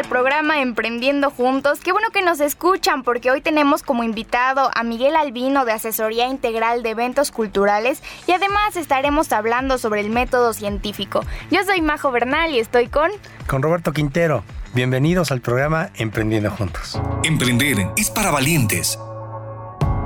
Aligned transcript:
al 0.00 0.08
programa 0.08 0.62
Emprendiendo 0.62 1.30
Juntos. 1.30 1.80
Qué 1.80 1.92
bueno 1.92 2.08
que 2.10 2.22
nos 2.22 2.40
escuchan 2.40 3.02
porque 3.02 3.30
hoy 3.30 3.42
tenemos 3.42 3.82
como 3.82 4.02
invitado 4.02 4.70
a 4.74 4.82
Miguel 4.82 5.14
Albino 5.14 5.66
de 5.66 5.72
Asesoría 5.72 6.26
Integral 6.26 6.82
de 6.82 6.90
Eventos 6.90 7.30
Culturales 7.30 8.02
y 8.26 8.32
además 8.32 8.76
estaremos 8.76 9.30
hablando 9.32 9.76
sobre 9.76 10.00
el 10.00 10.08
método 10.08 10.54
científico. 10.54 11.22
Yo 11.50 11.62
soy 11.64 11.82
Majo 11.82 12.10
Bernal 12.12 12.50
y 12.52 12.60
estoy 12.60 12.88
con... 12.88 13.10
Con 13.46 13.62
Roberto 13.62 13.92
Quintero. 13.92 14.42
Bienvenidos 14.72 15.32
al 15.32 15.42
programa 15.42 15.90
Emprendiendo 15.96 16.50
Juntos. 16.50 16.98
Emprender 17.22 17.90
es 17.98 18.08
para 18.08 18.30
valientes 18.30 18.98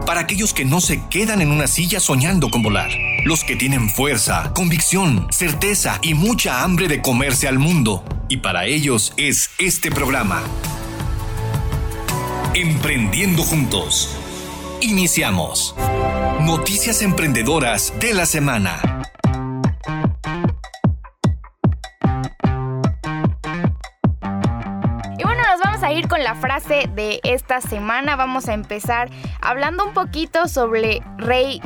para 0.05 0.21
aquellos 0.21 0.53
que 0.53 0.65
no 0.65 0.81
se 0.81 1.03
quedan 1.09 1.41
en 1.41 1.51
una 1.51 1.67
silla 1.67 2.01
soñando 2.01 2.51
con 2.51 2.63
volar. 2.63 2.91
Los 3.25 3.45
que 3.45 3.57
tienen 3.57 3.89
fuerza, 3.89 4.53
convicción, 4.55 5.27
certeza 5.31 5.99
y 6.03 6.15
mucha 6.15 6.63
hambre 6.63 6.89
de 6.89 7.03
comerse 7.03 7.49
al 7.49 7.59
mundo. 7.59 8.05
Y 8.29 8.39
para 8.39 8.67
ellos 8.67 9.13
es 9.17 9.51
este 9.59 9.91
programa. 9.91 10.43
Emprendiendo 12.55 13.43
juntos. 13.43 14.17
Iniciamos. 14.81 15.75
Noticias 16.41 17.03
emprendedoras 17.03 17.93
de 18.01 18.15
la 18.15 18.27
semana. 18.27 19.04
Ir 26.05 26.09
con 26.09 26.23
la 26.23 26.35
frase 26.35 26.89
de 26.95 27.21
esta 27.25 27.61
semana. 27.61 28.17
Vamos 28.17 28.49
a 28.49 28.55
empezar 28.55 29.11
hablando 29.41 29.85
un 29.85 29.95
poquito 29.95 30.49
sobre 30.49 31.03
Ray 31.19 31.61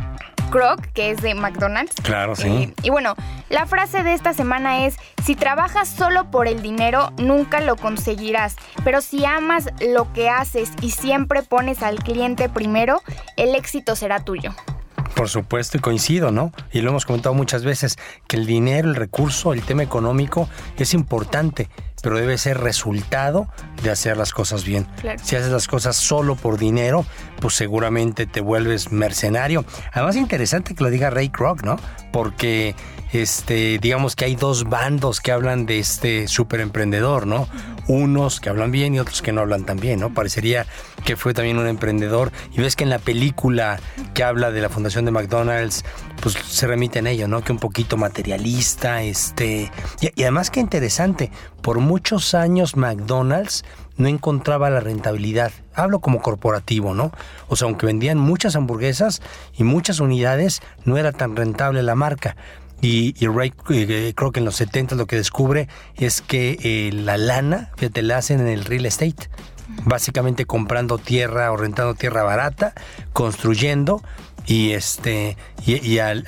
Kroc, 0.51 0.81
que 0.93 1.11
es 1.11 1.21
de 1.23 1.35
McDonald's. 1.35 1.95
Claro, 2.03 2.37
sí. 2.37 2.49
Eh, 2.49 2.75
y 2.83 2.91
bueno, 2.91 3.15
la 3.49 3.67
frase 3.67 4.03
de 4.03 4.15
esta 4.15 4.33
semana 4.35 4.87
es, 4.87 4.97
si 5.25 5.35
trabajas 5.35 5.89
solo 5.89 6.31
por 6.31 6.49
el 6.49 6.63
dinero, 6.63 7.13
nunca 7.19 7.61
lo 7.61 7.77
conseguirás, 7.77 8.57
pero 8.85 9.01
si 9.01 9.25
amas 9.25 9.69
lo 9.81 10.13
que 10.13 10.29
haces 10.29 10.71
y 10.81 10.91
siempre 10.91 11.43
pones 11.43 11.83
al 11.83 11.99
cliente 11.99 12.49
primero, 12.49 13.03
el 13.37 13.55
éxito 13.55 13.97
será 13.97 14.21
tuyo. 14.21 14.55
Por 15.15 15.29
supuesto, 15.29 15.77
y 15.77 15.81
coincido, 15.81 16.31
¿no? 16.31 16.53
Y 16.71 16.81
lo 16.81 16.91
hemos 16.91 17.05
comentado 17.05 17.35
muchas 17.35 17.65
veces, 17.65 17.99
que 18.29 18.37
el 18.37 18.47
dinero, 18.47 18.89
el 18.89 18.95
recurso, 18.95 19.53
el 19.53 19.63
tema 19.63 19.83
económico 19.83 20.49
es 20.77 20.95
importante, 20.95 21.69
pero 22.03 22.19
debe 22.19 22.39
ser 22.39 22.59
resultado 22.59 23.49
de 23.83 23.91
hacer 23.91 24.17
las 24.17 24.33
cosas 24.33 24.65
bien. 24.65 24.87
Si 25.23 25.37
haces 25.37 25.51
las 25.51 25.67
cosas 25.67 25.97
solo 25.97 26.37
por 26.37 26.59
dinero, 26.59 27.05
pues 27.41 27.55
seguramente 27.55 28.27
te 28.27 28.41
vuelves 28.41 28.93
mercenario. 28.93 29.65
Además, 29.93 30.17
interesante 30.17 30.75
que 30.75 30.85
lo 30.85 30.91
diga 30.91 31.11
Ray 31.11 31.31
Kroc, 31.31 31.63
¿no? 31.63 31.77
Porque 32.13 32.75
este, 33.13 33.79
digamos 33.79 34.17
que 34.17 34.27
hay 34.27 34.37
dos 34.37 34.65
bandos 34.65 35.21
que 35.21 35.33
hablan 35.33 35.67
de 35.67 35.79
este 35.79 36.29
super 36.29 36.61
emprendedor, 36.61 37.27
¿no? 37.27 37.49
Unos 37.89 38.41
que 38.41 38.51
hablan 38.51 38.71
bien 38.71 38.95
y 38.95 39.01
otros 39.01 39.23
que 39.23 39.33
no 39.33 39.41
hablan 39.41 39.65
tan 39.65 39.79
bien, 39.79 40.01
¿no? 40.01 40.13
Parecería 40.13 40.67
que 41.05 41.17
fue 41.17 41.35
también 41.35 41.59
un 41.59 41.67
emprendedor. 41.67 42.31
Y 42.53 42.61
ves 42.61 42.77
que 42.77 42.85
en 42.85 42.91
la 42.91 42.99
película 42.99 43.81
que 44.15 44.23
habla 44.23 44.51
de 44.51 44.61
la 44.61 44.69
fundación 44.69 45.07
de 45.07 45.11
McDonald's, 45.11 45.85
pues 46.21 46.35
se 46.35 46.67
remite 46.67 46.99
en 46.99 47.07
ello, 47.07 47.29
¿no? 47.29 47.43
Que 47.43 47.53
un 47.53 47.59
poquito 47.59 47.97
materialista, 47.97 49.03
este. 49.03 49.73
Y, 50.01 50.23
además 50.23 50.51
que 50.51 50.61
interesante, 50.61 51.31
por 51.63 51.79
muchos 51.79 52.35
años 52.35 52.77
McDonald's 52.77 53.65
no 53.97 54.07
encontraba 54.07 54.71
la 54.71 54.81
rentabilidad. 54.81 55.51
Hablo 55.75 56.01
como 56.01 56.21
corporativo, 56.21 56.95
¿no? 56.95 57.11
O 57.49 57.57
sea, 57.57 57.67
aunque 57.67 57.87
vendían 57.87 58.19
muchas 58.19 58.55
hamburguesas 58.55 59.23
y 59.57 59.65
muchas 59.65 60.01
unidades, 60.01 60.61
no 60.85 60.99
era 60.99 61.13
tan 61.13 61.37
rentable 61.37 61.83
la 61.83 61.95
marca. 61.95 62.37
Y, 62.81 63.15
Ray 63.27 63.53
eh, 63.71 64.13
creo 64.15 64.31
que 64.31 64.39
en 64.39 64.45
los 64.45 64.57
70 64.57 64.95
lo 64.95 65.07
que 65.07 65.17
descubre 65.17 65.69
es 65.97 66.21
que 66.21 66.59
eh, 66.63 66.93
la 66.93 67.17
lana, 67.17 67.71
te 67.77 68.03
la 68.03 68.19
hacen 68.19 68.41
en 68.41 68.49
el 68.49 68.65
real 68.65 68.87
estate. 68.87 69.29
Básicamente 69.85 70.47
comprando 70.47 70.99
tierra 70.99 71.53
o 71.53 71.57
rentando 71.57 71.95
tierra 71.95 72.23
barata, 72.23 72.73
construyendo 73.13 74.03
y 74.47 74.73
este 74.73 75.37
y, 75.67 75.99
al, 75.99 76.25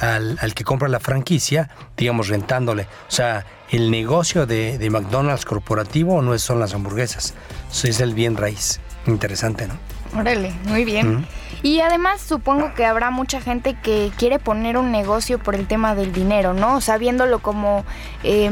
que 0.54 0.64
compra 0.64 0.88
la 0.88 1.00
franquicia, 1.00 1.70
digamos, 1.96 2.28
rentándole. 2.28 2.82
O 3.08 3.10
sea, 3.10 3.46
el 3.70 3.90
negocio 3.90 4.44
de, 4.46 4.88
McDonald's 4.90 5.46
corporativo 5.46 6.20
no 6.20 6.38
son 6.38 6.60
las 6.60 6.74
hamburguesas, 6.74 7.34
es 7.82 8.00
el 8.00 8.14
bien 8.14 8.36
raíz. 8.36 8.80
Interesante, 9.06 9.66
¿no? 9.66 9.74
Órale, 10.16 10.52
muy 10.64 10.84
bien. 10.84 11.26
Y 11.62 11.80
además 11.80 12.20
supongo 12.20 12.72
que 12.74 12.86
habrá 12.86 13.10
mucha 13.10 13.40
gente 13.40 13.74
que 13.74 14.10
quiere 14.16 14.38
poner 14.38 14.76
un 14.76 14.90
negocio 14.90 15.38
por 15.38 15.54
el 15.54 15.66
tema 15.66 15.94
del 15.94 16.12
dinero, 16.12 16.54
¿no? 16.54 16.76
O 16.76 16.80
sea, 16.80 16.98
viéndolo 16.98 17.40
como... 17.40 17.84
Eh, 18.22 18.50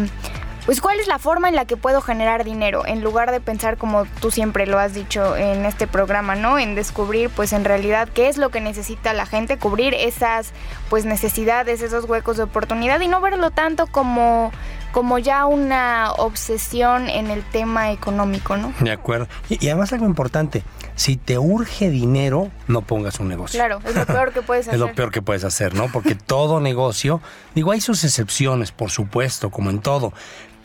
pues 0.69 0.83
cuál 0.83 1.01
es 1.01 1.09
la 1.09 1.19
forma 1.19 1.49
en 1.49 1.55
la 1.55 1.65
que 1.65 1.79
puedo 1.79 2.03
generar 2.03 2.45
dinero, 2.45 2.85
en 2.85 3.03
lugar 3.03 3.31
de 3.31 3.41
pensar 3.41 3.79
como 3.79 4.05
tú 4.21 4.31
siempre 4.31 4.67
lo 4.67 4.79
has 4.79 4.93
dicho 4.93 5.35
en 5.35 5.65
este 5.65 5.87
programa, 5.87 6.35
¿no? 6.35 6.59
En 6.59 6.75
descubrir 6.75 7.31
pues 7.31 7.55
en 7.55 7.65
realidad 7.65 8.07
qué 8.13 8.29
es 8.29 8.37
lo 8.37 8.51
que 8.51 8.61
necesita 8.61 9.15
la 9.15 9.25
gente, 9.25 9.57
cubrir 9.57 9.95
esas 9.95 10.53
pues 10.91 11.07
necesidades, 11.07 11.81
esos 11.81 12.05
huecos 12.05 12.37
de 12.37 12.43
oportunidad 12.43 13.01
y 13.01 13.09
no 13.09 13.23
verlo 13.23 13.51
tanto 13.51 13.87
como 13.87 14.53
como 14.93 15.19
ya 15.19 15.47
una 15.47 16.13
obsesión 16.13 17.09
en 17.09 17.31
el 17.31 17.45
tema 17.45 17.93
económico, 17.93 18.57
¿no? 18.57 18.73
De 18.81 18.91
acuerdo. 18.91 19.29
Y, 19.49 19.67
además 19.69 19.93
algo 19.93 20.07
importante, 20.07 20.63
si 20.95 21.17
te 21.17 21.39
urge 21.39 21.91
dinero, 21.91 22.51
no 22.67 22.83
pongas 22.83 23.21
un 23.21 23.29
negocio. 23.29 23.59
Claro, 23.59 23.81
es 23.85 23.95
lo 23.95 24.07
peor 24.07 24.33
que 24.33 24.43
puedes 24.43 24.69
hacer. 24.69 24.75
es 24.81 24.81
lo 24.81 24.95
peor 24.95 25.11
que 25.11 25.23
puedes 25.23 25.45
hacer, 25.45 25.75
¿no? 25.75 25.91
Porque 25.93 26.15
todo 26.15 26.61
negocio, 26.61 27.21
digo, 27.55 27.73
hay 27.73 27.81
sus 27.81 28.05
excepciones, 28.05 28.73
por 28.73 28.91
supuesto, 28.91 29.51
como 29.51 29.71
en 29.71 29.81
todo, 29.81 30.13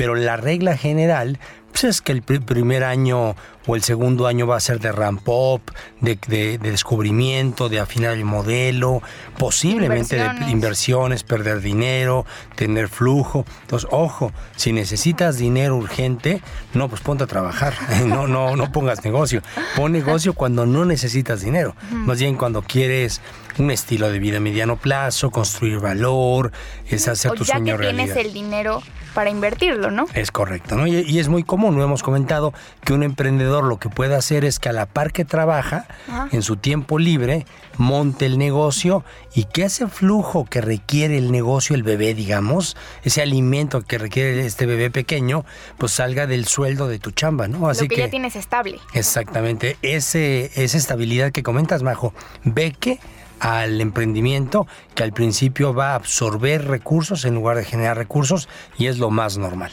pero 0.03 0.15
la 0.15 0.35
regla 0.35 0.75
general 0.75 1.39
pues 1.71 1.85
es 1.85 2.01
que 2.01 2.11
el 2.11 2.21
primer 2.23 2.83
año 2.83 3.37
o 3.65 3.75
el 3.77 3.83
segundo 3.83 4.27
año 4.27 4.45
va 4.45 4.57
a 4.57 4.59
ser 4.59 4.81
de 4.81 4.91
ramp 4.91 5.25
up, 5.29 5.61
de, 6.01 6.57
descubrimiento, 6.57 7.69
de 7.69 7.79
afinar 7.79 8.11
el 8.11 8.25
modelo, 8.25 9.01
posiblemente 9.37 10.17
de 10.17 10.51
inversiones, 10.51 11.23
perder 11.23 11.61
dinero, 11.61 12.25
tener 12.55 12.89
flujo. 12.89 13.45
Entonces, 13.61 13.87
ojo, 13.93 14.33
si 14.57 14.73
necesitas 14.73 15.37
dinero 15.37 15.77
urgente, 15.77 16.41
no, 16.73 16.89
pues 16.89 16.99
ponte 16.99 17.23
a 17.23 17.27
trabajar, 17.27 17.73
no, 18.05 18.27
no, 18.27 18.57
no 18.57 18.71
pongas 18.73 19.05
negocio. 19.05 19.41
Pon 19.77 19.93
negocio 19.93 20.33
cuando 20.33 20.65
no 20.65 20.83
necesitas 20.83 21.39
dinero, 21.39 21.77
más 21.91 22.19
bien 22.19 22.35
cuando 22.35 22.61
quieres 22.61 23.21
un 23.59 23.71
estilo 23.71 24.11
de 24.11 24.19
vida 24.19 24.37
a 24.37 24.39
mediano 24.39 24.77
plazo, 24.77 25.31
construir 25.31 25.79
valor, 25.79 26.51
es 26.87 27.07
hacer 27.07 27.31
o 27.31 27.35
tu 27.35 27.43
ya 27.43 27.55
sueño 27.55 27.77
que 27.77 27.87
tienes 27.87 28.15
el 28.15 28.33
dinero 28.33 28.81
para 29.13 29.29
invertirlo, 29.29 29.91
¿no? 29.91 30.05
Es 30.13 30.31
correcto, 30.31 30.75
¿no? 30.75 30.87
Y, 30.87 31.19
es 31.19 31.29
muy 31.29 31.43
común, 31.43 31.75
lo 31.75 31.83
hemos 31.83 32.03
comentado, 32.03 32.53
que 32.83 32.93
un 32.93 33.03
emprendedor 33.03 33.63
lo 33.63 33.77
que 33.77 33.89
puede 33.89 34.15
hacer 34.15 34.43
es 34.43 34.59
que 34.59 34.69
a 34.69 34.73
la 34.73 34.85
par 34.85 35.11
que 35.11 35.23
trabaja, 35.23 35.85
en 36.31 36.41
su 36.41 36.57
tiempo 36.57 36.99
libre, 36.99 37.45
monte 37.77 38.25
el 38.25 38.37
negocio 38.37 39.03
y 39.33 39.45
que 39.45 39.63
ese 39.63 39.87
flujo 39.87 40.45
que 40.45 40.61
requiere 40.61 41.17
el 41.17 41.31
negocio, 41.31 41.75
el 41.75 41.83
bebé, 41.83 42.13
digamos, 42.13 42.75
ese 43.03 43.21
alimento 43.21 43.81
que 43.81 43.97
requiere 43.97 44.45
este 44.45 44.65
bebé 44.65 44.89
pequeño, 44.89 45.45
pues 45.77 45.93
salga 45.93 46.27
del 46.27 46.47
sueldo 46.47 46.87
de 46.87 46.99
tu 46.99 47.11
chamba, 47.11 47.47
¿no? 47.47 47.69
Así 47.69 47.83
lo 47.83 47.89
que, 47.89 47.97
ya 47.97 48.09
tienes 48.09 48.35
estable. 48.35 48.79
Exactamente, 48.93 49.77
ese, 49.81 50.51
esa 50.55 50.77
estabilidad 50.77 51.31
que 51.31 51.43
comentas, 51.43 51.83
Majo, 51.83 52.13
ve 52.43 52.75
que 52.79 52.99
al 53.43 53.81
emprendimiento 53.81 54.67
que 54.95 55.03
al 55.03 55.11
principio 55.11 55.73
va 55.73 55.91
a 55.91 55.95
absorber 55.95 56.65
recursos 56.65 57.25
en 57.25 57.35
lugar 57.35 57.57
de 57.57 57.65
generar 57.65 57.97
recursos 57.97 58.47
y 58.77 58.87
es 58.87 58.99
lo 58.99 59.09
más 59.09 59.37
normal. 59.37 59.71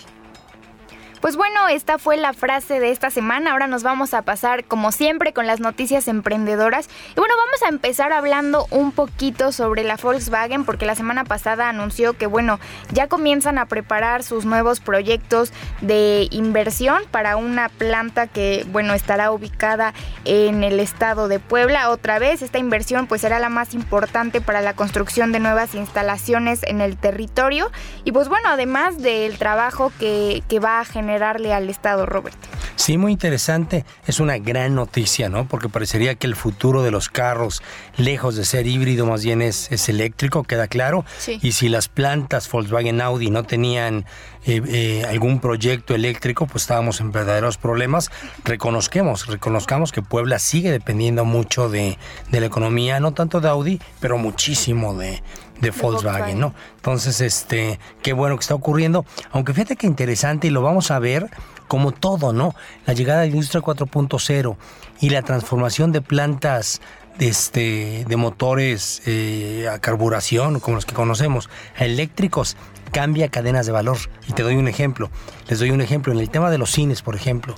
Pues 1.20 1.36
bueno, 1.36 1.69
esta 1.69 1.98
fue 1.98 2.16
la 2.16 2.32
frase 2.32 2.81
de 2.81 2.91
esta 2.91 3.10
semana. 3.10 3.53
Ahora 3.53 3.66
nos 3.66 3.82
vamos 3.82 4.14
a 4.14 4.22
pasar, 4.22 4.64
como 4.64 4.91
siempre, 4.91 5.34
con 5.34 5.47
las 5.47 5.60
noticias 5.60 6.08
emprendedoras. 6.08 6.88
Y 7.10 7.20
bueno, 7.20 7.34
vamos 7.36 7.62
a 7.62 7.69
empezar 7.69 8.14
hablando 8.14 8.66
un 8.70 8.91
poquito 8.91 9.53
sobre 9.53 9.84
la 9.84 9.97
Volkswagen, 9.97 10.64
porque 10.64 10.87
la 10.87 10.94
semana 10.94 11.25
pasada 11.25 11.69
anunció 11.69 12.14
que, 12.14 12.25
bueno, 12.25 12.58
ya 12.90 13.06
comienzan 13.06 13.58
a 13.58 13.67
preparar 13.67 14.22
sus 14.22 14.46
nuevos 14.46 14.81
proyectos 14.81 15.52
de 15.82 16.26
inversión 16.31 17.02
para 17.11 17.37
una 17.37 17.69
planta 17.69 18.26
que, 18.26 18.64
bueno, 18.72 18.94
estará 18.94 19.31
ubicada 19.31 19.93
en 20.25 20.64
el 20.64 20.81
estado 20.81 21.28
de 21.28 21.38
Puebla. 21.38 21.90
Otra 21.90 22.19
vez, 22.19 22.40
esta 22.40 22.58
inversión 22.58 23.06
pues 23.06 23.20
será 23.20 23.38
la 23.40 23.50
más 23.50 23.75
importante 23.75 24.40
para 24.40 24.62
la 24.62 24.72
construcción 24.72 25.32
de 25.32 25.40
nuevas 25.40 25.75
instalaciones 25.75 26.62
en 26.62 26.81
el 26.81 26.96
territorio. 26.96 27.70
Y 28.05 28.12
pues 28.12 28.31
bueno, 28.31 28.49
además 28.49 29.02
del 29.02 29.37
trabajo 29.37 29.93
que, 29.99 30.43
que 30.49 30.61
va 30.61 30.81
a 30.81 30.84
generar 30.87 31.09
generarle 31.10 31.52
al 31.52 31.68
Estado, 31.68 32.06
Robert. 32.06 32.36
Sí, 32.76 32.96
muy 32.96 33.10
interesante. 33.10 33.84
Es 34.06 34.20
una 34.20 34.38
gran 34.38 34.76
noticia, 34.76 35.28
¿no? 35.28 35.46
Porque 35.48 35.68
parecería 35.68 36.14
que 36.14 36.28
el 36.28 36.36
futuro 36.36 36.82
de 36.82 36.92
los 36.92 37.08
carros, 37.08 37.62
lejos 37.96 38.36
de 38.36 38.44
ser 38.44 38.68
híbrido, 38.68 39.06
más 39.06 39.24
bien 39.24 39.42
es, 39.42 39.72
es 39.72 39.88
eléctrico, 39.88 40.44
queda 40.44 40.68
claro. 40.68 41.04
Y 41.42 41.52
si 41.52 41.68
las 41.68 41.88
plantas 41.88 42.48
Volkswagen 42.50 43.00
Audi 43.00 43.28
no 43.28 43.42
tenían 43.42 44.06
eh, 44.46 44.62
eh, 44.68 45.04
algún 45.08 45.40
proyecto 45.40 45.94
eléctrico, 45.96 46.46
pues 46.46 46.62
estábamos 46.62 47.00
en 47.00 47.10
verdaderos 47.10 47.58
problemas. 47.58 48.10
Reconozcamos, 48.44 49.26
reconozcamos 49.26 49.90
que 49.90 50.02
Puebla 50.02 50.38
sigue 50.38 50.70
dependiendo 50.70 51.24
mucho 51.24 51.68
de, 51.68 51.98
de 52.30 52.40
la 52.40 52.46
economía, 52.46 53.00
no 53.00 53.12
tanto 53.12 53.40
de 53.40 53.48
Audi, 53.48 53.80
pero 53.98 54.16
muchísimo 54.16 54.94
de, 54.94 55.22
de 55.60 55.70
Volkswagen, 55.70 56.38
¿no? 56.40 56.54
Entonces, 56.76 57.20
este, 57.20 57.78
qué 58.02 58.12
bueno 58.12 58.36
que 58.36 58.40
está 58.40 58.54
ocurriendo. 58.54 59.04
Aunque 59.32 59.52
fíjate 59.52 59.76
que 59.76 59.86
interesante 59.86 60.46
y 60.46 60.50
lo 60.50 60.62
vamos 60.62 60.90
a 60.90 60.98
ver 60.98 61.28
como 61.68 61.92
todo, 61.92 62.32
¿no? 62.32 62.54
La 62.86 62.94
llegada 62.94 63.20
de 63.20 63.28
la 63.28 63.34
industria 63.34 63.62
4.0 63.62 64.56
y 65.00 65.10
la 65.10 65.22
transformación 65.22 65.92
de 65.92 66.00
plantas 66.00 66.80
de, 67.18 67.28
este, 67.28 68.04
de 68.08 68.16
motores 68.16 69.02
eh, 69.06 69.68
a 69.72 69.78
carburación, 69.78 70.60
como 70.60 70.76
los 70.76 70.86
que 70.86 70.94
conocemos, 70.94 71.48
a 71.78 71.84
eléctricos, 71.84 72.56
cambia 72.90 73.28
cadenas 73.28 73.66
de 73.66 73.72
valor. 73.72 73.98
Y 74.28 74.32
te 74.32 74.42
doy 74.42 74.56
un 74.56 74.68
ejemplo. 74.68 75.10
Les 75.48 75.58
doy 75.58 75.70
un 75.70 75.80
ejemplo. 75.80 76.12
En 76.12 76.18
el 76.18 76.30
tema 76.30 76.50
de 76.50 76.58
los 76.58 76.70
cines, 76.70 77.02
por 77.02 77.14
ejemplo, 77.14 77.54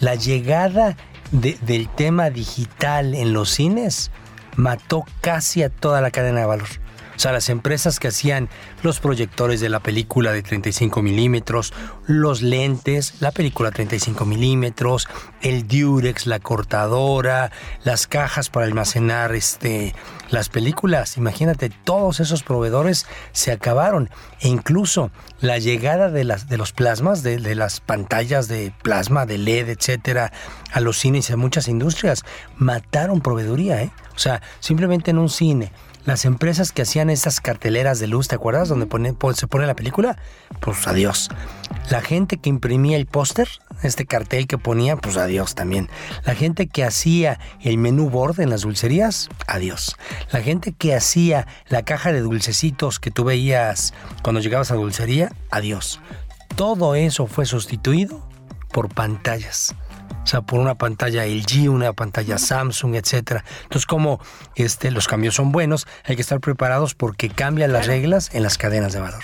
la 0.00 0.14
llegada 0.14 0.96
del 1.30 1.88
tema 1.88 2.30
digital 2.30 3.14
en 3.14 3.32
los 3.32 3.50
cines 3.50 4.10
mató 4.56 5.04
casi 5.20 5.62
a 5.62 5.68
toda 5.68 6.00
la 6.00 6.10
cadena 6.10 6.40
de 6.40 6.46
valor. 6.46 6.83
O 7.16 7.18
sea, 7.18 7.32
las 7.32 7.48
empresas 7.48 8.00
que 8.00 8.08
hacían 8.08 8.48
los 8.82 9.00
proyectores 9.00 9.60
de 9.60 9.68
la 9.68 9.80
película 9.80 10.32
de 10.32 10.42
35 10.42 11.02
milímetros, 11.02 11.72
los 12.06 12.42
lentes, 12.42 13.14
la 13.20 13.30
película 13.30 13.70
35 13.70 14.24
milímetros, 14.24 15.08
el 15.40 15.66
Durex, 15.68 16.26
la 16.26 16.40
cortadora, 16.40 17.52
las 17.84 18.06
cajas 18.06 18.50
para 18.50 18.66
almacenar 18.66 19.34
este, 19.34 19.94
las 20.30 20.48
películas. 20.48 21.16
Imagínate, 21.16 21.70
todos 21.70 22.20
esos 22.20 22.42
proveedores 22.42 23.06
se 23.32 23.52
acabaron. 23.52 24.10
E 24.40 24.48
incluso 24.48 25.10
la 25.40 25.58
llegada 25.58 26.10
de, 26.10 26.24
las, 26.24 26.48
de 26.48 26.58
los 26.58 26.72
plasmas, 26.72 27.22
de, 27.22 27.38
de 27.38 27.54
las 27.54 27.80
pantallas 27.80 28.48
de 28.48 28.72
plasma, 28.82 29.26
de 29.26 29.38
LED, 29.38 29.68
etcétera, 29.68 30.32
a 30.72 30.80
los 30.80 30.98
cines 30.98 31.30
y 31.30 31.32
a 31.32 31.36
muchas 31.36 31.68
industrias, 31.68 32.24
mataron 32.56 33.20
proveeduría. 33.20 33.82
¿eh? 33.82 33.90
O 34.14 34.18
sea, 34.18 34.42
simplemente 34.60 35.10
en 35.10 35.18
un 35.18 35.28
cine 35.28 35.72
las 36.04 36.24
empresas 36.24 36.72
que 36.72 36.82
hacían 36.82 37.10
esas 37.10 37.40
carteleras 37.40 37.98
de 37.98 38.06
luz, 38.06 38.28
¿te 38.28 38.34
acuerdas? 38.34 38.68
Donde 38.68 38.86
se 39.34 39.46
pone 39.46 39.66
la 39.66 39.74
película, 39.74 40.18
pues 40.60 40.86
adiós. 40.86 41.30
La 41.90 42.02
gente 42.02 42.36
que 42.36 42.50
imprimía 42.50 42.96
el 42.96 43.06
póster, 43.06 43.48
este 43.82 44.06
cartel 44.06 44.46
que 44.46 44.58
ponía, 44.58 44.96
pues 44.96 45.16
adiós 45.16 45.54
también. 45.54 45.88
La 46.24 46.34
gente 46.34 46.66
que 46.66 46.84
hacía 46.84 47.38
el 47.60 47.78
menú 47.78 48.10
board 48.10 48.40
en 48.40 48.50
las 48.50 48.62
dulcerías, 48.62 49.28
adiós. 49.46 49.96
La 50.30 50.42
gente 50.42 50.72
que 50.72 50.94
hacía 50.94 51.46
la 51.68 51.84
caja 51.84 52.12
de 52.12 52.20
dulcecitos 52.20 53.00
que 53.00 53.10
tú 53.10 53.24
veías 53.24 53.94
cuando 54.22 54.40
llegabas 54.40 54.70
a 54.70 54.74
dulcería, 54.74 55.32
adiós. 55.50 56.00
Todo 56.56 56.94
eso 56.94 57.26
fue 57.26 57.46
sustituido 57.46 58.22
por 58.70 58.92
pantallas 58.92 59.74
o 60.22 60.26
sea, 60.26 60.40
por 60.40 60.58
una 60.58 60.76
pantalla 60.76 61.26
LG, 61.26 61.70
una 61.70 61.92
pantalla 61.92 62.38
Samsung, 62.38 62.94
etcétera. 62.94 63.44
Entonces, 63.64 63.86
como 63.86 64.20
este, 64.54 64.90
los 64.90 65.06
cambios 65.06 65.34
son 65.34 65.52
buenos, 65.52 65.86
hay 66.04 66.16
que 66.16 66.22
estar 66.22 66.40
preparados 66.40 66.94
porque 66.94 67.28
cambian 67.28 67.72
las 67.72 67.86
reglas 67.86 68.30
en 68.34 68.42
las 68.42 68.56
cadenas 68.56 68.92
de 68.92 69.00
valor. 69.00 69.22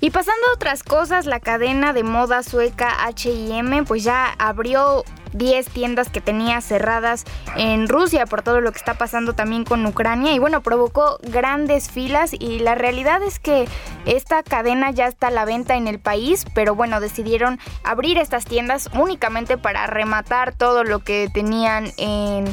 Y 0.00 0.10
pasando 0.10 0.46
a 0.50 0.54
otras 0.54 0.82
cosas, 0.82 1.26
la 1.26 1.40
cadena 1.40 1.92
de 1.92 2.04
moda 2.04 2.42
sueca 2.42 2.96
HM 3.06 3.84
pues 3.84 4.02
ya 4.02 4.34
abrió 4.38 5.04
10 5.32 5.68
tiendas 5.68 6.08
que 6.08 6.20
tenía 6.20 6.60
cerradas 6.60 7.24
en 7.56 7.88
Rusia 7.88 8.26
por 8.26 8.42
todo 8.42 8.60
lo 8.60 8.72
que 8.72 8.78
está 8.78 8.94
pasando 8.94 9.34
también 9.34 9.64
con 9.64 9.84
Ucrania 9.86 10.32
y 10.32 10.38
bueno, 10.38 10.62
provocó 10.62 11.18
grandes 11.22 11.90
filas 11.90 12.32
y 12.32 12.60
la 12.60 12.74
realidad 12.74 13.22
es 13.22 13.38
que 13.38 13.68
esta 14.06 14.42
cadena 14.42 14.90
ya 14.90 15.06
está 15.06 15.28
a 15.28 15.30
la 15.30 15.44
venta 15.44 15.76
en 15.76 15.86
el 15.86 15.98
país, 15.98 16.46
pero 16.54 16.74
bueno, 16.74 17.00
decidieron 17.00 17.58
abrir 17.84 18.18
estas 18.18 18.44
tiendas 18.44 18.88
únicamente 18.94 19.58
para 19.58 19.86
rematar 19.86 20.54
todo 20.54 20.84
lo 20.84 21.00
que 21.00 21.28
tenían 21.32 21.92
en, 21.96 22.44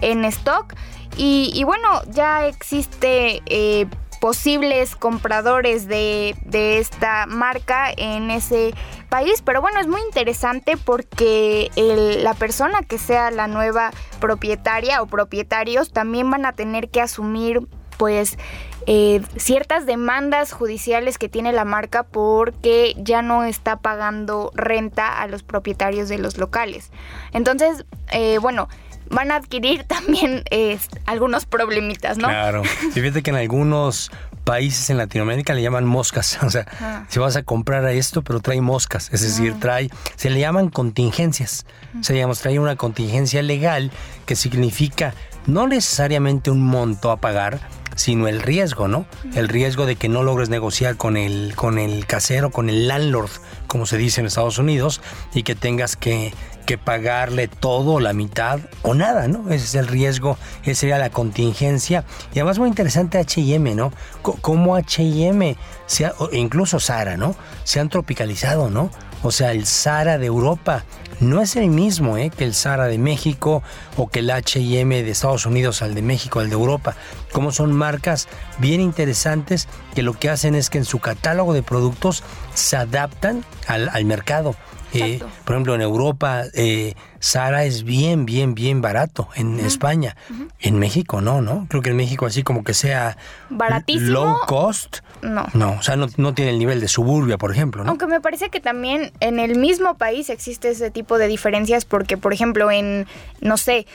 en 0.00 0.24
stock. 0.26 0.74
Y, 1.18 1.64
bueno, 1.64 2.02
ya 2.10 2.46
existe 2.46 3.42
eh, 3.46 3.86
posibles 4.26 4.96
compradores 4.96 5.86
de, 5.86 6.34
esta 6.50 7.26
marca 7.26 7.92
en 7.96 8.32
ese 8.32 8.74
país. 9.08 9.40
Pero 9.40 9.60
bueno, 9.60 9.78
es 9.78 9.86
muy 9.86 10.00
interesante 10.00 10.76
porque 10.76 11.70
la 11.76 12.34
persona 12.34 12.80
que 12.82 12.98
sea 12.98 13.30
la 13.30 13.46
nueva 13.46 13.92
propietaria 14.18 15.00
o 15.00 15.06
propietarios 15.06 15.92
también 15.92 16.28
van 16.28 16.44
a 16.44 16.52
tener 16.54 16.88
que 16.88 17.00
asumir 17.00 17.68
pues 17.98 18.36
eh, 18.88 19.22
ciertas 19.36 19.86
demandas 19.86 20.52
judiciales 20.52 21.18
que 21.18 21.28
tiene 21.28 21.52
la 21.52 21.64
marca 21.64 22.02
porque 22.02 22.94
ya 22.98 23.22
no 23.22 23.44
está 23.44 23.76
pagando 23.76 24.50
renta 24.56 25.22
a 25.22 25.28
los 25.28 25.44
propietarios 25.44 26.08
de 26.08 26.18
los 26.18 26.36
locales. 26.36 26.90
Entonces, 27.32 27.84
eh, 28.10 28.38
bueno, 28.38 28.68
van 29.10 29.30
a 29.30 29.36
adquirir 29.36 29.84
también 29.84 30.44
algunos 31.06 31.46
problemitas, 31.46 32.18
¿no? 32.18 32.28
Claro. 32.28 32.62
fíjate 32.64 33.22
que 33.22 33.30
en 33.30 33.36
algunos 33.36 34.10
países 34.46 34.90
en 34.90 34.96
Latinoamérica 34.96 35.54
le 35.54 35.62
llaman 35.62 35.84
moscas. 35.84 36.38
O 36.46 36.50
sea, 36.50 37.06
si 37.08 37.18
vas 37.18 37.36
a 37.36 37.42
comprar 37.42 37.84
a 37.84 37.92
esto, 37.92 38.22
pero 38.22 38.40
trae 38.40 38.60
moscas. 38.60 39.10
Es 39.12 39.20
decir, 39.20 39.54
ah. 39.56 39.60
trae, 39.60 39.90
se 40.14 40.30
le 40.30 40.38
llaman 40.38 40.68
contingencias. 40.68 41.66
O 41.98 42.04
sea, 42.04 42.14
digamos, 42.14 42.38
trae 42.40 42.58
una 42.58 42.76
contingencia 42.76 43.42
legal 43.42 43.90
que 44.24 44.36
significa 44.36 45.12
no 45.46 45.66
necesariamente 45.66 46.50
un 46.50 46.62
monto 46.62 47.10
a 47.10 47.16
pagar, 47.16 47.58
sino 47.96 48.28
el 48.28 48.40
riesgo, 48.40 48.86
¿no? 48.86 49.06
El 49.34 49.48
riesgo 49.48 49.86
de 49.86 49.96
que 49.96 50.08
no 50.08 50.22
logres 50.22 50.48
negociar 50.48 50.96
con 50.96 51.16
el, 51.16 51.54
con 51.56 51.78
el 51.78 52.06
casero, 52.06 52.50
con 52.50 52.68
el 52.70 52.86
landlord, 52.86 53.30
como 53.66 53.86
se 53.86 53.96
dice 53.96 54.20
en 54.20 54.28
Estados 54.28 54.58
Unidos, 54.58 55.00
y 55.34 55.42
que 55.42 55.56
tengas 55.56 55.96
que 55.96 56.32
que 56.66 56.76
pagarle 56.78 57.48
todo, 57.48 58.00
la 58.00 58.12
mitad 58.12 58.60
o 58.82 58.94
nada, 58.94 59.28
¿no? 59.28 59.48
Ese 59.50 59.64
es 59.64 59.74
el 59.76 59.86
riesgo, 59.86 60.36
esa 60.64 60.80
sería 60.80 60.98
la 60.98 61.10
contingencia. 61.10 62.04
Y 62.34 62.40
además 62.40 62.58
muy 62.58 62.68
interesante 62.68 63.18
HM, 63.18 63.74
¿no? 63.74 63.92
cómo 64.22 64.76
HM, 64.76 65.56
incluso 66.32 66.80
Sara, 66.80 67.16
¿no? 67.16 67.34
Se 67.64 67.80
han 67.80 67.88
tropicalizado, 67.88 68.68
¿no? 68.68 68.90
O 69.22 69.30
sea, 69.30 69.52
el 69.52 69.66
Sara 69.66 70.18
de 70.18 70.26
Europa 70.26 70.84
no 71.20 71.40
es 71.40 71.56
el 71.56 71.68
mismo 71.68 72.18
¿eh? 72.18 72.30
que 72.30 72.44
el 72.44 72.52
Sara 72.52 72.86
de 72.86 72.98
México 72.98 73.62
o 73.96 74.08
que 74.08 74.18
el 74.18 74.30
HM 74.30 74.90
de 74.90 75.10
Estados 75.10 75.46
Unidos 75.46 75.82
al 75.82 75.94
de 75.94 76.02
México, 76.02 76.40
al 76.40 76.48
de 76.48 76.54
Europa. 76.54 76.94
Como 77.32 77.52
son 77.52 77.72
marcas 77.72 78.28
bien 78.58 78.80
interesantes 78.80 79.68
que 79.94 80.02
lo 80.02 80.12
que 80.14 80.28
hacen 80.28 80.54
es 80.54 80.68
que 80.68 80.78
en 80.78 80.84
su 80.84 80.98
catálogo 80.98 81.54
de 81.54 81.62
productos 81.62 82.22
se 82.54 82.76
adaptan 82.76 83.44
al, 83.66 83.88
al 83.88 84.04
mercado. 84.04 84.54
Eh, 85.02 85.22
por 85.44 85.54
ejemplo, 85.54 85.74
en 85.74 85.80
Europa, 85.80 86.44
eh, 86.54 86.94
Sara 87.20 87.64
es 87.64 87.84
bien, 87.84 88.26
bien, 88.26 88.54
bien 88.54 88.80
barato. 88.80 89.28
En 89.34 89.60
España. 89.60 90.16
En 90.60 90.78
México 90.78 91.20
no, 91.20 91.40
¿no? 91.40 91.66
Creo 91.68 91.82
que 91.82 91.90
en 91.90 91.96
México 91.96 92.26
así 92.26 92.42
como 92.42 92.64
que 92.64 92.74
sea... 92.74 93.16
Baratísimo. 93.50 94.10
Low 94.10 94.36
cost. 94.46 94.98
No. 95.22 95.46
No, 95.54 95.72
o 95.72 95.82
sea, 95.82 95.96
no, 95.96 96.34
tiene 96.34 96.50
el 96.50 96.58
nivel 96.58 96.80
de 96.80 96.88
suburbia, 96.88 97.38
por 97.38 97.50
ejemplo, 97.50 97.84
¿no? 97.84 97.90
Aunque 97.90 98.06
me 98.06 98.20
parece 98.20 98.50
que 98.50 98.60
también 98.60 99.12
en 99.20 99.38
el 99.38 99.58
mismo 99.58 99.96
país 99.96 100.30
existe 100.30 100.70
ese 100.70 100.90
tipo 100.90 101.18
de 101.18 101.26
diferencias 101.26 101.84
porque, 101.84 102.16
por 102.16 102.32
ejemplo, 102.32 102.70
en, 102.70 103.06
no 103.40 103.56
sé, 103.56 103.86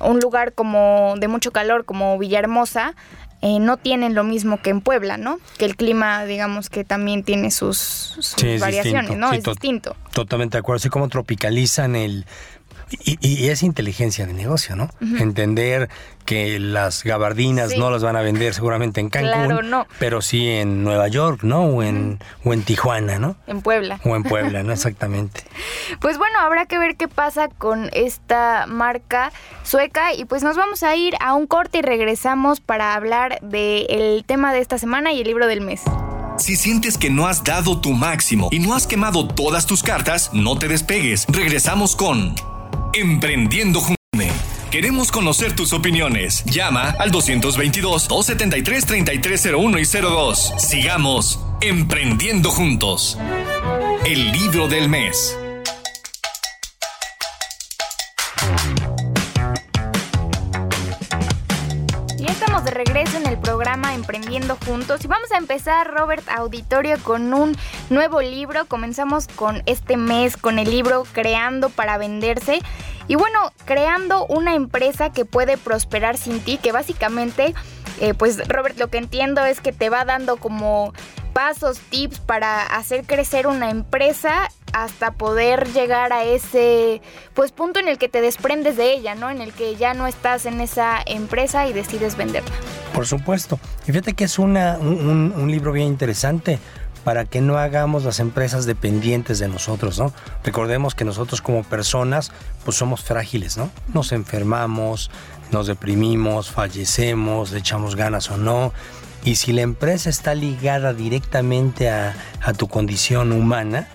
un 0.00 0.20
lugar 0.20 0.54
como 0.54 1.14
de 1.18 1.28
mucho 1.28 1.52
calor 1.52 1.84
como 1.84 2.18
Villahermosa, 2.18 2.94
eh, 3.42 3.58
no 3.58 3.76
tienen 3.76 4.14
lo 4.14 4.22
mismo 4.22 4.62
que 4.62 4.70
en 4.70 4.80
Puebla, 4.80 5.16
¿no? 5.16 5.38
Que 5.58 5.64
el 5.64 5.74
clima, 5.74 6.24
digamos, 6.24 6.70
que 6.70 6.84
también 6.84 7.24
tiene 7.24 7.50
sus, 7.50 8.14
variaciones, 8.60 9.16
¿no? 9.16 9.32
es 9.32 9.42
distinto. 9.42 9.96
Totalmente 10.12 10.56
de 10.56 10.60
acuerdo. 10.60 10.76
Así 10.76 10.88
como 10.88 11.08
tropicalizan 11.08 11.96
el 11.96 12.24
y, 13.04 13.48
es 13.48 13.62
inteligencia 13.62 14.26
de 14.26 14.32
negocio, 14.32 14.76
¿no? 14.76 14.90
Entender 15.00 15.88
que 16.24 16.58
las 16.58 17.02
gabardinas 17.04 17.76
no 17.76 17.90
las 17.90 18.02
van 18.02 18.16
a 18.16 18.22
vender 18.22 18.54
seguramente 18.54 19.00
en 19.00 19.10
Cancún, 19.10 19.70
no. 19.70 19.86
pero 19.98 20.22
sí 20.22 20.48
en 20.48 20.84
Nueva 20.84 21.08
York, 21.08 21.42
¿no? 21.42 21.64
O 21.64 21.82
en, 21.82 22.20
o 22.44 22.52
en 22.52 22.62
Tijuana, 22.62 23.18
¿no? 23.18 23.36
En 23.46 23.62
Puebla. 23.62 24.00
O 24.04 24.14
en 24.14 24.22
Puebla, 24.22 24.62
¿no? 24.62 24.72
Exactamente. 24.72 25.42
pues 26.00 26.18
bueno, 26.18 26.38
habrá 26.40 26.66
que 26.66 26.78
ver 26.78 26.96
qué 26.96 27.08
pasa 27.08 27.48
con 27.48 27.90
esta 27.92 28.66
marca 28.66 29.32
sueca 29.62 30.14
y 30.14 30.24
pues 30.24 30.42
nos 30.42 30.56
vamos 30.56 30.82
a 30.82 30.94
ir 30.96 31.14
a 31.20 31.34
un 31.34 31.46
corte 31.46 31.78
y 31.78 31.82
regresamos 31.82 32.60
para 32.60 32.94
hablar 32.94 33.40
del 33.42 34.24
tema 34.24 34.52
de 34.52 34.60
esta 34.60 34.78
semana 34.78 35.12
y 35.12 35.20
el 35.20 35.26
libro 35.26 35.46
del 35.46 35.60
mes. 35.60 35.82
Si 36.38 36.56
sientes 36.56 36.98
que 36.98 37.10
no 37.10 37.26
has 37.26 37.44
dado 37.44 37.80
tu 37.80 37.92
máximo 37.92 38.48
y 38.50 38.58
no 38.58 38.74
has 38.74 38.86
quemado 38.86 39.28
todas 39.28 39.66
tus 39.66 39.82
cartas, 39.82 40.30
no 40.32 40.58
te 40.58 40.66
despegues. 40.66 41.26
Regresamos 41.28 41.94
con 41.94 42.34
Emprendiendo 42.94 43.80
Juntos. 43.80 43.96
Queremos 44.70 45.10
conocer 45.10 45.56
tus 45.56 45.72
opiniones. 45.72 46.44
Llama 46.44 46.94
al 46.98 47.10
222-273-3301 47.10 49.80
y 49.80 49.86
02. 50.02 50.52
Sigamos 50.58 51.40
emprendiendo 51.62 52.50
juntos. 52.50 53.16
El 54.04 54.30
libro 54.32 54.68
del 54.68 54.90
mes. 54.90 55.38
de 62.64 62.70
regreso 62.70 63.16
en 63.16 63.21
el 63.21 63.21
Emprendiendo 63.62 64.58
Juntos 64.66 65.04
y 65.04 65.06
vamos 65.06 65.30
a 65.30 65.38
empezar, 65.38 65.88
Robert 65.88 66.28
Auditorio, 66.28 66.98
con 67.00 67.32
un 67.32 67.56
nuevo 67.90 68.20
libro. 68.20 68.66
Comenzamos 68.66 69.28
con 69.28 69.62
este 69.66 69.96
mes, 69.96 70.36
con 70.36 70.58
el 70.58 70.68
libro 70.68 71.04
Creando 71.12 71.70
para 71.70 71.96
Venderse. 71.96 72.60
Y 73.06 73.14
bueno, 73.14 73.52
creando 73.64 74.26
una 74.26 74.56
empresa 74.56 75.12
que 75.12 75.24
puede 75.24 75.58
prosperar 75.58 76.16
sin 76.16 76.40
ti, 76.40 76.58
que 76.58 76.72
básicamente, 76.72 77.54
eh, 78.00 78.14
pues 78.14 78.48
Robert, 78.48 78.76
lo 78.80 78.88
que 78.88 78.98
entiendo 78.98 79.44
es 79.44 79.60
que 79.60 79.70
te 79.70 79.90
va 79.90 80.04
dando 80.04 80.38
como 80.38 80.92
pasos, 81.32 81.78
tips 81.90 82.20
para 82.20 82.62
hacer 82.62 83.04
crecer 83.04 83.46
una 83.46 83.70
empresa 83.70 84.50
hasta 84.72 85.12
poder 85.12 85.72
llegar 85.72 86.12
a 86.12 86.24
ese 86.24 87.02
pues 87.34 87.52
punto 87.52 87.78
en 87.78 87.88
el 87.88 87.98
que 87.98 88.08
te 88.08 88.20
desprendes 88.20 88.76
de 88.76 88.92
ella, 88.92 89.14
¿no? 89.14 89.30
En 89.30 89.40
el 89.40 89.52
que 89.52 89.76
ya 89.76 89.94
no 89.94 90.06
estás 90.06 90.46
en 90.46 90.60
esa 90.60 90.98
empresa 91.04 91.66
y 91.66 91.72
decides 91.72 92.16
venderla. 92.16 92.50
Por 92.94 93.06
supuesto. 93.06 93.58
Y 93.82 93.92
fíjate 93.92 94.14
que 94.14 94.24
es 94.24 94.38
una, 94.38 94.78
un, 94.78 95.50
libro 95.50 95.72
bien 95.72 95.88
interesante 95.88 96.58
para 97.04 97.24
que 97.24 97.40
no 97.40 97.58
hagamos 97.58 98.04
las 98.04 98.20
empresas 98.20 98.64
dependientes 98.64 99.38
de 99.38 99.48
nosotros, 99.48 99.98
¿no? 99.98 100.12
Recordemos 100.44 100.94
que 100.94 101.04
nosotros 101.04 101.42
como 101.42 101.64
personas, 101.64 102.30
pues 102.64 102.76
somos 102.76 103.02
frágiles, 103.02 103.56
¿no? 103.56 103.70
Nos 103.92 104.12
enfermamos, 104.12 105.10
nos 105.50 105.66
deprimimos, 105.66 106.50
fallecemos, 106.50 107.50
le 107.50 107.58
echamos 107.58 107.96
ganas 107.96 108.30
o 108.30 108.36
no. 108.36 108.72
Y 109.24 109.36
si 109.36 109.52
la 109.52 109.62
empresa 109.62 110.10
está 110.10 110.34
ligada 110.34 110.94
directamente 110.94 111.88
a, 111.90 112.14
tu 112.56 112.66
condición 112.68 113.32
humana, 113.32 113.86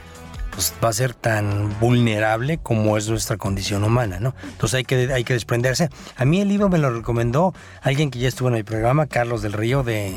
pues 0.52 0.74
va 0.84 0.90
a 0.90 0.94
ser 0.94 1.14
tan 1.14 1.78
vulnerable 1.80 2.60
como 2.60 2.98
es 2.98 3.10
nuestra 3.10 3.38
condición 3.38 3.84
humana, 3.84 4.20
¿no? 4.20 4.34
Entonces 4.44 4.78
hay 4.78 4.84
que, 4.86 5.14
hay 5.14 5.24
que 5.26 5.34
desprenderse. 5.34 5.90
A 6.16 6.24
mí 6.24 6.40
el 6.40 6.48
libro 6.48 6.70
me 6.70 6.78
lo 6.78 6.90
recomendó 6.90 7.54
alguien 7.82 8.10
que 8.10 8.20
ya 8.20 8.30
estuvo 8.30 8.48
en 8.48 8.56
el 8.56 8.64
programa, 8.64 9.08
Carlos 9.08 9.42
del 9.42 9.54
Río 9.54 9.84
de, 9.84 10.16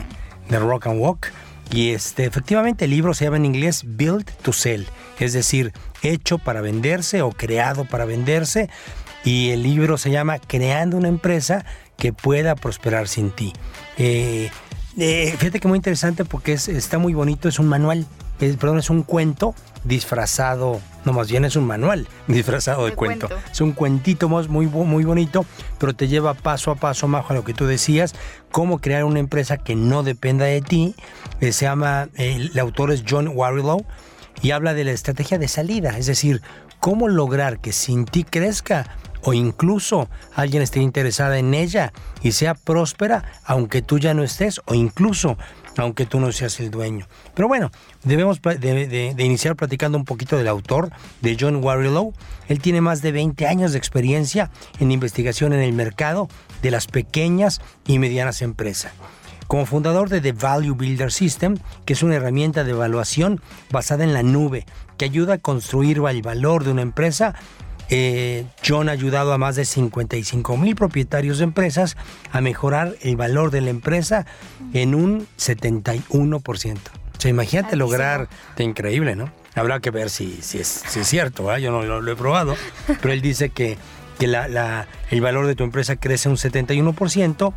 de 0.49 0.59
Rock 0.59 0.87
and 0.87 1.01
Walk. 1.01 1.27
Y 1.73 1.91
este, 1.91 2.25
efectivamente 2.25 2.85
el 2.85 2.93
libro 2.93 3.13
se 3.13 3.25
llama 3.25 3.37
en 3.37 3.47
inglés 3.47 3.83
Build 3.85 4.25
to 4.43 4.53
Sell, 4.53 4.87
es 5.19 5.33
decir, 5.33 5.73
hecho 6.03 6.39
para 6.39 6.61
venderse 6.61 7.23
o 7.23 7.31
creado 7.31 7.85
para 7.85 8.05
venderse. 8.05 8.71
Y 9.25 9.51
el 9.51 9.63
libro 9.63 9.99
se 9.99 10.11
llama 10.11 10.39
Creando 10.39 10.97
una 10.97 11.09
empresa 11.09 11.65
que 11.97 12.13
pueda 12.13 12.55
prosperar 12.55 13.07
sin 13.07 13.31
ti. 13.31 13.53
Eh, 13.99 14.51
eh, 15.01 15.35
fíjate 15.39 15.61
que 15.61 15.69
muy 15.69 15.77
interesante 15.77 16.25
porque 16.25 16.53
es, 16.53 16.69
está 16.69 16.99
muy 16.99 17.15
bonito, 17.15 17.49
es 17.49 17.59
un 17.59 17.67
manual, 17.67 18.07
perdón, 18.39 18.79
es 18.79 18.91
un 18.91 19.03
cuento 19.03 19.55
disfrazado, 19.83 20.79
no 21.07 21.15
más 21.15 21.31
bien 21.31 21.47
es 21.47 21.57
un 21.57 21.67
manual 21.67 22.07
disfrazado 22.27 22.85
de, 22.85 22.93
cuento. 22.93 23.29
Es 23.51 23.61
un 23.61 23.73
cuentito 23.73 24.29
muy, 24.29 24.67
muy 24.67 25.05
bonito, 25.05 25.47
pero 25.79 25.95
te 25.95 26.07
lleva 26.07 26.35
paso 26.35 26.71
a 26.71 26.75
paso, 26.75 27.09
Majo, 27.09 27.33
a 27.33 27.37
lo 27.37 27.45
que 27.45 27.55
tú 27.55 27.67
decías, 27.67 28.15
cómo 28.53 28.79
crear 28.79 29.05
una 29.05 29.21
empresa 29.21 29.57
que 29.57 29.75
no 29.75 30.03
dependa 30.03 30.45
de 30.45 30.61
ti. 30.61 30.95
Eh, 31.41 31.53
se 31.53 31.65
llama, 31.65 32.09
el 32.17 32.59
autor 32.59 32.93
es 32.93 33.03
John 33.09 33.29
Warrilow 33.35 33.85
y 34.43 34.51
habla 34.51 34.75
de 34.75 34.85
la 34.85 34.93
estrategia 34.93 35.39
de 35.39 35.49
salida, 35.49 35.97
es 35.97 36.07
decir, 36.07 36.43
cómo 36.79 37.09
lograr 37.09 37.61
que 37.61 37.73
sin 37.73 38.05
ti 38.05 38.25
crezca 38.25 38.87
o 39.23 39.33
incluso 39.33 40.09
alguien 40.35 40.63
esté 40.63 40.81
interesada 40.81 41.39
en 41.39 41.55
ella 41.55 41.93
y 42.23 42.33
sea 42.33 42.55
próspera 42.55 43.25
aunque 43.45 43.83
tú 43.83 43.99
ya 43.99 44.15
no 44.15 44.23
estés 44.23 44.61
o 44.67 44.75
incluso 44.75 45.37
aunque 45.77 46.07
tú 46.07 46.21
no 46.21 46.33
seas 46.33 46.61
el 46.61 46.71
dueño. 46.71 47.07
Pero 47.35 47.49
bueno, 47.49 47.71
debemos 48.05 48.41
de, 48.43 49.15
iniciar 49.19 49.57
platicando 49.57 49.99
un 49.99 50.05
poquito 50.05 50.37
del 50.37 50.49
autor, 50.49 50.91
de 51.21 51.37
John 51.39 51.63
Warrilow. 51.63 52.13
Él 52.49 52.61
tiene 52.61 52.81
más 52.81 53.03
de 53.03 53.13
20 53.13 53.47
años 53.47 53.73
de 53.73 53.79
experiencia 53.79 54.51
en 54.79 54.93
investigación 54.93 55.53
en 55.53 55.61
el 55.61 55.73
mercado 55.73 56.29
de 56.63 56.71
las 56.71 56.87
pequeñas 56.87 57.61
y 57.87 57.99
medianas 57.99 58.43
empresas. 58.43 58.93
Como 59.47 59.67
fundador 59.67 60.09
de 60.11 60.21
The 60.21 60.33
Value 60.33 60.75
Builder 60.75 61.11
System, 61.11 61.57
que 61.85 61.95
es 61.95 62.03
una 62.05 62.17
herramienta 62.17 62.63
de 62.63 62.71
evaluación 62.71 63.41
basada 63.73 64.05
en 64.05 64.13
la 64.13 64.23
nube, 64.23 64.65
que 64.97 65.07
ayuda 65.07 65.35
a 65.35 65.39
construir 65.39 66.01
el 66.09 66.23
valor 66.23 66.63
de 66.63 66.71
una 66.71 66.83
empresa 66.83 67.35
eh, 67.91 68.47
John 68.67 68.89
ha 68.89 68.93
ayudado 68.93 69.33
a 69.33 69.39
más 69.39 69.57
de 69.57 69.65
55 69.65 70.57
mil 70.57 70.77
propietarios 70.77 71.39
de 71.39 71.45
empresas 71.45 71.97
a 72.31 72.41
mejorar 72.41 72.95
el 73.03 73.17
valor 73.17 73.51
de 73.51 73.61
la 73.61 73.71
empresa 73.71 74.27
en 74.73 74.95
un 74.95 75.27
71%. 75.37 76.79
O 77.21 77.21
sea, 77.21 77.31
imagínate 77.31 77.77
lograr, 77.77 78.29
de 78.57 78.65
increíble, 78.65 79.17
¿no? 79.17 79.31
Habrá 79.55 79.81
que 79.81 79.91
ver 79.91 80.09
si, 80.09 80.39
si, 80.41 80.59
es, 80.59 80.85
cierto, 81.03 81.55
yo 81.59 81.73
no 81.73 81.83
lo, 82.01 82.13
he 82.13 82.17
probado, 82.17 82.55
pero 83.03 83.13
él 83.13 83.21
dice 83.21 83.51
que, 83.51 83.77
que 84.19 84.27
el 84.27 85.21
valor 85.21 85.47
de 85.49 85.57
tu 85.57 85.65
empresa 85.65 85.97
crece 85.97 86.29
un 86.29 86.37
71%. 86.37 87.53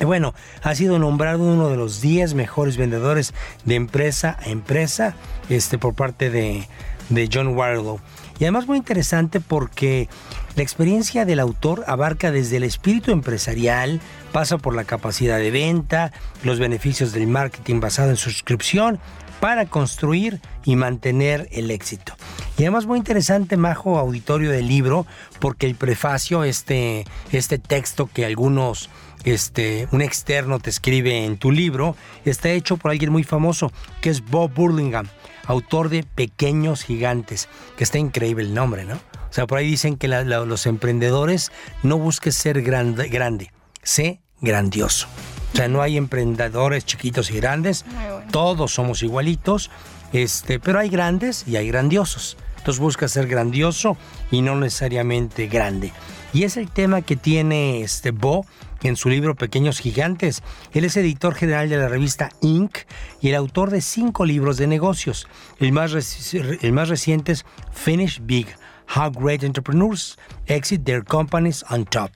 Y 0.00 0.04
bueno, 0.06 0.34
ha 0.62 0.74
sido 0.74 0.98
nombrado 0.98 1.44
uno 1.44 1.68
de 1.68 1.76
los 1.76 2.00
10 2.00 2.34
mejores 2.34 2.76
vendedores 2.76 3.32
de 3.64 3.76
empresa 3.76 4.38
a 4.40 4.48
empresa 4.48 5.14
este, 5.50 5.78
por 5.78 5.94
parte 5.94 6.30
de, 6.30 6.66
de 7.10 7.28
John 7.32 7.48
Warlow. 7.48 8.00
Y 8.38 8.44
además 8.44 8.66
muy 8.66 8.78
interesante 8.78 9.40
porque 9.40 10.08
la 10.56 10.62
experiencia 10.62 11.24
del 11.24 11.40
autor 11.40 11.84
abarca 11.86 12.30
desde 12.30 12.56
el 12.56 12.64
espíritu 12.64 13.12
empresarial, 13.12 14.00
pasa 14.32 14.58
por 14.58 14.74
la 14.74 14.84
capacidad 14.84 15.38
de 15.38 15.50
venta, 15.50 16.12
los 16.42 16.58
beneficios 16.58 17.12
del 17.12 17.26
marketing 17.26 17.80
basado 17.80 18.10
en 18.10 18.16
suscripción 18.16 18.98
para 19.40 19.66
construir 19.66 20.40
y 20.64 20.76
mantener 20.76 21.48
el 21.52 21.70
éxito. 21.70 22.14
Y 22.56 22.62
además 22.62 22.86
muy 22.86 22.98
interesante, 22.98 23.56
Majo, 23.56 23.98
auditorio 23.98 24.50
del 24.50 24.68
libro, 24.68 25.06
porque 25.38 25.66
el 25.66 25.74
prefacio, 25.74 26.44
este, 26.44 27.04
este 27.30 27.58
texto 27.58 28.08
que 28.12 28.24
algunos, 28.24 28.90
este, 29.24 29.88
un 29.90 30.02
externo 30.02 30.60
te 30.60 30.70
escribe 30.70 31.24
en 31.24 31.36
tu 31.36 31.50
libro, 31.50 31.96
está 32.24 32.50
hecho 32.50 32.76
por 32.76 32.90
alguien 32.90 33.12
muy 33.12 33.24
famoso, 33.24 33.72
que 34.00 34.10
es 34.10 34.24
Bob 34.24 34.54
Burlingame 34.54 35.08
autor 35.46 35.88
de 35.88 36.02
Pequeños 36.02 36.82
Gigantes, 36.82 37.48
que 37.76 37.84
está 37.84 37.98
increíble 37.98 38.44
el 38.44 38.54
nombre, 38.54 38.84
¿no? 38.84 38.94
O 38.94 39.32
sea, 39.32 39.46
por 39.46 39.58
ahí 39.58 39.66
dicen 39.66 39.96
que 39.96 40.08
los 40.08 40.66
emprendedores 40.66 41.50
no 41.82 41.98
busques 41.98 42.36
ser 42.36 42.62
grande, 42.62 43.08
grande, 43.08 43.52
sé 43.82 44.20
grandioso. 44.40 45.08
O 45.52 45.56
sea, 45.56 45.68
no 45.68 45.82
hay 45.82 45.96
emprendedores 45.96 46.84
chiquitos 46.84 47.30
y 47.30 47.36
grandes, 47.36 47.84
todos 48.30 48.72
somos 48.72 49.02
igualitos, 49.02 49.70
este, 50.12 50.60
pero 50.60 50.78
hay 50.78 50.88
grandes 50.88 51.46
y 51.46 51.56
hay 51.56 51.68
grandiosos. 51.68 52.36
Entonces 52.58 52.80
busca 52.80 53.08
ser 53.08 53.26
grandioso 53.26 53.96
y 54.30 54.40
no 54.40 54.56
necesariamente 54.56 55.48
grande. 55.48 55.92
Y 56.32 56.44
es 56.44 56.56
el 56.56 56.70
tema 56.70 57.02
que 57.02 57.14
tiene 57.14 57.82
este 57.82 58.10
Bo 58.10 58.46
en 58.84 58.96
su 58.96 59.08
libro 59.08 59.34
Pequeños 59.34 59.80
Gigantes. 59.80 60.42
Él 60.72 60.84
es 60.84 60.96
editor 60.96 61.34
general 61.34 61.68
de 61.68 61.78
la 61.78 61.88
revista 61.88 62.30
Inc. 62.40 62.78
y 63.20 63.30
el 63.30 63.34
autor 63.34 63.70
de 63.70 63.80
cinco 63.80 64.24
libros 64.24 64.56
de 64.56 64.68
negocios. 64.68 65.26
El 65.58 65.72
más, 65.72 65.92
el 66.34 66.88
reciente 66.88 67.32
es 67.32 67.44
Finish 67.72 68.20
Big, 68.22 68.46
How 68.94 69.10
Great 69.10 69.42
Entrepreneurs 69.42 70.16
Exit 70.46 70.84
Their 70.84 71.02
Companies 71.02 71.64
on 71.70 71.84
Top. 71.86 72.12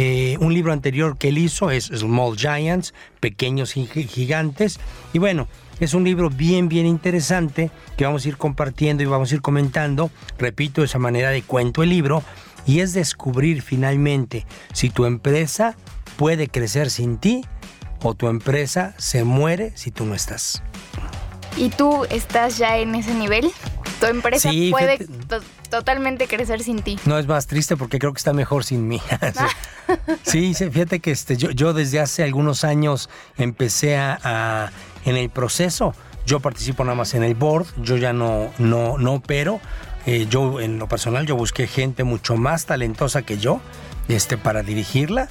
Eh, 0.00 0.36
un 0.40 0.54
libro 0.54 0.72
anterior 0.72 1.18
que 1.18 1.28
él 1.28 1.38
hizo 1.38 1.72
es 1.72 1.86
Small 1.86 2.36
Giants, 2.36 2.94
Pequeños 3.18 3.72
Gigantes. 3.72 4.78
Y 5.12 5.18
bueno, 5.18 5.48
es 5.80 5.92
un 5.92 6.04
libro 6.04 6.30
bien, 6.30 6.68
bien 6.68 6.86
interesante 6.86 7.70
que 7.96 8.04
vamos 8.04 8.24
a 8.24 8.28
ir 8.28 8.36
compartiendo 8.36 9.02
y 9.02 9.06
vamos 9.06 9.32
a 9.32 9.34
ir 9.34 9.42
comentando. 9.42 10.10
Repito, 10.38 10.84
esa 10.84 11.00
manera 11.00 11.30
de 11.30 11.42
cuento 11.42 11.82
el 11.82 11.90
libro. 11.90 12.22
Y 12.64 12.80
es 12.80 12.92
descubrir 12.92 13.62
finalmente 13.62 14.46
si 14.72 14.90
tu 14.90 15.04
empresa 15.04 15.76
puede 16.18 16.48
crecer 16.48 16.90
sin 16.90 17.16
ti 17.16 17.44
o 18.02 18.12
tu 18.12 18.28
empresa 18.28 18.92
se 18.98 19.24
muere 19.24 19.72
si 19.76 19.92
tú 19.92 20.04
no 20.04 20.14
estás. 20.14 20.62
¿Y 21.56 21.70
tú 21.70 22.04
estás 22.10 22.58
ya 22.58 22.76
en 22.76 22.94
ese 22.96 23.14
nivel? 23.14 23.50
¿Tu 24.00 24.06
empresa 24.06 24.50
puede 24.70 25.06
totalmente 25.70 26.26
crecer 26.26 26.62
sin 26.62 26.82
ti? 26.82 26.98
No, 27.04 27.18
es 27.18 27.26
más 27.26 27.46
triste 27.46 27.76
porque 27.76 27.98
creo 27.98 28.12
que 28.12 28.18
está 28.18 28.32
mejor 28.32 28.64
sin 28.64 28.86
mí. 28.86 29.00
sí, 30.24 30.54
fíjate 30.54 30.98
que 30.98 31.12
este, 31.12 31.36
yo, 31.36 31.50
yo 31.52 31.72
desde 31.72 32.00
hace 32.00 32.24
algunos 32.24 32.64
años 32.64 33.08
empecé 33.36 33.96
a, 33.96 34.70
en 35.04 35.16
el 35.16 35.30
proceso. 35.30 35.94
Yo 36.26 36.40
participo 36.40 36.84
nada 36.84 36.96
más 36.96 37.14
en 37.14 37.22
el 37.22 37.34
board, 37.34 37.66
yo 37.78 37.96
ya 37.96 38.12
no, 38.12 38.50
no, 38.58 38.98
no 38.98 39.14
opero. 39.14 39.60
Eh, 40.04 40.26
yo 40.28 40.60
en 40.60 40.78
lo 40.78 40.88
personal 40.88 41.26
yo 41.26 41.36
busqué 41.36 41.66
gente 41.66 42.02
mucho 42.02 42.36
más 42.36 42.66
talentosa 42.66 43.22
que 43.22 43.38
yo 43.38 43.60
este, 44.08 44.36
para 44.36 44.62
dirigirla 44.62 45.28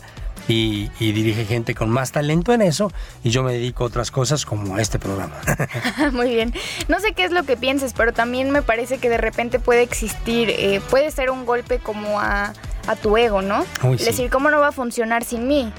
y, 0.48 0.90
dirige 1.00 1.46
gente 1.46 1.76
con 1.76 1.90
más 1.90 2.12
talento 2.12 2.54
en 2.54 2.62
eso 2.62 2.92
y 3.24 3.30
yo 3.30 3.44
me 3.44 3.54
dedico 3.54 3.84
a 3.84 3.88
otras 3.88 4.12
cosas 4.12 4.46
como 4.46 4.76
a 4.76 4.82
este 4.82 5.00
programa. 5.00 5.36
Muy 6.12 6.30
bien. 6.30 6.54
No 6.88 7.00
sé 7.00 7.14
qué 7.14 7.26
es 7.26 7.32
lo 7.32 7.44
que 7.44 7.58
pienses, 7.58 7.94
pero 7.94 8.14
también 8.14 8.52
me 8.52 8.62
parece 8.62 8.98
que 8.98 9.10
de 9.10 9.18
repente 9.18 9.60
puede 9.60 9.82
existir, 9.82 10.50
eh, 10.50 10.82
puede 10.90 11.12
ser 11.12 11.30
un 11.30 11.46
golpe 11.46 11.80
como 11.80 12.20
a, 12.20 12.54
tu 13.02 13.18
ego, 13.18 13.42
¿no? 13.42 13.66
Es 13.94 14.06
decir, 14.06 14.30
¿cómo 14.30 14.50
no 14.50 14.60
va 14.60 14.70
a 14.70 14.72
funcionar 14.72 15.26
sin 15.26 15.46
mí? 15.46 15.74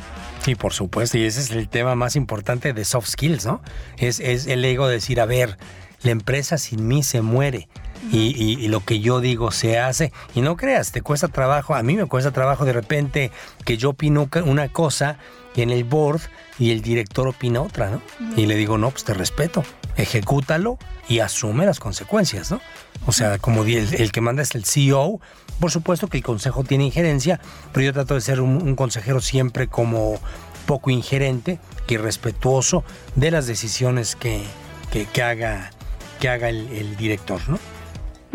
Sí, 0.44 0.54
por 0.54 0.74
supuesto, 0.74 1.16
y 1.16 1.24
ese 1.24 1.40
es 1.40 1.50
el 1.50 1.68
tema 1.68 1.94
más 1.94 2.16
importante 2.16 2.74
de 2.74 2.84
soft 2.84 3.08
skills, 3.08 3.46
¿no? 3.46 3.62
Es, 3.96 4.20
es 4.20 4.46
el 4.46 4.62
ego 4.62 4.86
de 4.86 4.96
decir, 4.96 5.18
a 5.20 5.24
ver, 5.24 5.56
la 6.02 6.10
empresa 6.10 6.58
sin 6.58 6.86
mí 6.86 7.02
se 7.02 7.22
muere 7.22 7.68
y, 8.10 8.68
lo 8.68 8.84
que 8.84 9.00
yo 9.00 9.20
digo 9.20 9.50
se 9.50 9.78
hace. 9.78 10.12
Y 10.34 10.40
no 10.40 10.56
creas, 10.56 10.92
te 10.92 11.02
cuesta 11.02 11.28
trabajo, 11.28 11.74
a 11.74 11.82
mí 11.82 11.96
me 11.96 12.06
cuesta 12.06 12.30
trabajo 12.30 12.64
de 12.64 12.72
repente 12.72 13.30
que 13.64 13.76
yo 13.76 13.90
opino 13.90 14.28
una 14.44 14.68
cosa 14.68 15.18
en 15.62 15.70
el 15.70 15.84
board 15.84 16.20
y 16.58 16.70
el 16.70 16.82
director 16.82 17.28
opina 17.28 17.62
otra, 17.62 17.90
¿no? 17.90 18.02
Y 18.36 18.46
le 18.46 18.56
digo, 18.56 18.78
no, 18.78 18.90
pues 18.90 19.04
te 19.04 19.14
respeto, 19.14 19.64
ejecútalo 19.96 20.78
y 21.08 21.20
asume 21.20 21.66
las 21.66 21.80
consecuencias, 21.80 22.50
¿no? 22.50 22.60
O 23.06 23.12
sea, 23.12 23.38
como 23.38 23.64
el, 23.64 24.12
que 24.12 24.20
manda 24.20 24.42
es 24.42 24.54
el 24.54 24.64
CEO, 24.64 25.20
por 25.60 25.70
supuesto 25.70 26.08
que 26.08 26.18
el 26.18 26.24
consejo 26.24 26.64
tiene 26.64 26.84
injerencia, 26.84 27.40
pero 27.72 27.86
yo 27.86 27.92
trato 27.92 28.14
de 28.14 28.20
ser 28.20 28.40
un, 28.40 28.74
consejero 28.76 29.20
siempre 29.20 29.68
como 29.68 30.20
poco 30.66 30.90
ingerente 30.90 31.58
y 31.88 31.96
respetuoso 31.96 32.84
de 33.14 33.30
las 33.30 33.46
decisiones 33.46 34.14
que, 34.16 34.42
que, 34.92 35.22
haga, 35.22 35.70
que 36.20 36.28
haga 36.28 36.50
el, 36.50 36.68
el 36.70 36.96
director, 36.96 37.40
¿no? 37.48 37.58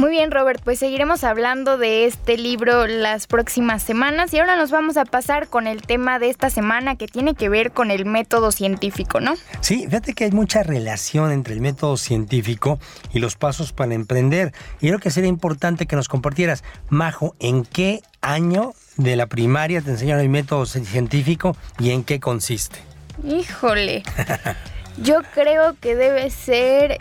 Muy 0.03 0.11
bien, 0.11 0.31
Robert, 0.31 0.61
pues 0.61 0.79
seguiremos 0.79 1.23
hablando 1.23 1.77
de 1.77 2.03
este 2.03 2.37
libro 2.37 2.87
las 2.87 3.25
próximas 3.25 3.81
semanas 3.81 4.33
y 4.33 4.39
ahora 4.39 4.57
nos 4.57 4.69
vamos 4.69 4.97
a 4.97 5.05
pasar 5.05 5.47
con 5.47 5.65
el 5.65 5.81
tema 5.81 6.19
de 6.19 6.29
esta 6.29 6.49
semana 6.49 6.97
que 6.97 7.07
tiene 7.07 7.35
que 7.35 7.47
ver 7.47 7.71
con 7.71 7.89
el 7.89 8.03
método 8.03 8.51
científico, 8.51 9.21
¿no? 9.21 9.35
Sí, 9.61 9.85
fíjate 9.85 10.13
que 10.13 10.25
hay 10.25 10.31
mucha 10.31 10.61
relación 10.61 11.31
entre 11.31 11.53
el 11.53 11.61
método 11.61 11.95
científico 11.95 12.79
y 13.13 13.19
los 13.19 13.37
pasos 13.37 13.71
para 13.71 13.93
emprender. 13.93 14.51
Y 14.81 14.89
creo 14.89 14.99
que 14.99 15.09
sería 15.09 15.29
importante 15.29 15.85
que 15.85 15.95
nos 15.95 16.09
compartieras, 16.09 16.65
Majo, 16.89 17.37
¿en 17.39 17.63
qué 17.63 18.01
año 18.19 18.73
de 18.97 19.15
la 19.15 19.27
primaria 19.27 19.79
te 19.79 19.91
enseñaron 19.91 20.21
el 20.21 20.29
método 20.29 20.65
científico 20.65 21.55
y 21.79 21.91
en 21.91 22.03
qué 22.03 22.19
consiste? 22.19 22.79
Híjole. 23.25 24.03
Yo 24.97 25.21
creo 25.33 25.77
que 25.79 25.95
debe 25.95 26.29
ser 26.29 26.99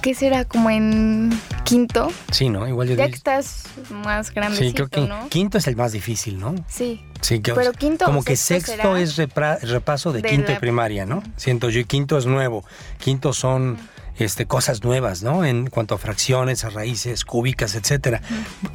¿Qué 0.00 0.14
será? 0.14 0.44
¿Como 0.44 0.70
en 0.70 1.30
quinto? 1.64 2.10
Sí, 2.30 2.48
¿no? 2.48 2.66
Igual 2.66 2.88
yo 2.88 2.94
Ya 2.96 3.06
que 3.08 3.14
estás 3.14 3.64
más 3.90 4.32
grandecito, 4.32 4.66
Sí, 4.68 4.74
creo 4.74 4.88
que 4.88 5.00
¿no? 5.08 5.28
quinto 5.28 5.58
es 5.58 5.66
el 5.66 5.76
más 5.76 5.92
difícil, 5.92 6.38
¿no? 6.38 6.54
Sí. 6.68 7.00
Sí, 7.20 7.40
que, 7.40 7.52
Pero 7.54 7.72
quinto 7.72 8.04
Como 8.06 8.24
que 8.24 8.36
sexto 8.36 8.96
es 8.96 9.16
repra- 9.16 9.60
repaso 9.60 10.12
de, 10.12 10.22
de 10.22 10.28
quinto 10.28 10.50
la- 10.50 10.56
y 10.56 10.60
primaria, 10.60 11.06
¿no? 11.06 11.22
Siento 11.36 11.70
yo, 11.70 11.80
y 11.80 11.84
quinto 11.84 12.18
es 12.18 12.26
nuevo. 12.26 12.64
Quinto 12.98 13.32
son 13.32 13.78
este, 14.18 14.46
cosas 14.46 14.82
nuevas, 14.82 15.22
¿no? 15.22 15.44
En 15.44 15.68
cuanto 15.68 15.94
a 15.94 15.98
fracciones, 15.98 16.64
a 16.64 16.70
raíces 16.70 17.24
cúbicas, 17.24 17.74
etcétera. 17.74 18.22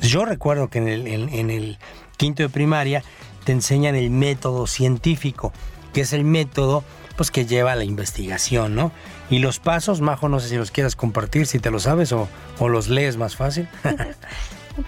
Yo 0.02 0.24
recuerdo 0.26 0.70
que 0.70 0.78
en 0.80 0.88
el, 0.88 1.08
en- 1.08 1.30
en 1.30 1.50
el 1.50 1.78
quinto 2.16 2.44
de 2.44 2.50
primaria 2.50 3.04
te 3.44 3.52
enseñan 3.52 3.96
el 3.96 4.10
método 4.12 4.66
científico, 4.68 5.52
que 5.94 6.02
es 6.02 6.14
el 6.14 6.24
método 6.24 6.84
pues 7.18 7.32
que 7.32 7.46
lleva 7.48 7.72
a 7.72 7.76
la 7.76 7.84
investigación, 7.84 8.76
¿no? 8.76 8.92
Y 9.30 9.40
los 9.40 9.60
pasos, 9.60 10.00
Majo, 10.02 10.30
no 10.30 10.40
sé 10.40 10.48
si 10.50 10.56
los 10.56 10.72
quieras 10.72 10.96
compartir, 10.96 11.48
si 11.48 11.60
te 11.60 11.70
lo 11.72 11.80
sabes 11.80 12.12
o, 12.14 12.30
o 12.60 12.70
los 12.70 12.88
lees 12.88 13.18
más 13.18 13.36
fácil, 13.36 13.68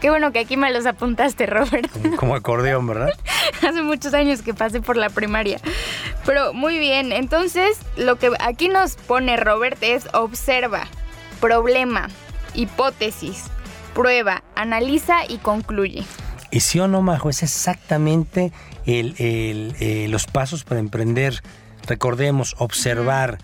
Qué 0.01 0.11
bueno 0.11 0.31
que 0.31 0.37
aquí 0.37 0.55
me 0.55 0.71
los 0.71 0.85
apuntaste, 0.85 1.47
Robert. 1.47 1.89
como, 1.91 2.15
como 2.15 2.35
acordeón, 2.35 2.85
¿verdad? 2.85 3.09
Hace 3.67 3.81
muchos 3.81 4.13
años 4.13 4.43
que 4.43 4.53
pasé 4.53 4.81
por 4.81 4.95
la 4.95 5.09
primaria. 5.09 5.59
Pero 6.27 6.53
muy 6.53 6.77
bien, 6.77 7.11
entonces 7.11 7.79
lo 7.97 8.17
que 8.17 8.29
aquí 8.39 8.69
nos 8.69 8.93
pone 8.97 9.35
Robert 9.35 9.79
es 9.81 10.07
observa, 10.13 10.85
problema, 11.41 12.07
hipótesis, 12.53 13.45
prueba, 13.95 14.43
analiza 14.55 15.25
y 15.27 15.39
concluye. 15.39 16.03
Y 16.51 16.59
sí 16.59 16.79
o 16.79 16.87
no, 16.87 17.01
Majo, 17.01 17.31
es 17.31 17.41
exactamente 17.41 18.51
el- 18.85 19.15
el, 19.17 19.75
eh, 19.79 20.07
los 20.07 20.27
pasos 20.27 20.63
para 20.63 20.79
emprender. 20.79 21.41
Recordemos, 21.87 22.55
observar. 22.59 23.39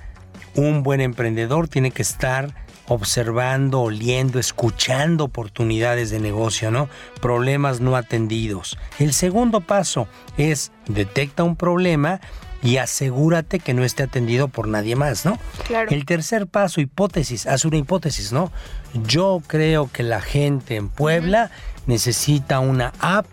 Un 0.55 0.83
buen 0.83 1.01
emprendedor 1.01 1.67
tiene 1.67 1.91
que 1.91 2.01
estar 2.01 2.53
observando, 2.87 3.81
oliendo, 3.81 4.39
escuchando 4.39 5.25
oportunidades 5.25 6.11
de 6.11 6.19
negocio, 6.19 6.71
¿no? 6.71 6.87
Problemas 7.21 7.81
no 7.81 7.95
atendidos. 7.95 8.77
El 8.99 9.13
segundo 9.13 9.61
paso 9.61 10.07
es 10.37 10.71
detecta 10.87 11.43
un 11.43 11.55
problema 11.55 12.21
y 12.61 12.77
asegúrate 12.77 13.59
que 13.59 13.73
no 13.73 13.83
esté 13.83 14.03
atendido 14.03 14.47
por 14.47 14.67
nadie 14.67 14.95
más, 14.95 15.25
¿no? 15.25 15.37
Claro. 15.67 15.91
El 15.91 16.05
tercer 16.05 16.47
paso, 16.47 16.81
hipótesis, 16.81 17.45
haz 17.47 17.65
una 17.65 17.77
hipótesis, 17.77 18.31
¿no? 18.31 18.51
Yo 19.05 19.41
creo 19.45 19.89
que 19.91 20.03
la 20.03 20.21
gente 20.21 20.75
en 20.75 20.89
Puebla 20.89 21.51
necesita 21.85 22.59
una 22.59 22.93
app 22.99 23.27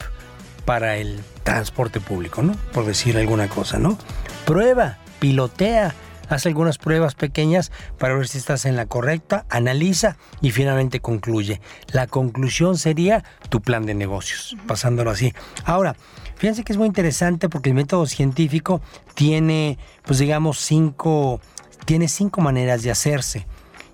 para 0.65 0.97
el 0.97 1.21
transporte 1.45 2.01
público, 2.01 2.43
¿no? 2.43 2.55
Por 2.73 2.85
decir 2.85 3.17
alguna 3.17 3.49
cosa, 3.49 3.79
¿no? 3.79 3.99
Prueba, 4.45 4.99
pilotea, 5.19 5.95
haz 6.29 6.47
algunas 6.47 6.79
pruebas 6.79 7.15
pequeñas 7.15 7.73
para 7.99 8.15
ver 8.15 8.29
si 8.29 8.39
estás 8.39 8.65
en 8.65 8.77
la 8.77 8.87
correcta, 8.87 9.47
analiza 9.51 10.17
y 10.41 10.51
finalmente 10.51 11.01
concluye. 11.01 11.61
La 11.93 12.07
conclusión 12.07 12.79
sería 12.79 13.25
tu 13.49 13.61
plan 13.61 13.87
de 13.87 13.95
negocios, 13.95 14.57
pasándolo 14.67 15.11
así. 15.11 15.35
Ahora, 15.65 15.97
fíjense 16.37 16.65
que 16.65 16.73
es 16.73 16.79
muy 16.79 16.87
interesante 16.87 17.49
porque 17.49 17.71
el 17.71 17.75
método 17.75 18.07
científico 18.07 18.81
tiene, 19.15 19.79
pues 20.05 20.19
digamos, 20.19 20.59
cinco, 20.59 21.41
tiene 21.85 22.09
cinco 22.09 22.41
maneras 22.41 22.83
de 22.83 22.91
hacerse. 22.91 23.47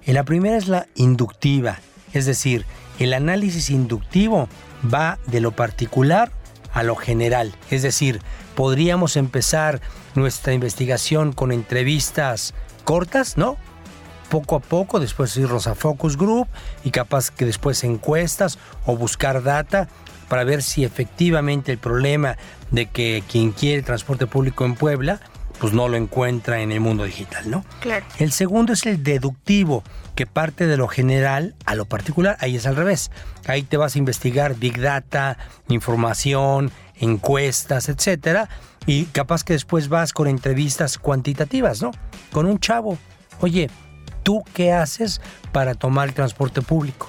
Y 0.04 0.12
la 0.12 0.24
primera 0.24 0.56
es 0.56 0.68
la 0.68 0.86
inductiva, 0.94 1.80
es 2.12 2.24
decir, 2.24 2.64
el 2.98 3.12
análisis 3.12 3.70
inductivo 3.70 4.48
va 4.92 5.18
de 5.26 5.40
lo 5.40 5.52
particular 5.52 6.32
a 6.72 6.82
lo 6.82 6.96
general. 6.96 7.54
Es 7.70 7.82
decir, 7.82 8.20
podríamos 8.58 9.16
empezar 9.16 9.80
nuestra 10.16 10.52
investigación 10.52 11.32
con 11.32 11.52
entrevistas 11.52 12.54
cortas, 12.82 13.36
¿no? 13.36 13.56
Poco 14.30 14.56
a 14.56 14.58
poco, 14.58 14.98
después 14.98 15.36
irnos 15.36 15.68
a 15.68 15.76
focus 15.76 16.16
group 16.16 16.48
y 16.82 16.90
capaz 16.90 17.30
que 17.30 17.44
después 17.44 17.84
encuestas 17.84 18.58
o 18.84 18.96
buscar 18.96 19.44
data 19.44 19.88
para 20.28 20.42
ver 20.42 20.64
si 20.64 20.82
efectivamente 20.82 21.70
el 21.70 21.78
problema 21.78 22.36
de 22.72 22.86
que 22.86 23.22
quien 23.30 23.52
quiere 23.52 23.82
transporte 23.82 24.26
público 24.26 24.64
en 24.64 24.74
Puebla, 24.74 25.20
pues 25.60 25.72
no 25.72 25.86
lo 25.86 25.96
encuentra 25.96 26.60
en 26.60 26.72
el 26.72 26.80
mundo 26.80 27.04
digital, 27.04 27.48
¿no? 27.48 27.64
Claro. 27.78 28.06
El 28.18 28.32
segundo 28.32 28.72
es 28.72 28.84
el 28.86 29.04
deductivo, 29.04 29.84
que 30.18 30.26
parte 30.26 30.66
de 30.66 30.76
lo 30.76 30.88
general 30.88 31.54
a 31.64 31.76
lo 31.76 31.84
particular. 31.84 32.36
Ahí 32.40 32.56
es 32.56 32.66
al 32.66 32.74
revés. 32.74 33.12
Ahí 33.46 33.62
te 33.62 33.76
vas 33.76 33.94
a 33.94 33.98
investigar 34.00 34.56
big 34.56 34.80
data, 34.80 35.38
información, 35.68 36.72
encuestas, 36.96 37.88
etcétera, 37.88 38.48
y 38.84 39.04
capaz 39.04 39.44
que 39.44 39.52
después 39.52 39.88
vas 39.88 40.12
con 40.12 40.26
entrevistas 40.26 40.98
cuantitativas, 40.98 41.82
¿no? 41.82 41.92
Con 42.32 42.46
un 42.46 42.58
chavo. 42.58 42.98
Oye, 43.40 43.70
¿tú 44.24 44.42
qué 44.54 44.72
haces 44.72 45.20
para 45.52 45.74
tomar 45.74 46.08
el 46.08 46.14
transporte 46.14 46.62
público? 46.62 47.08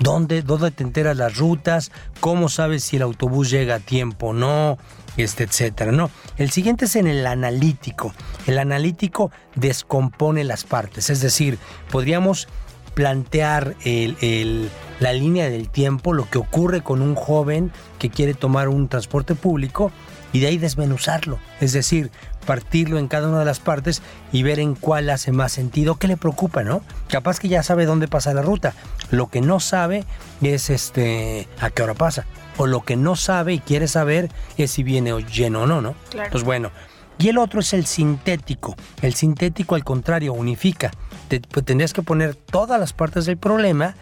¿Dónde, 0.00 0.42
¿Dónde 0.42 0.72
te 0.72 0.82
enteras 0.82 1.16
las 1.16 1.36
rutas? 1.36 1.92
¿Cómo 2.18 2.48
sabes 2.48 2.82
si 2.82 2.96
el 2.96 3.02
autobús 3.02 3.50
llega 3.50 3.76
a 3.76 3.78
tiempo 3.78 4.30
o 4.30 4.32
no? 4.32 4.78
Este, 5.16 5.44
etcétera, 5.44 5.92
¿no? 5.92 6.10
El 6.38 6.50
siguiente 6.50 6.86
es 6.86 6.96
en 6.96 7.06
el 7.06 7.26
analítico. 7.26 8.14
El 8.46 8.58
analítico 8.58 9.30
descompone 9.56 10.42
las 10.44 10.64
partes, 10.64 11.10
es 11.10 11.20
decir, 11.20 11.58
podríamos 11.90 12.48
plantear 12.94 13.74
el- 13.84 14.70
la 15.00 15.12
línea 15.12 15.48
del 15.50 15.68
tiempo, 15.68 16.12
lo 16.12 16.28
que 16.30 16.38
ocurre 16.38 16.82
con 16.82 17.02
un 17.02 17.14
joven 17.14 17.72
que 17.98 18.10
quiere 18.10 18.34
tomar 18.34 18.68
un 18.68 18.88
transporte 18.88 19.34
público 19.34 19.90
y 20.32 20.40
de 20.40 20.46
ahí 20.46 20.58
desmenuzarlo, 20.58 21.38
es 21.60 21.72
decir, 21.72 22.10
partirlo 22.46 22.98
en 22.98 23.08
cada 23.08 23.28
una 23.28 23.40
de 23.40 23.44
las 23.44 23.60
partes 23.60 24.02
y 24.32 24.42
ver 24.42 24.58
en 24.58 24.74
cuál 24.74 25.10
hace 25.10 25.32
más 25.32 25.52
sentido, 25.52 25.96
qué 25.96 26.08
le 26.08 26.16
preocupa, 26.16 26.64
¿no? 26.64 26.82
Capaz 27.08 27.38
que 27.38 27.48
ya 27.48 27.62
sabe 27.62 27.86
dónde 27.86 28.08
pasa 28.08 28.34
la 28.34 28.42
ruta, 28.42 28.74
lo 29.10 29.28
que 29.28 29.40
no 29.40 29.60
sabe 29.60 30.04
es 30.42 30.70
este 30.70 31.48
a 31.60 31.70
qué 31.70 31.82
hora 31.82 31.94
pasa, 31.94 32.26
o 32.56 32.66
lo 32.66 32.82
que 32.82 32.96
no 32.96 33.16
sabe 33.16 33.54
y 33.54 33.58
quiere 33.58 33.88
saber 33.88 34.30
es 34.56 34.70
si 34.70 34.82
viene 34.82 35.12
lleno 35.24 35.62
o 35.62 35.66
no, 35.66 35.80
¿no? 35.80 35.94
Claro. 36.10 36.30
Pues 36.30 36.44
bueno, 36.44 36.70
y 37.18 37.28
el 37.28 37.38
otro 37.38 37.60
es 37.60 37.72
el 37.72 37.86
sintético. 37.86 38.74
El 39.00 39.14
sintético, 39.14 39.74
al 39.74 39.84
contrario, 39.84 40.32
unifica. 40.32 40.90
Te, 41.28 41.40
pues, 41.40 41.64
tendrías 41.64 41.92
que 41.92 42.02
poner 42.02 42.34
todas 42.34 42.80
las 42.80 42.92
partes 42.92 43.26
del 43.26 43.36
problema 43.36 43.94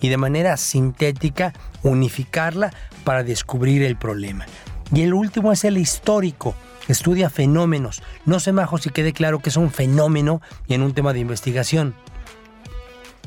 y 0.00 0.08
de 0.08 0.16
manera 0.16 0.56
sintética 0.56 1.52
unificarla 1.82 2.72
para 3.04 3.24
descubrir 3.24 3.82
el 3.82 3.96
problema. 3.96 4.46
Y 4.92 5.02
el 5.02 5.12
último 5.12 5.52
es 5.52 5.64
el 5.64 5.76
histórico. 5.76 6.54
Estudia 6.88 7.30
fenómenos. 7.30 8.02
No 8.24 8.40
sé, 8.40 8.52
Majo, 8.52 8.78
si 8.78 8.90
quede 8.90 9.12
claro 9.12 9.40
que 9.40 9.50
es 9.50 9.56
un 9.56 9.70
fenómeno 9.70 10.40
y 10.66 10.74
en 10.74 10.82
un 10.82 10.94
tema 10.94 11.12
de 11.12 11.20
investigación. 11.20 11.94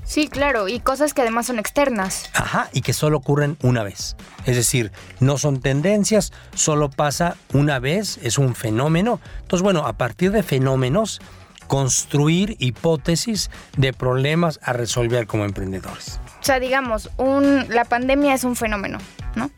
Sí, 0.04 0.28
claro, 0.28 0.67
y 0.67 0.80
cosas 0.80 1.13
que 1.13 1.21
además 1.21 1.45
son 1.45 1.58
externas. 1.58 2.30
Ajá, 2.34 2.69
y 2.74 2.82
que 2.82 2.91
solo 2.91 3.17
ocurren 3.17 3.56
una 3.62 3.84
vez. 3.84 4.17
Es 4.45 4.58
decir, 4.58 4.91
no 5.19 5.38
son 5.38 5.62
tendencias, 5.62 6.34
solo 6.54 6.89
pasa 6.89 7.38
una 7.54 7.80
vez, 7.80 8.19
es 8.21 8.38
un 8.38 8.56
fenómeno. 8.56 9.21
Entonces, 9.41 9.63
bueno, 9.63 9.88
a 9.88 9.93
partir 9.93 10.32
de 10.32 10.43
fenómenos, 10.43 11.21
construir 11.67 12.58
hipótesis 12.60 13.50
de 13.78 13.93
problemas 13.93 14.60
a 14.63 14.74
resolver 14.74 15.28
como 15.28 15.45
emprendedores. 15.45 16.19
O 16.41 16.43
sea, 16.43 16.60
digamos, 16.60 17.10
un, 17.15 17.65
la 17.69 17.86
pandemia 17.86 18.34
es 18.34 18.43
un 18.43 18.58
fenómeno, 18.58 18.97
¿no? 19.36 19.50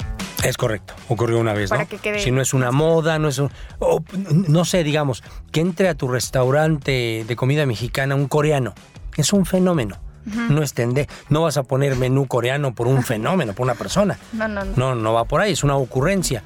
Es 0.44 0.58
correcto, 0.58 0.94
ocurrió 1.10 1.40
una 1.40 1.54
vez, 1.54 1.70
Para 1.70 1.84
¿no? 1.84 1.90
que 1.90 1.98
quede- 1.98 2.20
Si 2.20 2.32
no 2.32 2.42
es 2.42 2.54
una 2.54 2.72
moda, 2.72 3.18
no 3.20 3.30
es 3.30 3.38
un... 3.40 3.50
o, 3.80 4.04
no 4.32 4.66
sé, 4.66 4.84
digamos, 4.84 5.24
que 5.52 5.62
entre 5.62 5.88
a 5.90 5.96
tu 5.96 6.08
restaurante 6.10 7.24
de 7.28 7.36
comida 7.36 7.66
mexicana 7.66 8.16
un 8.16 8.28
coreano. 8.28 8.74
Es 9.16 9.32
un 9.34 9.46
fenómeno. 9.46 9.98
No 10.26 10.62
es 10.64 10.74
tende- 10.74 11.08
No 11.30 11.42
vas 11.42 11.58
a 11.58 11.64
poner 11.64 11.96
menú 11.96 12.28
coreano 12.28 12.74
por 12.74 12.88
un 12.88 13.04
fenómeno, 13.04 13.54
por 13.54 13.64
una 13.66 13.76
persona. 13.76 14.18
No, 14.34 14.48
no, 14.48 14.64
no. 14.66 14.74
No, 14.76 14.96
no 14.96 15.14
va 15.14 15.26
por 15.26 15.42
ahí, 15.42 15.54
es 15.54 15.64
una 15.64 15.76
ocurrencia. 15.76 16.44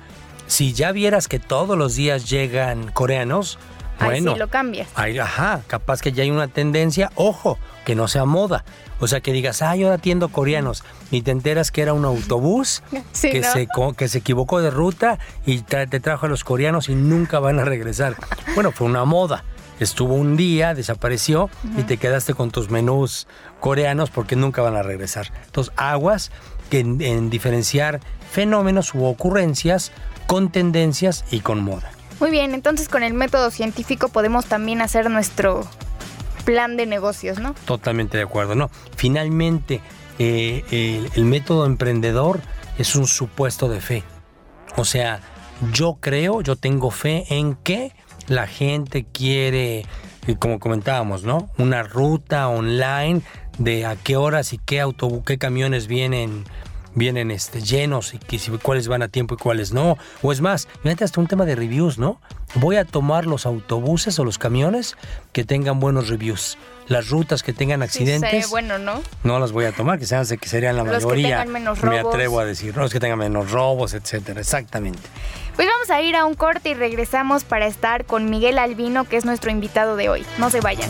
Si 0.48 0.74
ya 0.74 0.92
vieras 0.92 1.28
que 1.28 1.40
todos 1.40 1.78
los 1.78 1.96
días 1.96 2.30
llegan 2.30 2.92
coreanos, 2.92 3.60
bueno, 4.06 4.36
lo 4.38 4.48
cambias. 4.50 4.88
ahí, 4.96 5.18
ajá, 5.20 5.62
capaz 5.68 6.02
que 6.02 6.12
ya 6.12 6.24
hay 6.24 6.32
una 6.32 6.48
tendencia, 6.48 7.12
ojo, 7.16 7.58
que 7.86 7.96
no 7.96 8.08
sea 8.08 8.26
moda. 8.26 8.64
O 9.00 9.08
sea, 9.08 9.22
que 9.22 9.32
digas, 9.32 9.62
ah, 9.62 9.76
yo 9.76 9.92
atiendo 9.94 10.30
coreanos, 10.30 10.84
y 11.12 11.22
te 11.22 11.32
enteras 11.32 11.70
que 11.72 11.82
era 11.84 11.94
un 11.94 12.04
autobús 12.06 12.82
Sí, 13.12 13.30
que, 13.32 13.42
¿no? 13.42 13.52
se, 13.52 13.68
que 13.96 14.08
se 14.08 14.18
equivocó 14.18 14.60
de 14.62 14.72
ruta 14.72 15.20
y 15.46 15.60
tra- 15.60 15.88
te 15.90 16.00
trajo 16.00 16.26
a 16.26 16.30
los 16.30 16.44
coreanos 16.44 16.90
y 16.90 16.96
nunca 16.96 17.40
van 17.40 17.60
a 17.60 17.64
regresar. 17.66 18.16
Bueno, 18.56 18.72
fue 18.72 18.88
una 18.88 19.06
moda. 19.06 19.44
estuvo 19.80 20.16
un 20.16 20.36
día, 20.38 20.74
desapareció 20.74 21.50
y 21.78 21.84
te 21.84 21.98
quedaste 21.98 22.34
con 22.34 22.50
tus 22.50 22.72
menús 22.72 23.28
coreanos 23.60 24.10
porque 24.10 24.36
nunca 24.36 24.64
van 24.64 24.76
a 24.76 24.82
regresar. 24.82 25.32
Entonces, 25.46 25.72
aguas 25.78 26.32
que 26.72 26.80
en 26.80 27.30
diferenciar 27.30 28.00
fenómenos 28.32 28.94
u 28.96 29.06
ocurrencias 29.06 29.92
con 30.26 30.52
tendencias 30.52 31.24
y 31.32 31.40
con 31.42 31.64
moda. 31.64 31.92
Muy 32.20 32.32
bien, 32.32 32.54
entonces 32.54 32.90
con 32.90 33.04
el 33.04 33.14
método 33.14 33.52
científico 33.52 34.10
podemos 34.10 34.46
también 34.46 34.82
hacer 34.82 35.10
nuestro 35.10 35.68
plan 36.46 36.78
de 36.78 36.86
negocios, 36.86 37.40
¿no? 37.40 37.54
Totalmente 37.66 38.18
de 38.18 38.24
acuerdo, 38.24 38.56
¿no? 38.56 38.72
Finalmente, 38.96 39.82
eh, 40.18 41.10
el, 41.14 41.26
método 41.26 41.66
emprendedor 41.66 42.40
es 42.80 42.96
un 42.96 43.06
supuesto 43.06 43.70
de 43.70 43.82
fe. 43.82 44.04
O 44.78 44.86
sea, 44.86 45.20
yo 45.74 45.98
creo, 46.00 46.42
yo 46.42 46.56
tengo 46.56 46.90
fe 46.90 47.26
en 47.30 47.56
que 47.56 47.92
la 48.28 48.48
gente 48.48 49.06
quiere, 49.06 49.86
como 50.40 50.60
comentábamos, 50.60 51.24
¿no? 51.24 51.50
Una 51.58 51.84
ruta 51.84 52.48
online 52.48 53.22
de 53.60 53.86
a 53.86 53.96
qué 53.96 54.16
horas 54.16 54.54
y 54.54 54.58
qué 54.58 54.82
autobús, 54.82 55.24
qué 55.26 55.38
camiones 55.38 55.88
vienen 55.88 56.46
vienen 56.98 57.30
este, 57.30 57.62
llenos 57.62 58.16
y 58.16 58.18
que 58.18 58.40
si, 58.40 58.52
cuáles 58.58 58.88
van 58.88 59.04
a 59.04 59.08
tiempo 59.08 59.36
y 59.36 59.38
cuáles 59.38 59.72
no. 59.72 59.98
O 60.24 60.32
es 60.32 60.42
más, 60.42 60.68
fíjate 60.82 61.04
hasta 61.04 61.22
un 61.22 61.28
tema 61.28 61.46
de 61.46 61.56
reviews, 61.56 61.98
¿no? 61.98 62.20
Voy 62.56 62.76
a 62.78 62.86
tomar 62.86 63.26
los 63.28 63.46
autobuses 63.46 64.18
o 64.20 64.26
los 64.26 64.38
camiones 64.38 64.98
que 65.32 65.44
tengan 65.44 65.80
buenos 65.80 66.10
reviews. 66.10 66.58
Las 66.88 67.10
rutas 67.10 67.44
que 67.44 67.54
tengan 67.54 67.84
accidentes. 67.84 68.46
Sí, 68.46 68.50
bueno, 68.50 68.80
¿no? 68.80 69.02
No 69.24 69.40
las 69.40 69.52
voy 69.52 69.66
a 69.66 69.74
tomar, 69.74 70.00
que 70.00 70.06
sean 70.06 70.26
que 70.26 70.50
serían 70.50 70.78
la 70.78 70.84
los 70.84 71.04
mayoría. 71.04 71.28
Que 71.28 71.34
tengan 71.34 71.52
menos 71.52 71.82
robos. 71.82 71.96
Me 71.96 72.00
atrevo 72.00 72.40
a 72.40 72.46
decir, 72.46 72.76
no, 72.76 72.82
los 72.82 72.94
que 72.94 73.00
tengan 73.00 73.20
menos 73.20 73.52
robos, 73.52 73.94
etcétera. 73.94 74.40
Exactamente. 74.40 75.02
Pues 75.56 75.68
vamos 75.68 75.90
a 75.90 76.02
ir 76.02 76.16
a 76.16 76.26
un 76.26 76.34
corte 76.34 76.70
y 76.70 76.74
regresamos 76.76 77.44
para 77.44 77.68
estar 77.68 78.06
con 78.06 78.30
Miguel 78.30 78.58
Albino, 78.58 79.04
que 79.04 79.18
es 79.18 79.26
nuestro 79.26 79.52
invitado 79.52 79.98
de 79.98 80.08
hoy. 80.10 80.26
No 80.38 80.50
se 80.50 80.62
vayan. 80.62 80.90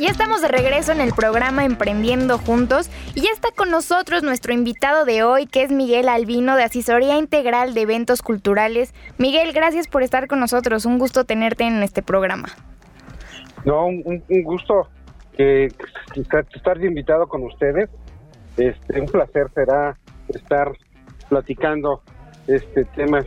Ya 0.00 0.08
estamos 0.08 0.40
de 0.40 0.48
regreso 0.48 0.92
en 0.92 1.02
el 1.02 1.12
programa 1.12 1.66
Emprendiendo 1.66 2.38
Juntos 2.38 2.88
y 3.14 3.20
ya 3.20 3.28
está 3.34 3.50
con 3.54 3.70
nosotros 3.70 4.22
nuestro 4.22 4.54
invitado 4.54 5.04
de 5.04 5.22
hoy 5.22 5.44
que 5.44 5.62
es 5.62 5.70
Miguel 5.70 6.08
Albino 6.08 6.56
de 6.56 6.62
Asesoría 6.62 7.18
Integral 7.18 7.74
de 7.74 7.82
Eventos 7.82 8.22
Culturales. 8.22 8.94
Miguel, 9.18 9.52
gracias 9.52 9.88
por 9.88 10.02
estar 10.02 10.26
con 10.26 10.40
nosotros, 10.40 10.86
un 10.86 10.98
gusto 10.98 11.24
tenerte 11.24 11.64
en 11.64 11.82
este 11.82 12.02
programa. 12.02 12.48
No, 13.66 13.88
un, 13.88 14.22
gusto 14.42 14.88
que, 15.36 15.68
estar 16.16 16.78
de 16.78 16.86
invitado 16.86 17.26
con 17.26 17.42
ustedes. 17.44 17.90
Este, 18.56 19.00
un 19.02 19.06
placer 19.06 19.48
será 19.54 19.98
estar 20.28 20.72
platicando 21.28 22.00
este 22.46 22.86
temas 22.96 23.26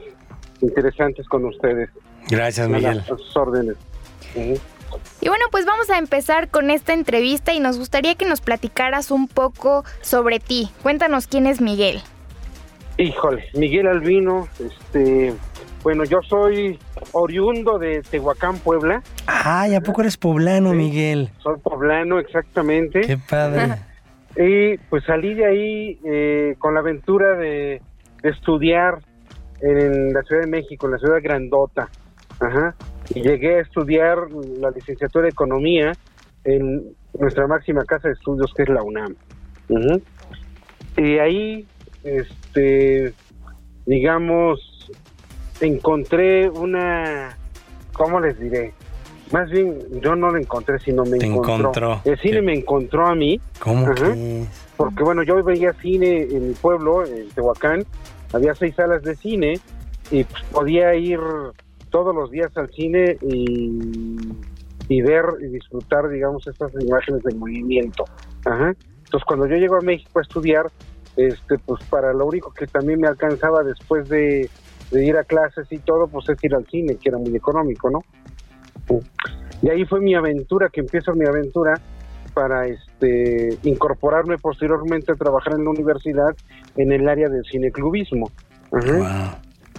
interesantes 0.60 1.28
con 1.28 1.46
ustedes. 1.46 1.92
Gracias, 2.32 2.68
Miguel. 2.68 3.00
A, 3.00 3.04
sus 3.04 3.38
órdenes. 3.38 3.78
Y 5.22 5.30
bueno, 5.30 5.46
pues 5.52 5.66
vamos 5.66 5.90
a 5.90 5.98
empezar 5.98 6.50
con 6.50 6.70
esta 6.70 6.94
entrevista 6.94 7.54
y 7.54 7.60
nos 7.60 7.78
gustaría 7.78 8.16
que 8.16 8.26
nos 8.26 8.42
platicaras 8.42 9.12
un 9.12 9.28
poco 9.28 9.84
sobre 10.02 10.40
ti. 10.40 10.70
Cuéntanos 10.82 11.28
quién 11.28 11.48
es 11.48 11.62
Miguel. 11.62 12.02
Híjole, 12.98 13.46
Miguel 13.56 13.88
Albino, 13.88 14.48
este, 14.60 15.34
bueno, 15.82 16.04
yo 16.04 16.20
soy 16.22 16.78
oriundo 17.12 17.80
de 17.80 18.02
Tehuacán, 18.04 18.60
Puebla. 18.60 19.02
Ay, 19.26 19.76
¿a 19.76 19.82
poco 19.82 20.02
eres 20.02 20.18
poblano, 20.18 20.74
Miguel? 20.74 21.30
Soy 21.42 21.60
poblano, 21.60 22.20
exactamente. 22.20 23.02
Qué 23.02 23.18
padre. 23.18 23.76
y 24.38 24.78
pues 24.90 25.04
salí 25.06 25.34
de 25.34 25.46
ahí 25.46 26.00
eh, 26.06 26.56
con 26.60 26.76
la 26.76 26.82
aventura 26.82 27.36
de, 27.36 27.82
de 28.22 28.30
estudiar 28.30 29.00
en 29.62 30.14
la 30.14 30.22
Ciudad 30.24 30.42
de 30.42 30.48
México, 30.48 30.86
en 30.86 30.92
la 30.94 30.98
ciudad 31.00 31.20
grandota. 31.22 31.90
Ajá 32.40 32.76
y 33.10 33.22
llegué 33.22 33.56
a 33.58 33.62
estudiar 33.62 34.30
la 34.60 34.72
licenciatura 34.72 35.24
de 35.24 35.30
Economía 35.30 35.94
en 36.44 36.96
nuestra 37.18 37.48
máxima 37.48 37.84
casa 37.86 38.08
de 38.08 38.14
estudios 38.16 38.52
que 38.56 38.64
es 38.64 38.70
la 38.70 38.84
UNAM. 38.84 39.16
Y 40.98 41.18
ahí, 41.18 41.66
este, 42.04 43.14
digamos, 43.86 44.92
encontré 45.62 46.50
una, 46.50 47.38
¿cómo 47.94 48.20
les 48.20 48.40
diré? 48.40 48.74
Más 49.32 49.50
bien, 49.50 49.80
yo 50.02 50.16
no 50.16 50.32
la 50.32 50.40
encontré, 50.40 50.78
sino 50.80 51.04
me 51.06 51.18
encontró. 51.18 52.02
El 52.04 52.20
cine 52.20 52.42
me 52.42 52.54
encontró 52.54 53.08
a 53.08 53.16
mí. 53.16 53.40
¿Cómo 53.60 53.88
Porque 54.78 55.04
bueno, 55.04 55.24
yo 55.24 55.42
veía 55.44 55.74
cine 55.74 56.24
en 56.24 56.50
mi 56.50 56.54
pueblo, 56.54 57.06
en 57.06 57.30
Tehuacán, 57.30 57.84
había 58.32 58.54
seis 58.54 58.76
salas 58.76 59.02
de 59.04 59.16
cine 59.16 59.60
y 60.12 60.24
pues, 60.24 60.44
podía 60.52 60.94
ir 60.96 61.20
todos 61.94 62.16
los 62.16 62.32
días 62.32 62.52
al 62.58 62.72
cine 62.72 63.18
y, 63.22 65.02
ver 65.04 65.26
y 65.42 65.48
disfrutar, 65.50 66.10
digamos, 66.10 66.46
estas 66.48 66.72
imágenes 66.82 67.22
del 67.22 67.38
movimiento. 67.38 68.04
Entonces, 68.44 69.24
cuando 69.28 69.46
yo 69.46 69.58
llego 69.58 69.76
a 69.76 69.82
México 69.82 70.18
a 70.18 70.24
estudiar, 70.24 70.72
este, 71.16 71.60
pues 71.60 71.84
para 71.86 72.12
lo 72.12 72.26
único 72.26 72.52
que 72.52 72.66
también 72.66 73.00
me 73.00 73.08
alcanzaba 73.08 73.62
después 73.62 74.10
de, 74.10 74.50
ir 74.92 75.18
a 75.18 75.24
clases 75.24 75.72
y 75.72 75.78
todo, 75.78 76.08
pues 76.08 76.28
es 76.30 76.44
ir 76.44 76.56
al 76.56 76.66
cine, 76.66 76.96
que 76.96 77.10
era 77.10 77.20
muy 77.20 77.36
económico, 77.36 77.92
¿no? 77.92 78.00
Y 79.62 79.70
ahí 79.70 79.86
fue 79.86 80.02
mi 80.02 80.16
aventura, 80.16 80.70
que 80.70 80.82
empiezo 80.82 81.14
mi 81.14 81.28
aventura 81.28 81.76
para 82.34 82.66
este 82.66 83.56
incorporarme 83.62 84.40
posteriormente 84.40 85.12
a 85.12 85.16
trabajar 85.16 85.54
en 85.54 85.64
la 85.64 85.70
universidad 85.70 86.36
en 86.76 86.92
el 86.92 87.08
área 87.08 87.30
del 87.30 87.44
cineclubismo 87.46 88.32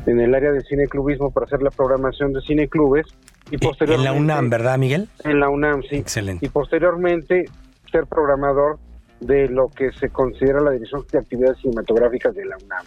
en 0.06 0.20
el 0.20 0.34
área 0.34 0.52
de 0.52 0.62
cineclubismo 0.62 1.30
para 1.30 1.46
hacer 1.46 1.62
la 1.62 1.70
programación 1.70 2.32
de 2.32 2.40
cineclubes. 2.42 3.06
Y 3.50 3.58
posteriormente, 3.58 4.08
en 4.08 4.14
la 4.14 4.20
UNAM, 4.20 4.50
¿verdad, 4.50 4.78
Miguel? 4.78 5.08
En 5.24 5.40
la 5.40 5.48
UNAM, 5.48 5.82
sí. 5.82 5.96
Excelente. 5.96 6.44
Y 6.44 6.48
posteriormente 6.48 7.44
ser 7.90 8.06
programador 8.06 8.78
de 9.20 9.48
lo 9.48 9.68
que 9.68 9.92
se 9.92 10.10
considera 10.10 10.60
la 10.60 10.72
Dirección 10.72 11.04
de 11.10 11.18
Actividades 11.18 11.58
Cinematográficas 11.58 12.34
de 12.34 12.44
la 12.44 12.56
UNAM, 12.56 12.84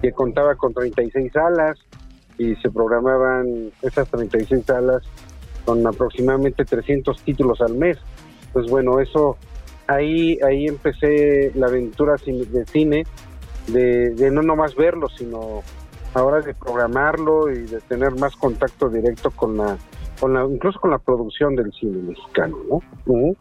que 0.00 0.12
contaba 0.12 0.54
con 0.56 0.72
36 0.72 1.32
salas 1.32 1.78
y 2.38 2.56
se 2.56 2.70
programaban 2.70 3.70
esas 3.82 4.08
36 4.08 4.64
salas 4.64 5.02
con 5.64 5.86
aproximadamente 5.86 6.64
300 6.64 7.20
títulos 7.22 7.60
al 7.60 7.74
mes. 7.74 7.98
Pues 8.52 8.66
bueno, 8.68 8.98
eso 8.98 9.36
ahí 9.86 10.38
ahí 10.42 10.66
empecé 10.66 11.52
la 11.54 11.66
aventura 11.66 12.16
de 12.16 12.64
cine, 12.66 13.04
de, 13.68 14.10
de 14.10 14.30
no 14.30 14.42
nomás 14.42 14.74
verlo, 14.74 15.08
sino 15.08 15.62
ahora 16.14 16.40
de 16.40 16.54
programarlo 16.54 17.50
y 17.50 17.60
de 17.66 17.80
tener 17.80 18.12
más 18.16 18.34
contacto 18.36 18.88
directo 18.88 19.30
con 19.30 19.56
la, 19.56 19.76
con 20.18 20.34
la 20.34 20.44
incluso 20.44 20.80
con 20.80 20.90
la 20.90 20.98
producción 20.98 21.54
del 21.56 21.72
cine 21.72 21.98
mexicano, 22.02 22.56
¿no? 23.06 23.34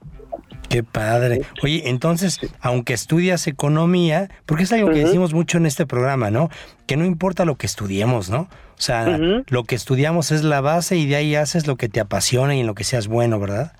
Qué 0.70 0.84
padre. 0.84 1.42
Oye, 1.64 1.90
entonces, 1.90 2.40
aunque 2.62 2.94
estudias 2.94 3.48
economía, 3.48 4.30
porque 4.46 4.64
es 4.64 4.72
algo 4.72 4.90
que 4.90 5.00
decimos 5.00 5.34
mucho 5.34 5.58
en 5.58 5.66
este 5.66 5.88
programa, 5.88 6.30
¿no? 6.30 6.50
Que 6.86 6.96
no 6.96 7.06
importa 7.06 7.44
lo 7.44 7.56
que 7.56 7.66
estudiemos, 7.66 8.30
¿no? 8.30 8.42
O 8.42 8.82
sea, 8.82 9.18
lo 9.18 9.64
que 9.64 9.76
estudiamos 9.76 10.32
es 10.32 10.44
la 10.44 10.62
base 10.62 10.96
y 10.96 11.08
de 11.08 11.16
ahí 11.16 11.36
haces 11.36 11.68
lo 11.68 11.76
que 11.76 11.90
te 11.90 12.00
apasiona 12.00 12.56
y 12.56 12.62
en 12.62 12.68
lo 12.68 12.76
que 12.76 12.84
seas 12.84 13.08
bueno, 13.08 13.40
¿verdad? 13.40 13.74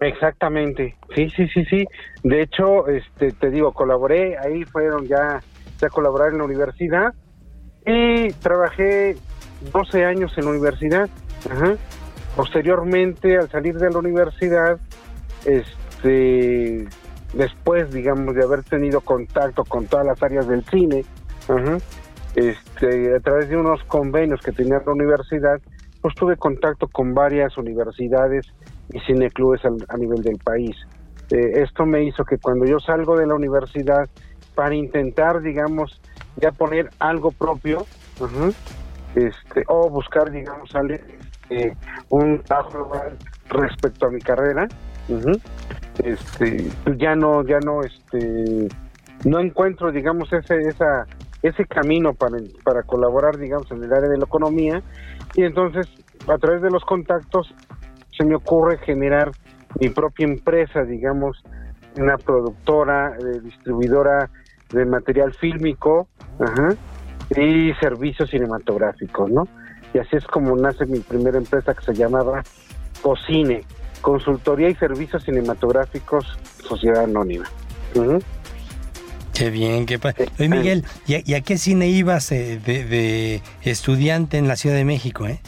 Exactamente. 0.00 0.96
Sí, 1.14 1.30
sí, 1.30 1.46
sí, 1.48 1.64
sí. 1.66 1.86
De 2.24 2.42
hecho, 2.42 2.88
este, 2.88 3.30
te 3.32 3.50
digo, 3.50 3.72
colaboré, 3.72 4.36
ahí 4.36 4.64
fueron 4.64 5.06
ya, 5.06 5.40
ya 5.80 5.88
colaborar 5.88 6.32
en 6.32 6.38
la 6.38 6.44
universidad 6.44 7.14
y 7.86 8.32
trabajé 8.34 9.16
12 9.72 10.04
años 10.04 10.32
en 10.36 10.44
la 10.44 10.50
universidad. 10.50 11.08
Posteriormente, 12.36 13.36
al 13.36 13.48
salir 13.50 13.76
de 13.76 13.90
la 13.90 13.98
universidad, 13.98 14.78
este, 15.44 16.86
después, 17.32 17.92
digamos, 17.92 18.34
de 18.34 18.44
haber 18.44 18.62
tenido 18.64 19.00
contacto 19.00 19.64
con 19.64 19.86
todas 19.86 20.06
las 20.06 20.22
áreas 20.22 20.48
del 20.48 20.64
cine, 20.64 21.04
este, 22.34 23.14
a 23.14 23.20
través 23.20 23.48
de 23.48 23.56
unos 23.56 23.82
convenios 23.84 24.40
que 24.40 24.52
tenía 24.52 24.82
la 24.84 24.92
universidad, 24.92 25.60
pues 26.00 26.14
tuve 26.14 26.36
contacto 26.36 26.88
con 26.88 27.14
varias 27.14 27.56
universidades 27.56 28.46
y 28.92 29.00
cineclubes 29.00 29.62
a, 29.64 29.96
nivel 29.96 30.22
del 30.22 30.38
país. 30.38 30.76
Eh, 31.30 31.62
esto 31.62 31.86
me 31.86 32.04
hizo 32.04 32.24
que 32.24 32.38
cuando 32.38 32.66
yo 32.66 32.78
salgo 32.78 33.16
de 33.16 33.26
la 33.26 33.34
universidad, 33.34 34.08
para 34.54 34.74
intentar, 34.74 35.40
digamos, 35.40 36.00
ya 36.36 36.52
poner 36.52 36.90
algo 36.98 37.30
propio, 37.30 37.86
este, 39.14 39.64
o 39.68 39.88
buscar, 39.88 40.30
digamos, 40.30 40.70
eh, 41.50 41.74
un 42.08 42.42
trabajo 42.42 42.90
respecto 43.48 44.06
a 44.06 44.10
mi 44.10 44.20
carrera, 44.20 44.66
este, 46.02 46.70
pues 46.84 46.98
ya 46.98 47.14
no, 47.14 47.44
ya 47.44 47.58
no, 47.60 47.82
este, 47.82 48.68
no 49.24 49.40
encuentro, 49.40 49.92
digamos, 49.92 50.32
ese, 50.32 50.60
esa, 50.62 51.06
ese 51.42 51.64
camino 51.66 52.14
para, 52.14 52.38
para 52.64 52.82
colaborar, 52.82 53.36
digamos, 53.36 53.70
en 53.70 53.84
el 53.84 53.92
área 53.92 54.08
de 54.08 54.18
la 54.18 54.24
economía. 54.24 54.82
Y 55.34 55.42
entonces, 55.42 55.86
a 56.26 56.38
través 56.38 56.62
de 56.62 56.70
los 56.70 56.84
contactos, 56.84 57.54
se 58.16 58.24
me 58.24 58.36
ocurre 58.36 58.78
generar 58.78 59.30
mi 59.80 59.88
propia 59.90 60.26
empresa, 60.26 60.82
digamos, 60.84 61.42
una 61.96 62.16
productora, 62.16 63.16
eh, 63.18 63.40
distribuidora 63.40 64.30
de 64.70 64.84
material 64.84 65.32
fílmico 65.34 66.08
y 67.36 67.72
servicios 67.80 68.30
cinematográficos, 68.30 69.30
¿no? 69.30 69.48
Y 69.92 69.98
así 69.98 70.16
es 70.16 70.26
como 70.26 70.56
nace 70.56 70.86
mi 70.86 70.98
primera 71.00 71.38
empresa 71.38 71.74
que 71.74 71.84
se 71.84 71.94
llamaba 71.94 72.42
Cocine, 73.02 73.62
Consultoría 74.00 74.68
y 74.68 74.74
Servicios 74.74 75.24
Cinematográficos 75.24 76.26
Sociedad 76.62 77.04
Anónima. 77.04 77.46
Qué 79.34 79.50
bien, 79.50 79.86
qué 79.86 79.98
padre. 79.98 80.28
Oye, 80.38 80.48
Miguel, 80.48 80.84
¿y 81.06 81.34
a, 81.34 81.40
qué 81.40 81.58
cine 81.58 81.88
ibas 81.88 82.30
de, 82.30 82.58
de, 82.58 83.42
estudiante 83.62 84.38
en 84.38 84.48
la 84.48 84.56
Ciudad 84.56 84.76
de 84.76 84.84
México, 84.84 85.26
eh? 85.26 85.40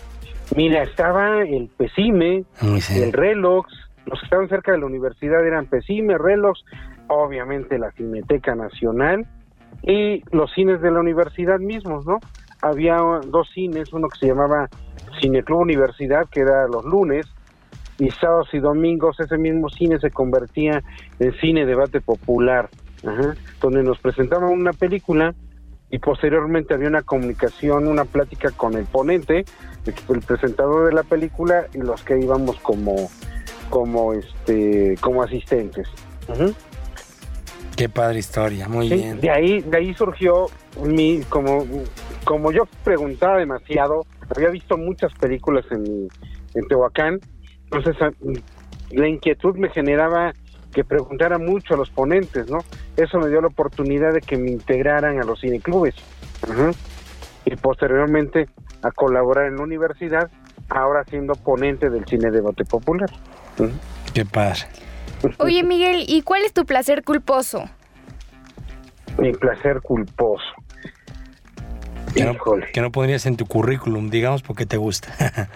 Mira, 0.55 0.83
estaba 0.83 1.43
el 1.43 1.69
PECIME, 1.77 2.45
el 2.63 3.13
Relox, 3.13 3.69
los 4.07 4.21
que 4.21 4.27
estaban 4.27 4.49
cerca 4.49 4.73
de 4.73 4.79
la 4.79 4.87
universidad 4.87 5.45
eran 5.45 5.67
PECIME, 5.67 6.19
Relox, 6.19 6.61
obviamente 7.09 7.79
la 7.79 7.91
Cineteca 7.93 8.55
Nacional 8.55 9.27
y 9.83 10.23
los 10.35 10.53
cines 10.53 10.81
de 10.81 10.91
la 10.91 11.01
universidad 11.01 11.59
mismos, 11.59 12.07
¿no? 12.07 12.19
Había 12.63 12.97
dos 13.27 13.49
cines, 13.53 13.93
uno 13.93 14.09
que 14.09 14.19
se 14.19 14.27
llamaba 14.27 14.69
Cineclub 15.21 15.61
Universidad, 15.61 16.27
que 16.31 16.41
era 16.41 16.67
los 16.67 16.85
lunes, 16.85 17.27
y 17.99 18.11
sábados 18.11 18.49
y 18.53 18.59
domingos 18.59 19.19
ese 19.21 19.39
mismo 19.39 19.69
cine 19.69 19.99
se 19.99 20.11
convertía 20.11 20.83
en 21.19 21.33
cine 21.35 21.65
debate 21.65 22.01
popular, 22.01 22.69
donde 23.61 23.83
nos 23.83 23.99
presentaban 24.01 24.51
una 24.51 24.73
película 24.73 25.35
y 25.91 25.99
posteriormente 25.99 26.75
había 26.75 26.89
una 26.89 27.03
comunicación, 27.03 27.87
una 27.87 28.05
plática 28.05 28.51
con 28.51 28.75
el 28.75 28.85
ponente, 28.85 29.45
el, 29.87 30.21
presentador 30.21 30.89
de 30.89 30.95
la 30.95 31.05
película 31.05 31.67
y 31.73 31.79
los 31.79 32.03
que 32.03 32.19
íbamos 32.19 32.59
como 32.61 33.09
como 33.71 34.13
este 34.13 34.97
como 35.01 35.23
asistentes. 35.23 35.89
Qué 37.77 37.89
padre 37.89 38.19
historia, 38.19 38.69
muy 38.69 38.89
bien. 38.89 39.21
De 39.21 39.31
ahí 39.31 39.61
de 39.61 39.77
ahí 39.77 39.95
surgió 39.95 40.47
mi 40.83 41.21
como 41.29 41.67
como 42.25 42.51
yo 42.51 42.65
preguntaba 42.83 43.39
demasiado, 43.39 44.07
había 44.35 44.49
visto 44.49 44.77
muchas 44.77 45.13
películas 45.15 45.65
en, 45.71 46.09
en 46.55 46.69
Tehuacán, 46.69 47.21
entonces 47.65 47.97
la 48.91 49.09
inquietud 49.09 49.57
me 49.57 49.69
generaba 49.69 50.33
que 50.73 50.85
preguntara 50.85 51.39
mucho 51.39 51.75
a 51.75 51.77
los 51.77 51.91
ponentes, 51.91 52.51
¿no? 52.51 52.59
Eso 52.97 53.19
me 53.19 53.29
dio 53.29 53.41
la 53.41 53.47
oportunidad 53.47 54.13
de 54.13 54.21
que 54.21 54.37
me 54.37 54.51
integraran 54.51 55.19
a 55.19 55.25
los 55.25 55.41
cineclubes. 55.41 55.95
Y 57.47 57.57
posteriormente 57.57 58.47
a 58.83 58.91
colaborar 58.91 59.47
en 59.47 59.57
la 59.57 59.63
universidad, 59.63 60.31
ahora 60.69 61.05
siendo 61.09 61.35
ponente 61.35 61.89
del 61.89 62.05
cine 62.05 62.31
debate 62.31 62.65
popular. 62.65 63.09
Qué 64.13 64.27
padre. 64.27 64.61
Oye, 65.39 65.63
Miguel, 65.63 66.05
¿y 66.07 66.23
cuál 66.23 66.43
es 66.45 66.53
tu 66.53 66.65
placer 66.65 67.03
culposo? 67.05 67.65
Mi 69.19 69.33
placer 69.33 69.81
culposo. 69.81 70.45
Que 72.15 72.25
no, 72.25 72.35
que 72.73 72.81
no 72.81 72.91
pondrías 72.91 73.27
en 73.27 73.37
tu 73.37 73.47
currículum, 73.47 74.09
digamos, 74.09 74.43
porque 74.43 74.65
te 74.65 74.77
gusta. 74.77 75.15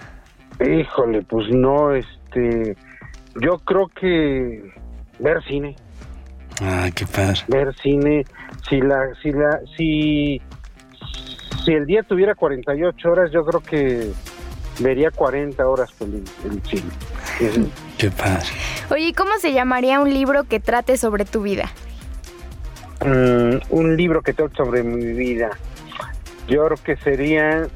Híjole, 0.61 1.23
pues 1.23 1.49
no, 1.51 1.95
este, 1.95 2.77
yo 3.41 3.59
creo 3.59 3.89
que 3.89 4.73
ver 5.19 5.43
cine. 5.45 5.77
Ah, 6.61 6.89
qué 6.95 7.07
padre. 7.07 7.41
Ver 7.49 7.75
cine, 7.77 8.25
si 8.69 8.81
la, 8.81 9.15
si 9.23 9.33
la, 9.33 9.61
si, 9.77 10.43
si 11.65 11.73
el 11.73 11.87
día 11.87 12.03
tuviera 12.03 12.35
48 12.35 13.11
horas, 13.11 13.31
yo 13.33 13.45
creo 13.45 13.61
que 13.61 14.13
vería 14.81 15.11
40 15.11 15.67
horas 15.67 15.91
por 15.93 16.09
el, 16.09 16.27
cine. 16.65 17.71
Qué 18.01 18.11
padre. 18.11 18.47
Oye, 18.89 19.13
¿cómo 19.13 19.33
se 19.43 19.53
llamaría 19.53 20.01
un 20.01 20.09
libro 20.09 20.45
que 20.45 20.59
trate 20.59 20.97
sobre 20.97 21.27
tu 21.27 21.43
vida? 21.43 21.71
Mm, 23.05 23.59
un 23.69 23.95
libro 23.95 24.23
que 24.23 24.33
trate 24.33 24.57
sobre 24.57 24.83
mi 24.83 25.13
vida. 25.13 25.51
Yo 26.49 26.65
creo 26.65 26.79
que 26.83 26.97
sería 26.97 27.69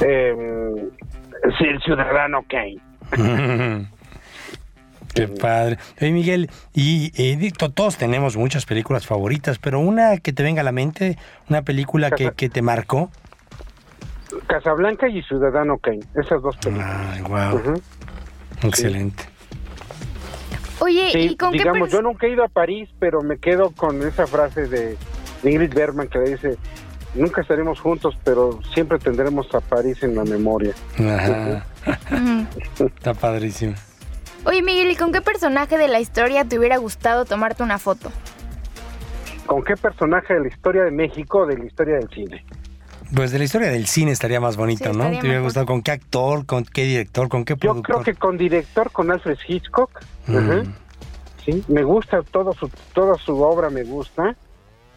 eh, 0.00 0.88
el 1.60 1.82
ciudadano 1.82 2.46
Kane. 2.48 2.78
Qué 5.14 5.28
padre. 5.28 5.76
Oye, 6.00 6.12
Miguel, 6.12 6.48
y 6.72 7.12
eh, 7.22 7.52
todos 7.74 7.98
tenemos 7.98 8.38
muchas 8.38 8.64
películas 8.64 9.06
favoritas, 9.06 9.58
pero 9.58 9.80
una 9.80 10.16
que 10.16 10.32
te 10.32 10.42
venga 10.42 10.62
a 10.62 10.64
la 10.64 10.72
mente, 10.72 11.18
una 11.50 11.60
película 11.60 12.10
que, 12.10 12.32
que 12.36 12.48
te 12.48 12.62
marcó. 12.62 13.10
Casablanca 14.50 15.08
y 15.08 15.22
Ciudadano 15.22 15.78
Kane, 15.78 16.00
esas 16.16 16.42
dos 16.42 16.56
películas. 16.56 16.90
Ay, 17.12 17.22
wow. 17.22 17.80
Excelente. 18.64 19.22
Oye, 20.80 21.12
¿y 21.14 21.36
con 21.36 21.52
digamos, 21.52 21.92
yo 21.92 22.02
nunca 22.02 22.26
he 22.26 22.30
ido 22.30 22.42
a 22.42 22.48
París, 22.48 22.88
pero 22.98 23.22
me 23.22 23.38
quedo 23.38 23.70
con 23.70 24.02
esa 24.02 24.26
frase 24.26 24.66
de 24.66 24.96
Ingrid 25.44 25.72
Bergman 25.72 26.08
que 26.08 26.18
le 26.18 26.30
dice, 26.30 26.58
nunca 27.14 27.42
estaremos 27.42 27.78
juntos, 27.80 28.16
pero 28.24 28.58
siempre 28.74 28.98
tendremos 28.98 29.54
a 29.54 29.60
París 29.60 30.02
en 30.02 30.16
la 30.16 30.24
memoria. 30.24 30.74
Está 32.78 33.14
padrísimo. 33.14 33.74
Oye, 34.44 34.62
Miguel, 34.62 34.90
¿y 34.90 34.96
con 34.96 35.12
qué 35.12 35.20
personaje 35.20 35.78
de 35.78 35.86
la 35.86 36.00
historia 36.00 36.44
te 36.44 36.58
hubiera 36.58 36.78
gustado 36.78 37.24
tomarte 37.24 37.62
una 37.62 37.78
foto? 37.78 38.10
¿Con 39.46 39.62
qué 39.62 39.76
personaje 39.76 40.34
de 40.34 40.40
la 40.40 40.48
historia 40.48 40.82
de 40.82 40.90
México 40.90 41.40
o 41.40 41.46
de 41.46 41.56
la 41.58 41.66
historia 41.66 41.96
del 41.96 42.08
cine? 42.08 42.44
Pues 43.14 43.32
de 43.32 43.38
la 43.38 43.44
historia 43.44 43.70
del 43.70 43.86
cine 43.86 44.12
estaría 44.12 44.40
más 44.40 44.56
bonito, 44.56 44.92
¿no? 44.92 45.10
¿Te 45.10 45.20
hubiera 45.20 45.40
gustado 45.40 45.66
con 45.66 45.82
qué 45.82 45.90
actor, 45.90 46.46
con 46.46 46.64
qué 46.64 46.84
director, 46.84 47.28
con 47.28 47.44
qué 47.44 47.56
productor? 47.56 47.96
Yo 47.96 48.02
creo 48.02 48.14
que 48.14 48.18
con 48.18 48.38
director, 48.38 48.90
con 48.92 49.10
Alfred 49.10 49.38
Hitchcock. 49.46 49.90
Mm. 50.26 50.70
Sí, 51.44 51.64
me 51.68 51.82
gusta 51.82 52.22
todo 52.22 52.52
su, 52.52 52.70
toda 52.92 53.16
su 53.16 53.40
obra, 53.40 53.68
me 53.68 53.82
gusta. 53.82 54.36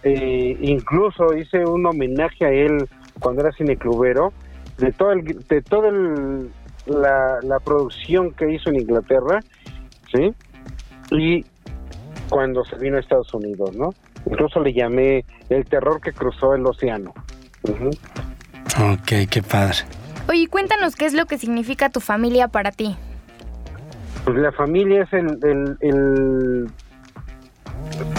Eh, 0.03 0.57
incluso 0.61 1.33
hice 1.33 1.65
un 1.65 1.85
homenaje 1.85 2.45
a 2.45 2.49
él 2.49 2.87
cuando 3.19 3.41
era 3.41 3.51
cineclubero, 3.53 4.33
de 4.77 4.91
todo 4.91 5.11
el, 5.13 5.23
de 5.47 5.61
toda 5.61 5.91
la, 6.85 7.39
la, 7.41 7.59
producción 7.61 8.31
que 8.33 8.53
hizo 8.53 8.69
en 8.69 8.81
Inglaterra, 8.81 9.39
¿sí? 10.13 10.33
Y 11.11 11.45
cuando 12.29 12.65
se 12.65 12.75
vino 12.77 12.97
a 12.97 12.99
Estados 12.99 13.33
Unidos, 13.33 13.75
¿no? 13.75 13.91
Incluso 14.25 14.59
le 14.59 14.73
llamé 14.73 15.25
el 15.49 15.65
terror 15.65 16.01
que 16.01 16.11
cruzó 16.11 16.53
el 16.53 16.65
océano. 16.65 17.13
Ok, 17.63 19.29
qué 19.29 19.41
padre. 19.41 19.77
Oye, 20.27 20.47
cuéntanos 20.47 20.95
qué 20.95 21.05
es 21.05 21.13
lo 21.13 21.25
que 21.25 21.37
significa 21.37 21.89
tu 21.89 21.99
familia 21.99 22.47
para 22.47 22.71
ti. 22.71 22.95
Pues 24.25 24.37
la 24.37 24.51
familia 24.51 25.03
es 25.03 25.13
el, 25.13 25.77
el 25.81 26.69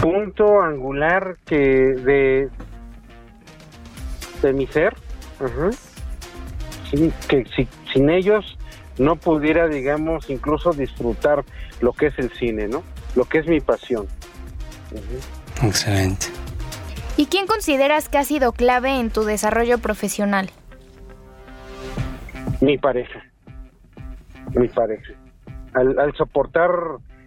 punto 0.00 0.62
angular 0.62 1.36
que 1.46 1.58
de 1.58 2.50
de 4.42 4.52
mi 4.52 4.66
ser 4.66 4.94
que 7.28 7.44
si, 7.56 7.66
sin 7.92 8.10
ellos 8.10 8.58
no 8.98 9.16
pudiera 9.16 9.66
digamos 9.66 10.30
incluso 10.30 10.72
disfrutar 10.72 11.44
lo 11.80 11.92
que 11.92 12.06
es 12.06 12.18
el 12.18 12.30
cine 12.32 12.68
no 12.68 12.82
lo 13.16 13.24
que 13.24 13.38
es 13.38 13.46
mi 13.46 13.60
pasión. 13.60 14.06
Excelente 15.62 16.33
y 17.16 17.26
quién 17.26 17.46
consideras 17.46 18.08
que 18.08 18.18
ha 18.18 18.24
sido 18.24 18.52
clave 18.52 18.98
en 19.00 19.10
tu 19.10 19.24
desarrollo 19.24 19.78
profesional 19.78 20.50
mi 22.64 22.78
pareja. 22.78 23.22
Mi 24.54 24.68
pareja. 24.68 25.12
Al, 25.74 25.98
al 25.98 26.14
soportar 26.14 26.70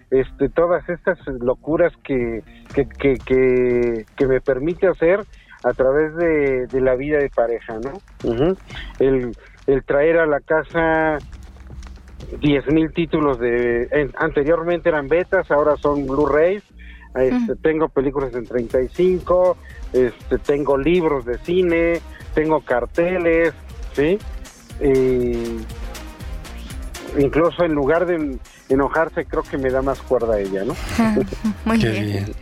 este, 0.09 0.49
todas 0.49 0.87
estas 0.89 1.19
locuras 1.39 1.93
que, 2.03 2.43
que, 2.73 4.05
que, 4.15 4.27
me 4.27 4.41
permite 4.41 4.87
hacer 4.87 5.21
a 5.63 5.73
través 5.73 6.15
de, 6.15 6.81
la 6.81 6.95
vida 6.95 7.17
de 7.19 7.29
pareja, 7.29 7.79
¿no? 7.79 8.01
el, 8.99 9.35
el 9.67 9.83
traer 9.83 10.17
a 10.17 10.25
la 10.25 10.39
casa 10.39 11.17
10.000 12.31 12.73
mil 12.73 12.93
títulos 12.93 13.39
de... 13.39 14.11
anteriormente 14.17 14.89
eran 14.89 15.07
betas, 15.07 15.49
ahora 15.51 15.75
son 15.77 16.07
Blu-rays. 16.07 16.63
Este, 17.15 17.55
Tengo 17.55 17.89
películas 17.89 18.33
en 18.35 18.45
35, 18.45 19.57
este, 19.93 20.37
tengo 20.37 20.77
libros 20.77 21.25
de 21.25 21.37
cine, 21.39 22.01
tengo 22.33 22.61
carteles, 22.61 23.53
¿sí? 23.95 24.17
incluso 27.17 27.63
en 27.63 27.73
lugar 27.73 28.05
de 28.05 28.37
enojarse, 28.69 29.25
creo 29.25 29.43
que 29.43 29.57
me 29.57 29.69
da 29.71 29.81
más 29.81 29.99
cuerda 30.01 30.39
ella, 30.39 30.63
¿no? 30.63 30.75
Muy 31.65 31.77
bien. 31.77 32.35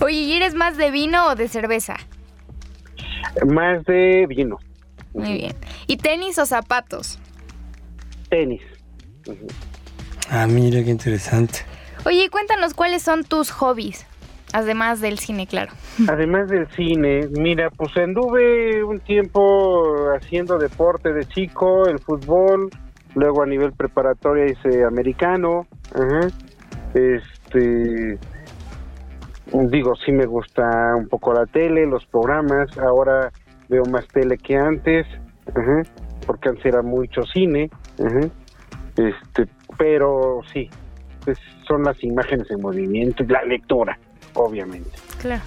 Oye, 0.00 0.16
¿y 0.16 0.32
eres 0.34 0.54
más 0.54 0.76
de 0.76 0.90
vino 0.90 1.28
o 1.28 1.34
de 1.34 1.48
cerveza? 1.48 1.96
Más 3.46 3.84
de 3.84 4.26
vino. 4.28 4.58
Muy 5.14 5.32
bien. 5.32 5.54
¿Y 5.86 5.96
tenis 5.96 6.38
o 6.38 6.46
zapatos? 6.46 7.18
Tenis. 8.28 8.62
Ah, 10.28 10.46
mira, 10.46 10.82
qué 10.84 10.90
interesante. 10.90 11.60
Oye, 12.04 12.28
cuéntanos 12.30 12.74
cuáles 12.74 13.02
son 13.02 13.24
tus 13.24 13.50
hobbies, 13.50 14.06
además 14.52 15.00
del 15.00 15.18
cine, 15.18 15.46
claro. 15.46 15.72
Además 16.08 16.48
del 16.48 16.66
cine, 16.72 17.28
mira, 17.38 17.70
pues 17.70 17.96
anduve 17.96 18.82
un 18.84 19.00
tiempo 19.00 20.08
haciendo 20.16 20.58
deporte 20.58 21.12
de 21.12 21.24
chico, 21.26 21.86
el 21.86 21.98
fútbol, 21.98 22.70
luego 23.14 23.42
a 23.42 23.46
nivel 23.46 23.72
preparatoria 23.72 24.46
hice 24.46 24.84
americano, 24.84 25.66
este, 26.94 28.18
digo, 29.52 29.94
sí 29.96 30.12
me 30.12 30.26
gusta 30.26 30.94
un 30.96 31.08
poco 31.08 31.32
la 31.32 31.46
tele, 31.46 31.86
los 31.86 32.04
programas, 32.06 32.76
ahora 32.78 33.30
veo 33.68 33.84
más 33.90 34.06
tele 34.08 34.36
que 34.38 34.56
antes, 34.56 35.06
porque 36.26 36.50
antes 36.50 36.66
era 36.66 36.82
mucho 36.82 37.22
cine, 37.32 37.70
este, 38.96 39.46
pero 39.78 40.40
sí, 40.52 40.68
pues, 41.24 41.38
son 41.66 41.82
las 41.82 42.02
imágenes 42.04 42.50
en 42.50 42.60
movimiento 42.60 43.22
y 43.24 43.26
la 43.26 43.42
lectura, 43.44 43.98
obviamente. 44.36 44.90
Claro. 45.20 45.42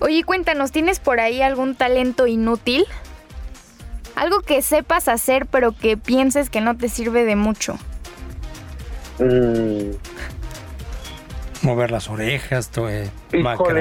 Oye, 0.00 0.24
cuéntanos, 0.24 0.72
¿tienes 0.72 0.98
por 1.00 1.20
ahí 1.20 1.42
algún 1.42 1.74
talento 1.74 2.26
inútil? 2.26 2.84
Algo 4.16 4.40
que 4.40 4.62
sepas 4.62 5.08
hacer 5.08 5.46
pero 5.46 5.72
que 5.72 5.96
pienses 5.96 6.50
que 6.50 6.60
no 6.60 6.76
te 6.76 6.88
sirve 6.88 7.24
de 7.24 7.36
mucho. 7.36 7.78
Mm. 9.18 9.90
Mover 11.62 11.90
las 11.90 12.10
orejas, 12.10 12.70
todo, 12.70 12.90
eh, 12.90 13.08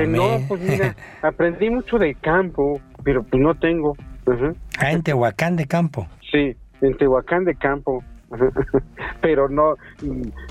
no, 0.08 0.39
pues 0.47 0.62
mira, 0.62 0.95
aprendí 1.21 1.69
mucho 1.69 1.97
de 1.97 2.15
campo, 2.15 2.80
pero 3.04 3.23
pues 3.23 3.41
no 3.41 3.56
tengo. 3.56 3.97
Ah, 4.78 4.91
en 4.91 5.04
Tehuacán 5.04 5.58
de 5.58 5.67
campo. 5.67 6.08
Sí, 6.32 6.56
en 6.82 6.97
Tehuacán 6.97 7.43
de 7.43 7.56
campo. 7.56 8.02
pero 9.21 9.49
no, 9.49 9.76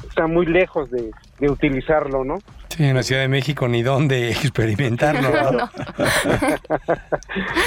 está 0.08 0.26
muy 0.26 0.46
lejos 0.46 0.90
de, 0.90 1.10
utilizarlo, 1.48 2.24
¿no? 2.24 2.38
Sí, 2.76 2.84
en 2.88 2.94
la 2.94 3.02
Ciudad 3.02 3.22
de 3.22 3.28
México 3.28 3.68
ni 3.68 3.82
dónde 3.82 4.30
experimentarlo. 4.30 5.30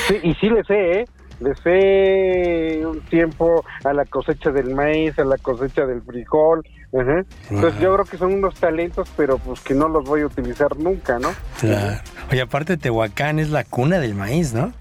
sí, 0.08 0.20
y 0.24 0.34
sí 0.36 0.50
le 0.50 0.64
sé, 0.64 1.00
¿eh? 1.00 1.06
Le 1.42 1.54
sé 1.56 2.86
un 2.86 3.02
tiempo 3.02 3.66
a 3.84 3.92
la 3.92 4.06
cosecha 4.06 4.52
del 4.52 4.74
maíz, 4.74 5.20
a 5.20 5.26
la 5.26 5.38
cosecha 5.38 5.86
del 5.86 6.02
frijol. 6.02 6.66
Entonces 6.94 7.82
yo 7.82 7.94
creo 7.94 8.06
que 8.06 8.18
son 8.18 8.34
unos 8.36 8.56
talentos, 8.56 9.12
pero 9.18 9.38
pues 9.38 9.60
que 9.60 9.74
no 9.74 9.90
los 9.90 10.06
voy 10.06 10.22
a 10.22 10.28
utilizar 10.28 10.78
nunca, 10.78 11.20
¿no? 11.20 11.34
Claro. 11.60 12.00
Oye, 12.32 12.42
aparte 12.42 12.78
Tehuacán 12.78 13.40
es 13.40 13.50
la 13.50 13.66
cuna 13.66 14.00
del 14.00 14.16
maíz, 14.16 14.54
¿no? 14.54 14.72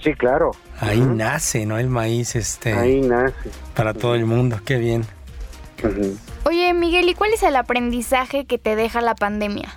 Sí, 0.00 0.12
claro. 0.14 0.52
Ahí 0.80 1.00
nace, 1.00 1.66
¿no? 1.66 1.78
El 1.78 1.88
maíz, 1.88 2.36
este. 2.36 2.74
Ahí 2.74 3.00
nace. 3.00 3.50
Para 3.74 3.92
todo 3.92 4.14
el 4.14 4.24
mundo, 4.24 4.60
qué 4.64 4.76
bien. 4.78 5.04
Oye, 6.44 6.74
Miguel, 6.74 7.08
¿y 7.08 7.14
cuál 7.14 7.32
es 7.32 7.42
el 7.42 7.56
aprendizaje 7.56 8.44
que 8.44 8.58
te 8.58 8.76
deja 8.76 9.00
la 9.00 9.14
pandemia? 9.14 9.68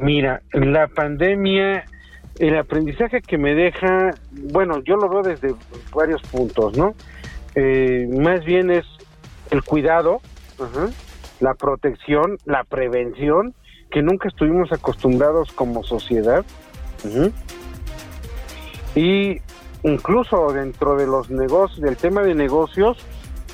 Mira, 0.00 0.42
la 0.52 0.88
pandemia, 0.88 1.84
el 2.38 2.56
aprendizaje 2.56 3.20
que 3.20 3.38
me 3.38 3.54
deja, 3.54 4.10
bueno, 4.30 4.82
yo 4.84 4.96
lo 4.96 5.08
veo 5.08 5.22
desde 5.22 5.54
varios 5.94 6.22
puntos, 6.22 6.76
¿no? 6.76 6.94
Eh, 7.54 8.08
más 8.10 8.44
bien 8.44 8.70
es 8.70 8.84
el 9.50 9.62
cuidado, 9.64 10.20
la 11.40 11.54
protección, 11.54 12.38
la 12.44 12.64
prevención, 12.64 13.54
que 13.90 14.02
nunca 14.02 14.28
estuvimos 14.28 14.70
acostumbrados 14.72 15.52
como 15.52 15.82
sociedad. 15.82 16.44
Y 18.94 19.40
incluso 19.82 20.52
dentro 20.52 20.96
de 20.96 21.06
los 21.06 21.30
negocios, 21.30 21.80
del 21.80 21.96
tema 21.96 22.22
de 22.22 22.34
negocios, 22.34 22.98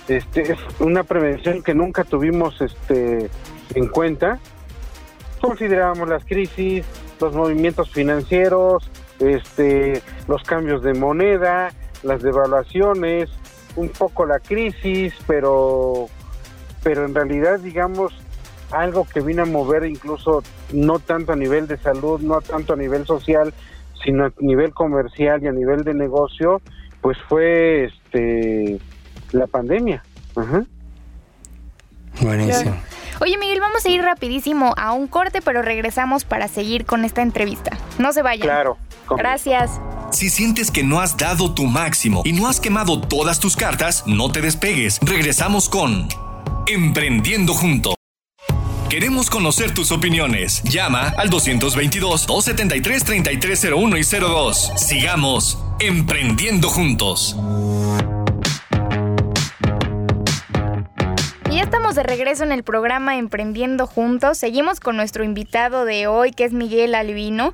este, 0.09 0.53
es 0.53 0.59
una 0.81 1.05
prevención 1.05 1.63
que 1.63 1.75
nunca 1.75 2.05
tuvimos 2.05 2.61
este, 2.61 3.31
en 3.75 3.89
cuenta. 3.89 4.39
Considerábamos 5.41 6.09
las 6.09 6.25
crisis, 6.25 6.85
los 7.21 7.35
movimientos 7.35 7.91
financieros, 7.91 8.91
este, 9.19 10.03
los 10.29 10.43
cambios 10.43 10.83
de 10.83 10.95
moneda, 10.95 11.71
las 12.03 12.23
devaluaciones, 12.23 13.31
un 13.77 13.89
poco 13.89 14.27
la 14.27 14.39
crisis, 14.39 15.15
pero, 15.27 16.09
pero 16.83 17.05
en 17.05 17.15
realidad, 17.15 17.61
digamos, 17.61 18.13
algo 18.71 19.07
que 19.07 19.21
vino 19.21 19.43
a 19.43 19.47
mover 19.47 19.85
incluso 19.85 20.43
no 20.73 20.99
tanto 20.99 21.33
a 21.33 21.37
nivel 21.37 21.67
de 21.67 21.79
salud, 21.79 22.21
no 22.21 22.41
tanto 22.41 22.73
a 22.73 22.77
nivel 22.77 23.07
social, 23.07 23.53
sino 24.05 24.27
a 24.27 24.33
nivel 24.41 24.73
comercial 24.73 25.43
y 25.43 25.47
a 25.47 25.53
nivel 25.53 25.85
de 25.85 25.95
negocio, 25.95 26.61
pues 27.01 27.17
fue 27.29 27.85
este 27.85 28.79
la 29.33 29.47
pandemia. 29.47 30.03
Buenísimo. 32.21 32.77
Oye 33.21 33.39
Miguel, 33.39 33.61
vamos 33.61 33.85
a 33.85 33.89
ir 33.89 34.03
rapidísimo 34.03 34.75
a 34.77 34.93
un 34.93 35.07
corte, 35.07 35.41
pero 35.41 35.63
regresamos 35.63 36.25
para 36.25 36.49
seguir 36.49 36.85
con 36.85 37.05
esta 37.05 37.23
entrevista. 37.23 37.79
No 37.99 38.13
se 38.13 38.23
vayan. 38.23 38.47
Claro. 38.47 38.77
Gracias. 39.11 39.71
Si 40.11 40.31
sientes 40.31 40.71
que 40.71 40.83
no 40.83 41.01
has 41.01 41.17
dado 41.17 41.55
tu 41.55 41.65
máximo 41.65 42.23
y 42.25 42.33
no 42.33 42.49
has 42.49 42.61
quemado 42.61 43.01
todas 43.01 43.41
tus 43.41 43.57
cartas, 43.57 44.05
no 44.07 44.31
te 44.31 44.41
despegues. 44.41 45.01
Regresamos 45.03 45.69
con 45.69 46.09
Emprendiendo 46.67 47.55
Juntos. 47.55 47.95
Queremos 48.89 49.29
conocer 49.29 49.75
tus 49.75 49.91
opiniones. 49.91 50.63
Llama 50.63 51.13
al 51.17 51.31
222-273-3301 51.31 53.99
y 53.99 54.05
02. 54.21 54.73
Sigamos 54.77 55.59
emprendiendo 55.81 56.71
juntos. 56.71 57.37
Estamos 61.75 61.97
de 61.97 62.05
regreso 62.05 62.45
en 62.45 62.53
el 62.53 62.63
programa 62.63 63.19
Emprendiendo 63.19 63.89
Juntos. 63.89 64.39
Seguimos 64.39 64.79
con 64.79 64.95
nuestro 64.95 65.25
invitado 65.25 65.85
de 65.85 66.07
hoy, 66.07 66.31
que 66.31 66.45
es 66.45 66.53
Miguel 66.53 66.95
Albino. 66.95 67.51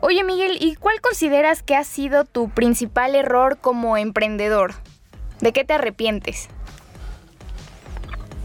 Oye 0.00 0.24
Miguel, 0.24 0.56
¿y 0.58 0.76
cuál 0.76 1.02
consideras 1.02 1.62
que 1.62 1.76
ha 1.76 1.84
sido 1.84 2.24
tu 2.24 2.48
principal 2.48 3.14
error 3.14 3.58
como 3.60 3.98
emprendedor? 3.98 4.70
¿De 5.42 5.52
qué 5.52 5.64
te 5.64 5.74
arrepientes? 5.74 6.48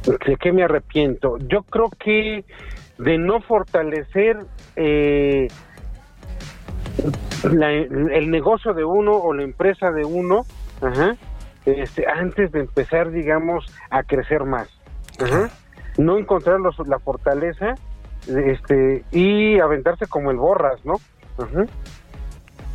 ¿De 0.06 0.36
qué 0.36 0.51
me 0.51 0.65
arrepiento? 0.65 1.38
Yo 1.47 1.63
creo 1.63 1.91
que 1.91 2.43
de 2.97 3.17
no 3.17 3.39
fortalecer 3.39 4.39
eh, 4.75 5.47
el 7.41 8.32
negocio 8.32 8.73
de 8.73 8.84
uno 8.84 9.13
o 9.13 9.34
la 9.34 9.43
empresa 9.43 9.91
de 9.91 10.04
uno 10.04 10.41
este, 11.65 12.06
antes 12.06 12.51
de 12.51 12.60
empezar, 12.60 13.12
digamos, 13.12 13.65
a 13.89 14.04
crecer 14.04 14.43
más. 14.43 14.67
No 15.97 16.17
encontrar 16.17 16.60
la 16.60 16.99
fortaleza 16.99 17.75
este, 18.28 19.04
y 19.12 19.60
aventarse 19.60 20.08
como 20.08 20.32
el 20.32 20.38
borras, 20.38 20.84
¿no? 20.84 20.95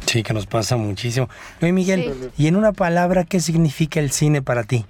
Sí, 0.07 0.22
que 0.22 0.33
nos 0.33 0.46
pasa 0.46 0.76
muchísimo. 0.76 1.29
Oye, 1.62 1.72
Miguel, 1.72 2.33
y 2.37 2.46
en 2.46 2.57
una 2.57 2.72
palabra, 2.72 3.24
¿qué 3.24 3.40
significa 3.40 4.00
el 4.00 4.11
cine 4.11 4.42
para 4.42 4.64
ti? 4.64 4.85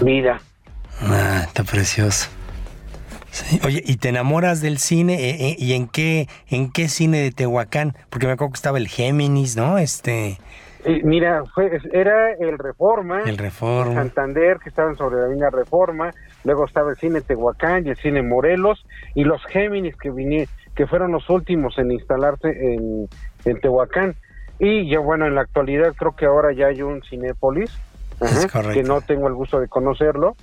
Vida. 0.00 0.40
Ah, 1.00 1.42
está 1.46 1.64
precioso. 1.64 2.28
Oye, 3.64 3.82
¿y 3.86 3.96
te 3.96 4.08
enamoras 4.08 4.60
del 4.60 4.78
cine? 4.78 5.14
Eh, 5.14 5.48
eh, 5.48 5.56
¿Y 5.58 5.74
en 5.74 5.86
qué, 5.86 6.28
en 6.48 6.70
qué 6.70 6.88
cine 6.88 7.20
de 7.20 7.30
Tehuacán? 7.30 7.96
Porque 8.08 8.26
me 8.26 8.32
acuerdo 8.32 8.52
que 8.52 8.56
estaba 8.56 8.78
el 8.78 8.88
Géminis, 8.88 9.56
¿no? 9.56 9.78
Este... 9.78 10.38
Eh, 10.84 11.02
mira, 11.04 11.42
fue, 11.54 11.78
era 11.92 12.32
el 12.32 12.58
Reforma. 12.58 13.22
El 13.22 13.38
Reforma. 13.38 13.94
Santander, 13.94 14.58
que 14.58 14.68
estaban 14.68 14.96
sobre 14.96 15.20
la 15.20 15.28
línea 15.28 15.50
Reforma. 15.50 16.10
Luego 16.44 16.64
estaba 16.64 16.90
el 16.90 16.96
cine 16.96 17.20
Tehuacán 17.20 17.86
y 17.86 17.90
el 17.90 17.96
cine 17.96 18.22
Morelos. 18.22 18.84
Y 19.14 19.24
los 19.24 19.44
Géminis, 19.46 19.96
que, 19.96 20.46
que 20.74 20.86
fueron 20.86 21.12
los 21.12 21.28
últimos 21.28 21.78
en 21.78 21.92
instalarse 21.92 22.48
en, 22.48 23.08
en 23.44 23.60
Tehuacán. 23.60 24.14
Y 24.58 24.90
ya 24.90 24.98
bueno, 24.98 25.26
en 25.26 25.34
la 25.34 25.42
actualidad 25.42 25.94
creo 25.96 26.14
que 26.14 26.26
ahora 26.26 26.52
ya 26.52 26.66
hay 26.66 26.82
un 26.82 27.02
Cinépolis 27.02 27.70
que 28.74 28.82
no 28.82 29.00
tengo 29.00 29.28
el 29.28 29.34
gusto 29.34 29.60
de 29.60 29.68
conocerlo. 29.68 30.36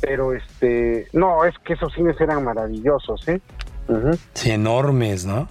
Pero 0.00 0.32
este, 0.32 1.06
no, 1.12 1.44
es 1.44 1.54
que 1.58 1.74
esos 1.74 1.92
cines 1.92 2.20
eran 2.20 2.44
maravillosos, 2.44 3.26
¿eh? 3.28 3.40
Sí, 4.34 4.50
enormes, 4.50 5.26
¿no? 5.26 5.48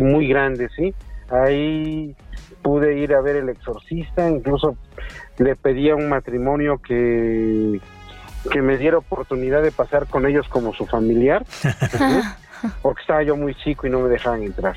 Muy 0.00 0.28
grandes, 0.28 0.70
sí. 0.76 0.94
Ahí 1.30 2.16
pude 2.62 2.98
ir 2.98 3.14
a 3.14 3.20
ver 3.20 3.36
El 3.36 3.48
Exorcista, 3.48 4.28
incluso 4.28 4.76
le 5.38 5.56
pedí 5.56 5.90
a 5.90 5.96
un 5.96 6.08
matrimonio 6.08 6.78
que, 6.78 7.80
que 8.50 8.62
me 8.62 8.76
diera 8.76 8.98
oportunidad 8.98 9.62
de 9.62 9.72
pasar 9.72 10.06
con 10.06 10.26
ellos 10.26 10.48
como 10.48 10.74
su 10.74 10.86
familiar, 10.86 11.44
porque 12.82 13.00
estaba 13.00 13.22
yo 13.22 13.36
muy 13.36 13.54
chico 13.54 13.86
y 13.86 13.90
no 13.90 14.00
me 14.00 14.08
dejaban 14.08 14.42
entrar. 14.42 14.76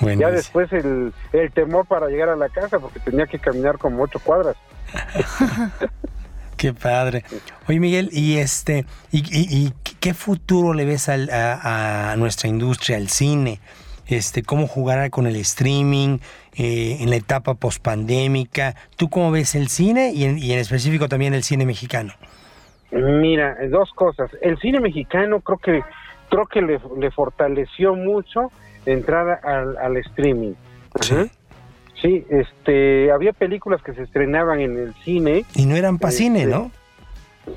Ya 0.00 0.30
después 0.30 0.72
el, 0.72 1.12
el 1.32 1.52
temor 1.52 1.86
para 1.86 2.08
llegar 2.08 2.28
a 2.28 2.36
la 2.36 2.48
casa, 2.48 2.78
porque 2.78 3.00
tenía 3.00 3.26
que 3.26 3.38
caminar 3.38 3.78
como 3.78 4.02
ocho 4.02 4.18
cuadras. 4.18 4.56
Qué 6.56 6.72
padre. 6.72 7.24
Oye, 7.68 7.80
Miguel, 7.80 8.08
¿y 8.12 8.38
este 8.38 8.86
y, 9.12 9.72
qué 10.00 10.14
futuro 10.14 10.72
le 10.72 10.84
ves 10.84 11.08
a, 11.08 12.14
nuestra 12.16 12.48
industria, 12.48 12.96
al 12.96 13.08
cine? 13.08 13.60
Este, 14.06 14.42
cómo 14.42 14.66
jugará 14.66 15.10
con 15.10 15.26
el 15.26 15.36
streaming 15.36 16.18
eh, 16.56 16.98
en 17.00 17.10
la 17.10 17.16
etapa 17.16 17.54
pospandémica. 17.54 18.74
¿Tú 18.96 19.08
cómo 19.08 19.30
ves 19.30 19.54
el 19.54 19.68
cine 19.68 20.12
y 20.12 20.24
en, 20.24 20.38
y 20.38 20.52
en 20.52 20.58
específico 20.58 21.08
también 21.08 21.34
el 21.34 21.42
cine 21.42 21.66
mexicano? 21.66 22.14
Mira, 22.90 23.56
dos 23.68 23.90
cosas. 23.94 24.30
El 24.40 24.58
cine 24.58 24.80
mexicano 24.80 25.40
creo 25.40 25.58
que 25.58 25.82
creo 26.28 26.46
que 26.46 26.62
le, 26.62 27.10
fortaleció 27.10 27.94
mucho 27.94 28.50
entrar 28.84 29.40
al, 29.44 29.76
al 29.76 29.96
streaming. 29.98 30.54
Sí. 31.00 31.30
Sí, 32.00 32.24
este, 32.28 33.10
había 33.10 33.32
películas 33.32 33.82
que 33.82 33.94
se 33.94 34.02
estrenaban 34.02 34.60
en 34.60 34.78
el 34.78 34.94
cine. 35.02 35.44
Y 35.54 35.64
no 35.66 35.76
eran 35.76 35.98
para 35.98 36.12
cine, 36.12 36.40
Este, 36.42 36.50
¿no? 36.52 36.70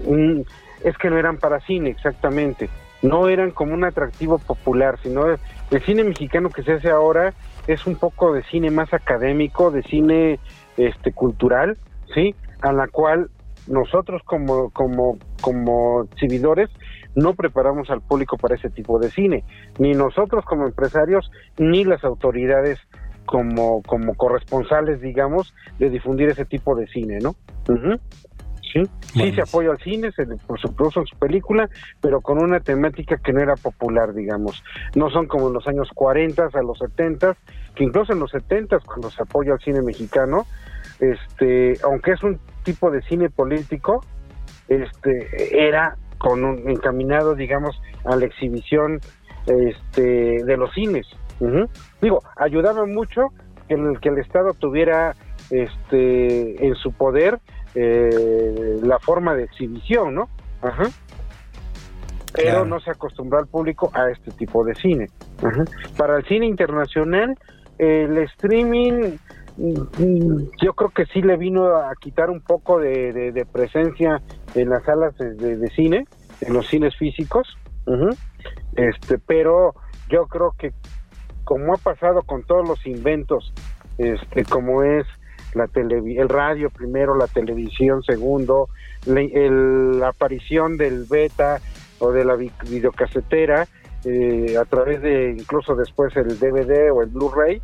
Mm, 0.07 0.41
Es 0.83 0.97
que 0.97 1.09
no 1.09 1.17
eran 1.17 1.37
para 1.37 1.59
cine, 1.61 1.89
exactamente. 1.89 2.69
No 3.01 3.29
eran 3.29 3.51
como 3.51 3.73
un 3.73 3.83
atractivo 3.85 4.39
popular, 4.39 4.99
sino 5.01 5.25
el 5.27 5.81
cine 5.85 6.03
mexicano 6.03 6.49
que 6.49 6.63
se 6.63 6.73
hace 6.73 6.89
ahora 6.89 7.33
es 7.67 7.85
un 7.85 7.95
poco 7.95 8.33
de 8.33 8.43
cine 8.43 8.71
más 8.71 8.93
académico, 8.93 9.71
de 9.71 9.83
cine 9.83 10.39
este 10.77 11.13
cultural, 11.13 11.77
¿sí? 12.13 12.35
A 12.61 12.73
la 12.73 12.87
cual 12.87 13.29
nosotros 13.67 14.21
como 14.23 14.69
como 14.71 15.17
como 15.41 16.03
exhibidores 16.11 16.69
no 17.15 17.33
preparamos 17.33 17.89
al 17.89 18.01
público 18.01 18.37
para 18.37 18.55
ese 18.55 18.69
tipo 18.69 18.99
de 18.99 19.09
cine, 19.11 19.43
ni 19.77 19.93
nosotros 19.93 20.45
como 20.45 20.65
empresarios 20.65 21.31
ni 21.57 21.83
las 21.83 22.03
autoridades 22.03 22.79
como 23.25 23.83
como 23.83 24.15
corresponsales, 24.15 25.01
digamos, 25.01 25.53
de 25.77 25.89
difundir 25.89 26.29
ese 26.29 26.45
tipo 26.45 26.75
de 26.75 26.87
cine, 26.87 27.19
¿no? 27.19 27.35
Sí, 27.67 27.73
sí 28.71 28.83
Bueno. 29.15 29.33
se 29.35 29.41
apoya 29.41 29.71
al 29.71 29.77
cine, 29.79 30.11
se 30.11 30.25
por 30.25 30.59
supuesto 30.59 30.99
en 31.01 31.05
su 31.05 31.17
película, 31.17 31.69
pero 32.01 32.21
con 32.21 32.41
una 32.41 32.59
temática 32.59 33.17
que 33.17 33.33
no 33.33 33.41
era 33.41 33.55
popular, 33.55 34.13
digamos. 34.13 34.63
No 34.95 35.09
son 35.09 35.27
como 35.27 35.47
en 35.47 35.53
los 35.53 35.67
años 35.67 35.89
40 35.93 36.49
a 36.53 36.61
los 36.61 36.77
70, 36.79 37.35
que 37.75 37.83
incluso 37.83 38.13
en 38.13 38.19
los 38.19 38.31
70 38.31 38.79
cuando 38.79 39.09
se 39.09 39.21
apoya 39.23 39.53
al 39.53 39.59
cine 39.59 39.81
mexicano, 39.81 40.45
este, 40.99 41.73
aunque 41.83 42.11
es 42.11 42.23
un 42.23 42.39
tipo 42.63 42.91
de 42.91 43.01
cine 43.03 43.29
político, 43.29 44.03
este 44.67 45.65
era 45.67 45.95
con 46.17 46.43
un 46.43 46.69
encaminado, 46.69 47.33
digamos, 47.35 47.81
a 48.05 48.15
la 48.15 48.25
exhibición 48.25 48.99
este 49.47 50.43
de 50.43 50.57
los 50.57 50.73
cines. 50.73 51.07
Ujú. 51.39 51.69
Digo, 52.01 52.21
ayudaba 52.35 52.85
mucho 52.85 53.27
que 53.67 53.75
el, 53.75 53.99
que 53.99 54.09
el 54.09 54.17
Estado 54.19 54.53
tuviera 54.53 55.15
este 55.49 56.65
en 56.65 56.75
su 56.75 56.91
poder 56.91 57.39
eh, 57.75 58.77
la 58.83 58.99
forma 58.99 59.35
de 59.35 59.43
exhibición, 59.43 60.15
¿no? 60.15 60.29
Ajá. 60.61 60.85
Pero 62.33 62.49
Claro. 62.49 62.65
no 62.65 62.79
se 62.79 62.91
acostumbró 62.91 63.39
al 63.39 63.47
público 63.47 63.89
a 63.93 64.09
este 64.11 64.31
tipo 64.31 64.63
de 64.63 64.75
cine. 64.75 65.07
Ajá. 65.43 65.65
Para 65.97 66.17
el 66.17 66.25
cine 66.25 66.45
internacional, 66.45 67.35
el 67.79 68.17
streaming, 68.19 69.17
mm, 69.57 70.41
yo 70.61 70.73
creo 70.73 70.89
que 70.89 71.05
sí 71.07 71.21
le 71.21 71.37
vino 71.37 71.65
a 71.75 71.91
quitar 71.99 72.29
un 72.29 72.41
poco 72.41 72.79
de, 72.79 73.13
de- 73.13 73.31
de 73.31 73.45
presencia 73.45 74.21
en 74.55 74.69
las 74.69 74.83
salas 74.83 75.17
de, 75.17 75.33
de- 75.35 75.67
cine, 75.69 76.05
en 76.41 76.53
los 76.53 76.67
cines 76.67 76.95
físicos. 76.97 77.57
Este, 78.75 79.17
pero 79.17 79.73
yo 80.09 80.27
creo 80.27 80.53
que 80.57 80.71
como 81.43 81.73
ha 81.73 81.77
pasado 81.77 82.21
con 82.21 82.43
todos 82.43 82.67
los 82.67 82.85
inventos, 82.85 83.51
este, 83.97 84.43
como 84.45 84.83
es 84.83 85.05
la 85.53 85.67
televi- 85.67 86.19
el 86.19 86.29
radio 86.29 86.69
primero, 86.69 87.15
la 87.15 87.27
televisión 87.27 88.03
segundo, 88.03 88.69
le- 89.05 89.31
el- 89.33 89.99
la 89.99 90.09
aparición 90.09 90.77
del 90.77 91.05
beta 91.09 91.59
o 91.99 92.11
de 92.11 92.23
la 92.25 92.35
vi- 92.35 92.51
videocasetera 92.69 93.67
eh, 94.05 94.55
a 94.57 94.63
través 94.63 95.01
de 95.01 95.31
incluso 95.37 95.75
después 95.75 96.15
el 96.15 96.39
DVD 96.39 96.89
o 96.91 97.01
el 97.01 97.09
Blu-ray, 97.09 97.61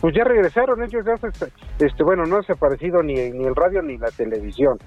pues 0.00 0.14
ya 0.14 0.22
regresaron 0.24 0.82
ellos, 0.82 1.04
ya 1.06 1.16
se- 1.16 1.50
este, 1.84 2.02
bueno, 2.02 2.26
no 2.26 2.36
ha 2.36 2.40
desaparecido 2.40 3.02
ni, 3.02 3.14
ni 3.30 3.44
el 3.46 3.56
radio 3.56 3.80
ni 3.80 3.96
la 3.96 4.10
televisión, 4.10 4.78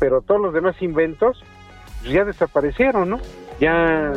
pero 0.00 0.20
todos 0.20 0.40
los 0.40 0.52
demás 0.54 0.74
inventos 0.82 1.44
pues, 2.00 2.12
ya 2.12 2.24
desaparecieron, 2.24 3.10
¿no? 3.10 3.20
Ya 3.60 4.12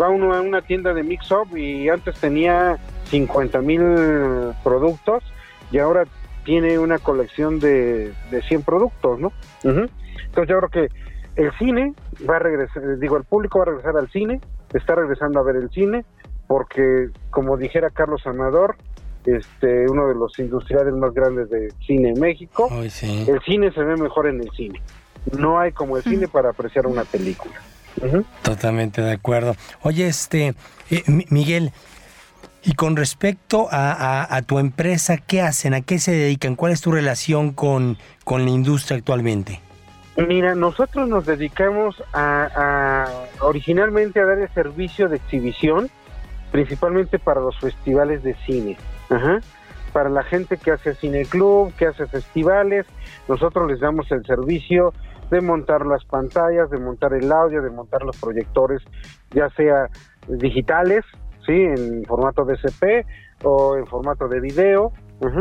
va 0.00 0.08
uno 0.08 0.34
a 0.34 0.40
una 0.40 0.62
tienda 0.62 0.92
de 0.94 1.04
mix-up 1.04 1.56
y 1.56 1.88
antes 1.88 2.18
tenía 2.18 2.76
50 3.04 3.60
mil 3.60 3.80
productos 4.64 5.22
y 5.70 5.78
ahora 5.78 6.06
tiene 6.50 6.80
una 6.80 6.98
colección 6.98 7.60
de, 7.60 8.12
de 8.32 8.42
100 8.42 8.62
productos, 8.64 9.20
¿no? 9.20 9.32
Entonces 9.62 10.48
yo 10.48 10.58
creo 10.58 10.68
que 10.68 10.88
el 11.40 11.52
cine 11.58 11.94
va 12.28 12.36
a 12.36 12.38
regresar, 12.40 12.98
digo, 12.98 13.16
el 13.16 13.22
público 13.22 13.60
va 13.60 13.66
a 13.66 13.68
regresar 13.68 13.96
al 13.96 14.10
cine, 14.10 14.40
está 14.74 14.96
regresando 14.96 15.38
a 15.38 15.44
ver 15.44 15.54
el 15.54 15.70
cine, 15.70 16.04
porque 16.48 17.10
como 17.30 17.56
dijera 17.56 17.88
Carlos 17.90 18.26
Amador, 18.26 18.74
este, 19.26 19.88
uno 19.88 20.08
de 20.08 20.16
los 20.16 20.36
industriales 20.40 20.92
más 20.94 21.14
grandes 21.14 21.50
de 21.50 21.72
cine 21.86 22.08
en 22.08 22.18
México, 22.20 22.66
Ay, 22.68 22.90
sí. 22.90 23.26
el 23.28 23.40
cine 23.42 23.70
se 23.70 23.84
ve 23.84 23.94
mejor 23.96 24.26
en 24.26 24.40
el 24.40 24.50
cine. 24.50 24.82
No 25.38 25.60
hay 25.60 25.70
como 25.70 25.98
el 25.98 26.02
cine 26.02 26.26
para 26.26 26.50
apreciar 26.50 26.88
una 26.88 27.04
película. 27.04 27.54
Totalmente 28.42 29.02
de 29.02 29.12
acuerdo. 29.12 29.54
Oye, 29.82 30.08
este, 30.08 30.54
eh, 30.90 31.02
Mi- 31.06 31.26
Miguel, 31.30 31.70
y 32.62 32.74
con 32.74 32.96
respecto 32.96 33.68
a, 33.70 34.40
tu 34.46 34.58
empresa, 34.58 35.16
¿qué 35.16 35.40
hacen? 35.42 35.74
¿A 35.74 35.80
qué 35.80 35.98
se 35.98 36.12
dedican? 36.12 36.56
¿Cuál 36.56 36.72
es 36.72 36.80
tu 36.80 36.92
relación 36.92 37.52
con, 37.52 37.96
con 38.24 38.44
la 38.44 38.50
industria 38.50 38.98
actualmente? 38.98 39.60
Mira, 40.16 40.54
nosotros 40.54 41.08
nos 41.08 41.24
dedicamos 41.24 42.02
a, 42.12 42.48
a- 42.54 43.44
originalmente 43.44 44.20
a 44.20 44.26
dar 44.26 44.38
el 44.38 44.48
servicio 44.52 45.08
de 45.08 45.16
exhibición, 45.16 45.90
principalmente 46.50 47.18
para 47.18 47.40
los 47.40 47.58
festivales 47.58 48.22
de 48.22 48.34
cine. 48.46 48.76
Ajá. 49.08 49.40
Para 49.92 50.08
la 50.08 50.22
gente 50.22 50.56
que 50.56 50.70
hace 50.72 50.94
cineclub, 50.94 51.72
que 51.74 51.86
hace 51.86 52.06
festivales, 52.06 52.86
nosotros 53.28 53.68
les 53.70 53.80
damos 53.80 54.10
el 54.12 54.24
servicio 54.26 54.92
de 55.30 55.40
montar 55.40 55.86
las 55.86 56.04
pantallas, 56.04 56.70
de 56.70 56.78
montar 56.78 57.14
el 57.14 57.30
audio, 57.32 57.62
de 57.62 57.70
montar 57.70 58.02
los 58.02 58.16
proyectores, 58.16 58.82
ya 59.30 59.48
sea 59.50 59.88
digitales, 60.28 61.04
sí, 61.46 61.52
en 61.52 62.04
formato 62.04 62.44
DCP 62.44 63.06
o 63.44 63.76
en 63.76 63.86
formato 63.86 64.28
de 64.28 64.40
video. 64.40 64.92
Ajá. 65.24 65.38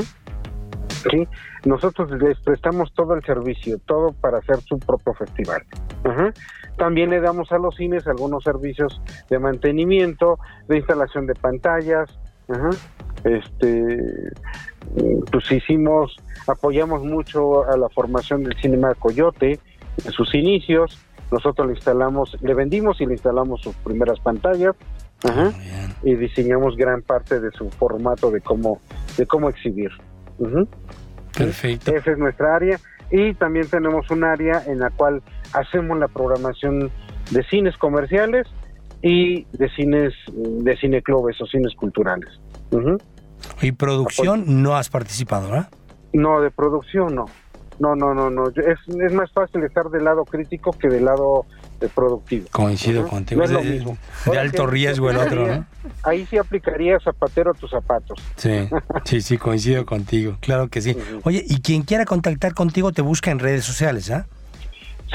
Sí, 1.09 1.27
nosotros 1.65 2.11
les 2.21 2.37
prestamos 2.39 2.93
todo 2.93 3.13
el 3.13 3.23
servicio, 3.23 3.79
todo 3.85 4.11
para 4.11 4.39
hacer 4.39 4.59
su 4.61 4.77
propio 4.79 5.13
festival. 5.13 5.63
Ajá. 6.03 6.33
También 6.77 7.09
le 7.09 7.19
damos 7.21 7.51
a 7.51 7.57
los 7.57 7.75
cines 7.75 8.07
algunos 8.07 8.43
servicios 8.43 9.01
de 9.29 9.39
mantenimiento, 9.39 10.39
de 10.67 10.77
instalación 10.77 11.25
de 11.27 11.35
pantallas. 11.35 12.19
Ajá. 12.49 12.69
Este, 13.23 13.97
pues 15.31 15.51
hicimos, 15.51 16.15
apoyamos 16.47 17.03
mucho 17.03 17.65
a 17.69 17.77
la 17.77 17.89
formación 17.89 18.43
del 18.43 18.55
Cinema 18.59 18.93
Coyote 18.95 19.59
en 20.03 20.11
sus 20.11 20.33
inicios. 20.35 20.99
Nosotros 21.31 21.67
le 21.67 21.73
instalamos, 21.73 22.37
le 22.41 22.53
vendimos 22.53 22.99
y 23.01 23.05
le 23.05 23.13
instalamos 23.13 23.61
sus 23.61 23.75
primeras 23.77 24.19
pantallas. 24.19 24.75
Ajá 25.23 25.51
y 26.03 26.15
diseñamos 26.15 26.75
gran 26.75 27.01
parte 27.01 27.39
de 27.39 27.51
su 27.51 27.69
formato 27.71 28.31
de 28.31 28.41
cómo 28.41 28.79
de 29.17 29.25
cómo 29.25 29.49
exhibir. 29.49 29.91
Perfecto. 31.35 31.93
Esa 31.93 32.11
es 32.11 32.17
nuestra 32.17 32.55
área 32.55 32.79
y 33.11 33.33
también 33.33 33.67
tenemos 33.67 34.09
un 34.11 34.23
área 34.23 34.63
en 34.65 34.79
la 34.79 34.89
cual 34.91 35.21
hacemos 35.53 35.97
la 35.99 36.07
programación 36.07 36.91
de 37.31 37.43
cines 37.43 37.77
comerciales 37.77 38.47
y 39.01 39.45
de 39.57 39.69
cines 39.75 40.13
de 40.27 40.77
cineclubes 40.77 41.39
o 41.41 41.45
cines 41.45 41.73
culturales. 41.75 42.29
Y 43.61 43.71
producción 43.71 44.61
no 44.61 44.75
has 44.75 44.89
participado, 44.89 45.49
¿verdad? 45.49 45.69
No, 46.13 46.41
de 46.41 46.51
producción 46.51 47.15
no. 47.15 47.25
No, 47.79 47.95
no, 47.95 48.13
no, 48.13 48.29
no. 48.29 48.49
Es, 48.49 48.79
es 48.87 49.13
más 49.13 49.31
fácil 49.31 49.63
estar 49.63 49.89
del 49.89 50.03
lado 50.03 50.25
crítico 50.25 50.71
que 50.71 50.89
del 50.89 51.05
lado 51.05 51.45
eh, 51.79 51.87
productivo. 51.93 52.45
Coincido 52.51 53.07
contigo. 53.07 53.39
No 53.39 53.45
es 53.45 53.51
lo 53.51 53.63
mismo. 53.63 53.91
de 53.91 54.31
Ahora 54.31 54.41
alto 54.41 54.65
sí, 54.65 54.71
riesgo 54.71 55.09
el 55.09 55.17
otro, 55.17 55.47
¿no? 55.47 55.65
Ahí 56.03 56.25
sí 56.25 56.37
aplicaría 56.37 56.99
zapatero 56.99 57.51
a 57.51 57.53
tus 57.53 57.71
zapatos. 57.71 58.19
Sí, 58.35 58.67
sí, 59.05 59.21
sí, 59.21 59.37
coincido 59.37 59.85
contigo. 59.85 60.35
Claro 60.41 60.67
que 60.67 60.81
sí. 60.81 60.97
Oye, 61.23 61.43
y 61.47 61.61
quien 61.61 61.83
quiera 61.83 62.03
contactar 62.05 62.53
contigo 62.53 62.91
te 62.91 63.01
busca 63.01 63.31
en 63.31 63.39
redes 63.39 63.63
sociales, 63.63 64.11
¿ah? 64.11 64.27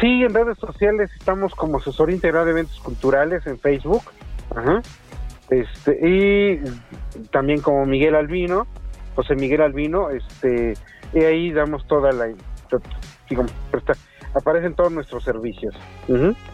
Sí, 0.00 0.24
en 0.24 0.32
redes 0.32 0.58
sociales 0.58 1.10
estamos 1.18 1.54
como 1.54 1.78
asesor 1.78 2.10
integral 2.10 2.46
de 2.46 2.52
eventos 2.52 2.80
culturales 2.80 3.46
en 3.46 3.58
Facebook. 3.58 4.02
Ajá. 4.56 4.82
Este, 5.50 5.98
y 6.02 6.60
también 7.30 7.60
como 7.60 7.84
Miguel 7.84 8.14
Albino, 8.14 8.66
José 9.14 9.34
Miguel 9.34 9.60
Albino, 9.60 10.10
este, 10.10 10.74
y 11.12 11.18
ahí 11.20 11.52
damos 11.52 11.86
toda 11.86 12.10
la 12.12 12.28
presta- 13.70 13.96
aparecen 14.34 14.74
todos 14.74 14.92
nuestros 14.92 15.24
servicios. 15.24 15.74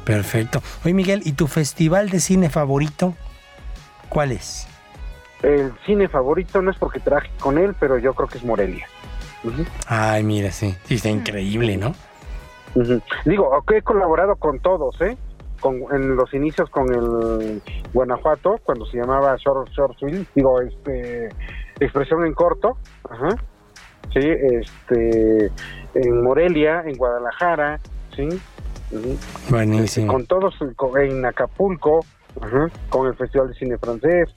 Perfecto. 0.04 0.62
Oye, 0.84 0.94
Miguel, 0.94 1.22
¿y 1.24 1.32
tu 1.32 1.46
festival 1.46 2.10
de 2.10 2.20
cine 2.20 2.50
favorito? 2.50 3.14
¿Cuál 4.08 4.32
es? 4.32 4.66
El 5.42 5.72
cine 5.86 6.08
favorito 6.08 6.60
no 6.60 6.70
es 6.70 6.76
porque 6.76 7.00
traje 7.00 7.30
con 7.40 7.56
él, 7.58 7.74
pero 7.80 7.96
yo 7.98 8.14
creo 8.14 8.28
que 8.28 8.38
es 8.38 8.44
Morelia. 8.44 8.86
Ay, 9.86 10.22
mira, 10.22 10.50
sí. 10.52 10.76
Sí, 10.84 10.96
está 10.96 11.08
increíble, 11.08 11.76
¿no? 11.78 11.94
Digo, 13.24 13.54
aunque 13.54 13.78
he 13.78 13.82
colaborado 13.82 14.36
con 14.36 14.60
todos, 14.60 15.00
¿eh? 15.00 15.16
en 15.92 16.16
los 16.16 16.32
inicios 16.32 16.70
con 16.70 16.88
el 16.94 17.60
Guanajuato, 17.92 18.58
cuando 18.64 18.86
se 18.86 18.96
llamaba 18.96 19.36
Short, 19.36 19.68
short 19.70 19.94
digo, 20.34 20.60
este, 20.62 21.28
expresión 21.80 22.24
en 22.24 22.32
corto, 22.32 22.78
sí, 24.14 24.20
este, 24.22 25.50
en 25.94 26.22
Morelia, 26.22 26.82
en 26.86 26.96
Guadalajara, 26.96 27.80
sí, 28.14 28.28
buenísimo, 29.48 30.12
con 30.12 30.26
todos, 30.26 30.54
en 31.00 31.24
Acapulco, 31.24 32.04
con 32.88 33.06
el 33.06 33.14
Festival 33.14 33.48
de 33.48 33.54
Cine 33.54 33.78
Francés, 33.78 34.28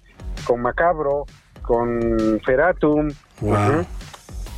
con 0.45 0.61
Macabro, 0.61 1.25
con 1.61 2.39
Feratum, 2.45 3.11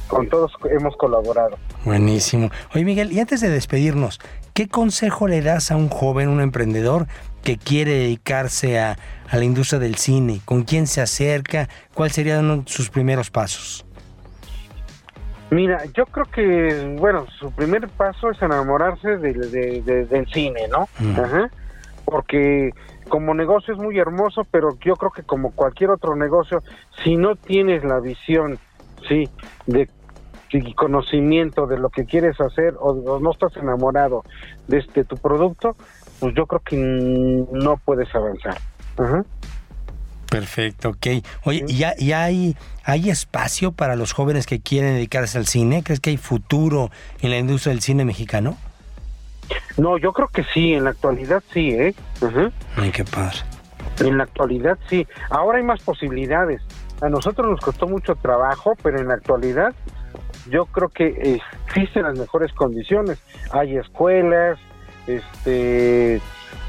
con 0.07 0.29
todos 0.29 0.53
hemos 0.69 0.95
colaborado. 0.97 1.57
Buenísimo. 1.83 2.49
Oye 2.73 2.83
Miguel, 2.83 3.11
y 3.11 3.19
antes 3.19 3.41
de 3.41 3.49
despedirnos, 3.49 4.19
¿qué 4.53 4.67
consejo 4.67 5.27
le 5.27 5.41
das 5.41 5.71
a 5.71 5.75
un 5.75 5.89
joven, 5.89 6.29
un 6.29 6.41
emprendedor 6.41 7.07
que 7.43 7.57
quiere 7.57 7.91
dedicarse 7.91 8.79
a, 8.79 8.97
la 9.31 9.43
industria 9.43 9.79
del 9.79 9.95
cine? 9.95 10.41
¿Con 10.45 10.63
quién 10.63 10.87
se 10.87 11.01
acerca? 11.01 11.69
¿Cuáles 11.93 12.15
serían 12.15 12.63
sus 12.67 12.89
primeros 12.89 13.29
pasos? 13.31 13.85
Mira, 15.55 15.85
yo 15.93 16.05
creo 16.05 16.25
que, 16.25 16.97
bueno, 16.99 17.25
su 17.39 17.49
primer 17.49 17.87
paso 17.87 18.29
es 18.29 18.41
enamorarse 18.41 19.15
del 19.15 20.27
cine, 20.33 20.67
¿no? 20.67 20.89
Ajá. 21.23 21.49
Porque 22.03 22.71
como 23.07 23.33
negocio 23.33 23.73
es 23.73 23.79
muy 23.79 23.97
hermoso, 23.97 24.45
pero 24.51 24.77
yo 24.83 24.97
creo 24.97 25.11
que 25.11 25.23
como 25.23 25.51
cualquier 25.51 25.91
otro 25.91 26.13
negocio, 26.17 26.61
si 27.01 27.15
no 27.15 27.37
tienes 27.37 27.85
la 27.85 28.01
visión, 28.01 28.59
sí, 29.07 29.29
de 29.65 29.87
conocimiento 30.75 31.67
de 31.67 31.77
lo 31.77 31.89
que 31.89 32.05
quieres 32.05 32.39
hacer 32.41 32.75
o, 32.77 33.19
no 33.19 33.31
estás 33.31 33.55
enamorado 33.55 34.23
de 34.67 34.79
este 34.79 35.05
tu 35.05 35.15
producto, 35.15 35.77
pues 36.19 36.35
yo 36.35 36.47
creo 36.47 36.61
que 36.65 36.75
no 36.77 37.77
puedes 37.77 38.13
avanzar. 38.13 38.57
Perfecto, 40.36 40.89
ok. 40.89 41.07
Oye, 41.45 41.63
¿y, 41.69 41.83
¿y, 41.97 42.11
hay, 42.11 42.57
hay 42.83 43.09
espacio 43.09 43.71
para 43.71 43.95
los 43.95 44.11
jóvenes 44.11 44.45
que 44.45 44.59
quieren 44.59 44.95
dedicarse 44.95 45.38
al 45.38 45.47
cine? 45.47 45.81
¿Crees 45.81 46.01
que 46.01 46.09
hay 46.09 46.17
futuro 46.17 46.91
en 47.21 47.29
la 47.29 47.38
industria 47.38 47.71
del 47.71 47.81
cine 47.81 48.03
mexicano? 48.03 48.57
No, 49.77 49.97
yo 49.97 50.11
creo 50.11 50.27
que 50.27 50.43
sí, 50.53 50.73
en 50.73 50.83
la 50.83 50.89
actualidad 50.89 51.41
sí, 51.53 51.69
¿eh? 51.69 51.95
Ay, 52.75 52.91
qué 52.91 53.05
padre. 53.05 53.38
En 54.01 54.17
la 54.17 54.25
actualidad 54.25 54.77
sí. 54.89 55.07
Ahora 55.29 55.57
hay 55.57 55.63
más 55.63 55.81
posibilidades. 55.81 56.61
A 57.01 57.07
nosotros 57.07 57.47
nos 57.49 57.61
costó 57.61 57.88
mucho 57.88 58.15
trabajo, 58.15 58.73
pero 58.83 58.99
en 58.99 59.07
la 59.07 59.13
actualidad 59.13 59.73
yo 60.49 60.65
creo 60.65 60.89
que 60.89 61.39
existen 61.65 62.03
las 62.03 62.19
mejores 62.19 62.51
condiciones. 62.51 63.19
Hay 63.51 63.77
escuelas, 63.77 64.59
este, 65.07 66.21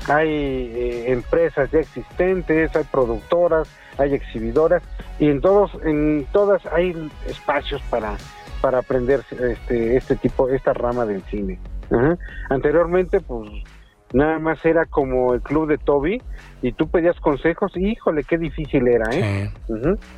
hay 0.08 0.28
eh, 0.28 1.12
empresas 1.12 1.70
ya 1.70 1.80
existentes, 1.80 2.74
hay 2.74 2.84
productoras, 2.84 3.68
hay 3.98 4.14
exhibidoras 4.14 4.82
y 5.18 5.28
en 5.28 5.40
todos, 5.40 5.72
en 5.84 6.26
todas 6.32 6.64
hay 6.66 7.10
espacios 7.26 7.82
para 7.90 8.16
para 8.60 8.78
aprender 8.78 9.22
este 9.30 9.96
este 9.96 10.16
tipo, 10.16 10.48
esta 10.48 10.72
rama 10.72 11.04
del 11.06 11.22
cine. 11.24 11.58
Anteriormente, 12.48 13.20
pues 13.20 13.48
nada 14.12 14.38
más 14.38 14.64
era 14.64 14.86
como 14.86 15.34
el 15.34 15.42
club 15.42 15.68
de 15.68 15.78
Toby 15.78 16.22
y 16.62 16.72
tú 16.72 16.88
pedías 16.88 17.18
consejos 17.20 17.72
y 17.76 17.90
híjole, 17.90 18.24
qué 18.24 18.38
difícil 18.38 18.88
era, 18.88 19.04
¿eh? 19.12 19.50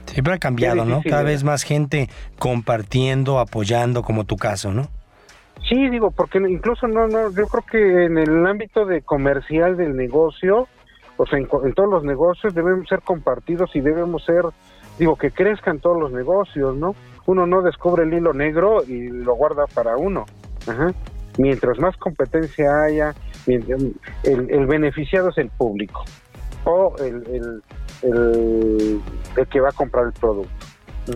Siempre 0.07 0.35
ha 0.35 0.39
cambiado, 0.39 0.85
¿no? 0.85 1.03
Cada 1.03 1.23
vez 1.23 1.45
más 1.45 1.63
gente 1.63 2.09
compartiendo, 2.39 3.39
apoyando, 3.39 4.03
como 4.03 4.25
tu 4.25 4.37
caso, 4.37 4.73
¿no? 4.73 4.89
Sí, 5.67 5.89
digo, 5.89 6.11
porque 6.11 6.39
incluso 6.39 6.87
no, 6.87 7.09
no, 7.09 7.31
yo 7.31 7.47
creo 7.47 7.65
que 7.71 8.05
en 8.05 8.19
el 8.19 8.47
ámbito 8.47 8.85
de 8.87 9.03
comercial 9.03 9.77
del 9.77 9.97
negocio, 9.97 10.69
o 11.17 11.27
sea, 11.27 11.39
en, 11.39 11.49
en 11.65 11.75
todos 11.75 11.91
los 11.91 12.05
negocios 12.05 12.55
debemos 12.55 12.89
ser 12.89 13.03
compartidos 13.03 13.75
y 13.75 13.81
debemos 13.81 14.25
ser, 14.25 14.45
digo, 14.99 15.17
que 15.17 15.31
crezcan 15.31 15.81
todos 15.81 15.99
los 15.99 16.13
negocios, 16.13 16.77
¿no? 16.77 16.95
Uno 17.27 17.47
no 17.47 17.63
descubre 17.63 18.05
el 18.05 18.15
hilo 18.15 18.33
negro 18.33 18.83
y 18.87 19.09
lo 19.09 19.35
guarda 19.35 19.67
para 19.67 19.97
uno. 19.97 20.25
Ajá 20.67 20.93
mientras 21.39 21.79
más 21.79 21.97
competencia 21.97 22.83
haya, 22.83 23.15
el, 23.47 24.67
beneficiado 24.67 25.31
es 25.31 25.39
el 25.39 25.49
público 25.51 26.05
o 26.65 26.95
el, 26.99 27.63
el, 28.03 29.47
que 29.49 29.61
va 29.61 29.71
a 29.71 29.73
comprar 29.73 30.07
el 30.07 30.13
producto. 30.13 30.67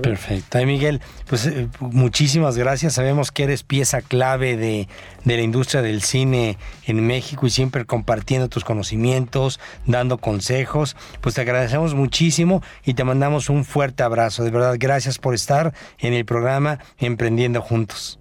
Perfecto. 0.01 0.59
Ay, 0.59 0.67
Miguel, 0.67 1.01
pues 1.29 1.47
eh, 1.47 1.69
muchísimas 1.81 2.57
gracias. 2.57 2.95
Sabemos 2.95 3.31
que 3.31 3.45
eres 3.45 3.63
pieza 3.63 4.01
clave 4.01 4.57
de, 4.57 4.89
de, 5.25 5.37
la 5.37 5.43
industria 5.43 5.83
del 5.83 6.03
cine 6.03 6.57
en 6.87 7.07
México 7.07 7.47
y 7.47 7.51
siempre 7.51 7.85
compartiendo 7.85 8.49
tus 8.49 8.65
conocimientos, 8.65 9.61
dando 9.87 10.19
consejos. 10.19 10.97
Pues 11.21 11.35
te 11.35 11.43
agradecemos 11.43 11.95
muchísimo 11.95 12.63
y 12.85 12.95
te 12.95 13.05
mandamos 13.05 13.51
un 13.51 13.65
fuerte 13.65 14.03
abrazo. 14.03 14.45
De 14.45 14.51
verdad, 14.51 14.77
gracias 14.79 15.19
por 15.19 15.35
estar 15.35 15.73
en 15.99 16.15
el 16.15 16.25
programa 16.25 16.79
Emprendiendo 16.99 17.61
Juntos. 17.61 18.19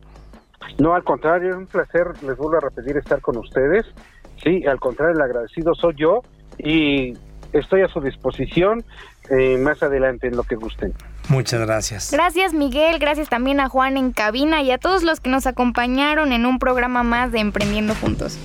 No, 0.79 0.93
al 0.93 1.03
contrario, 1.03 1.51
es 1.51 1.55
un 1.57 1.67
placer, 1.67 2.07
les 2.23 2.37
vuelvo 2.37 2.57
a 2.57 2.61
repetir, 2.61 2.97
estar 2.97 3.21
con 3.21 3.37
ustedes. 3.37 3.85
Sí, 4.43 4.65
al 4.65 4.79
contrario, 4.79 5.15
el 5.15 5.21
agradecido 5.21 5.73
soy 5.75 5.93
yo 5.97 6.21
y 6.57 7.13
estoy 7.53 7.81
a 7.81 7.87
su 7.87 7.99
disposición 8.01 8.83
eh, 9.29 9.57
más 9.57 9.81
adelante 9.83 10.27
en 10.27 10.35
lo 10.35 10.43
que 10.43 10.55
gusten. 10.55 10.93
Muchas 11.29 11.61
gracias. 11.61 12.11
Gracias 12.11 12.53
Miguel, 12.53 12.99
gracias 12.99 13.29
también 13.29 13.59
a 13.59 13.69
Juan 13.69 13.95
en 13.97 14.11
cabina 14.11 14.61
y 14.61 14.71
a 14.71 14.77
todos 14.77 15.03
los 15.03 15.19
que 15.19 15.29
nos 15.29 15.47
acompañaron 15.47 16.33
en 16.33 16.45
un 16.45 16.59
programa 16.59 17.03
más 17.03 17.31
de 17.31 17.39
Emprendiendo 17.39 17.95
Juntos. 17.95 18.37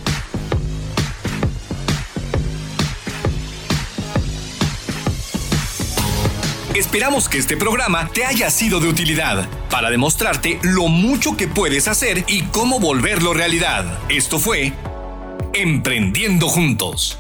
Esperamos 6.77 7.31
que 7.31 7.39
este 7.39 7.57
programa 7.57 8.11
te 8.13 8.27
haya 8.27 8.51
sido 8.51 8.81
de 8.81 8.89
utilidad 8.89 9.49
para 9.71 9.89
demostrarte 9.89 10.59
lo 10.63 10.89
mucho 10.89 11.35
que 11.35 11.49
puedes 11.49 11.89
hacer 11.89 12.25
y 12.29 12.43
cómo 12.45 12.79
volverlo 12.79 13.33
realidad. 13.33 13.99
Esto 14.11 14.39
fue 14.39 14.75
Emprendiendo 15.55 16.49
Juntos. 16.49 17.15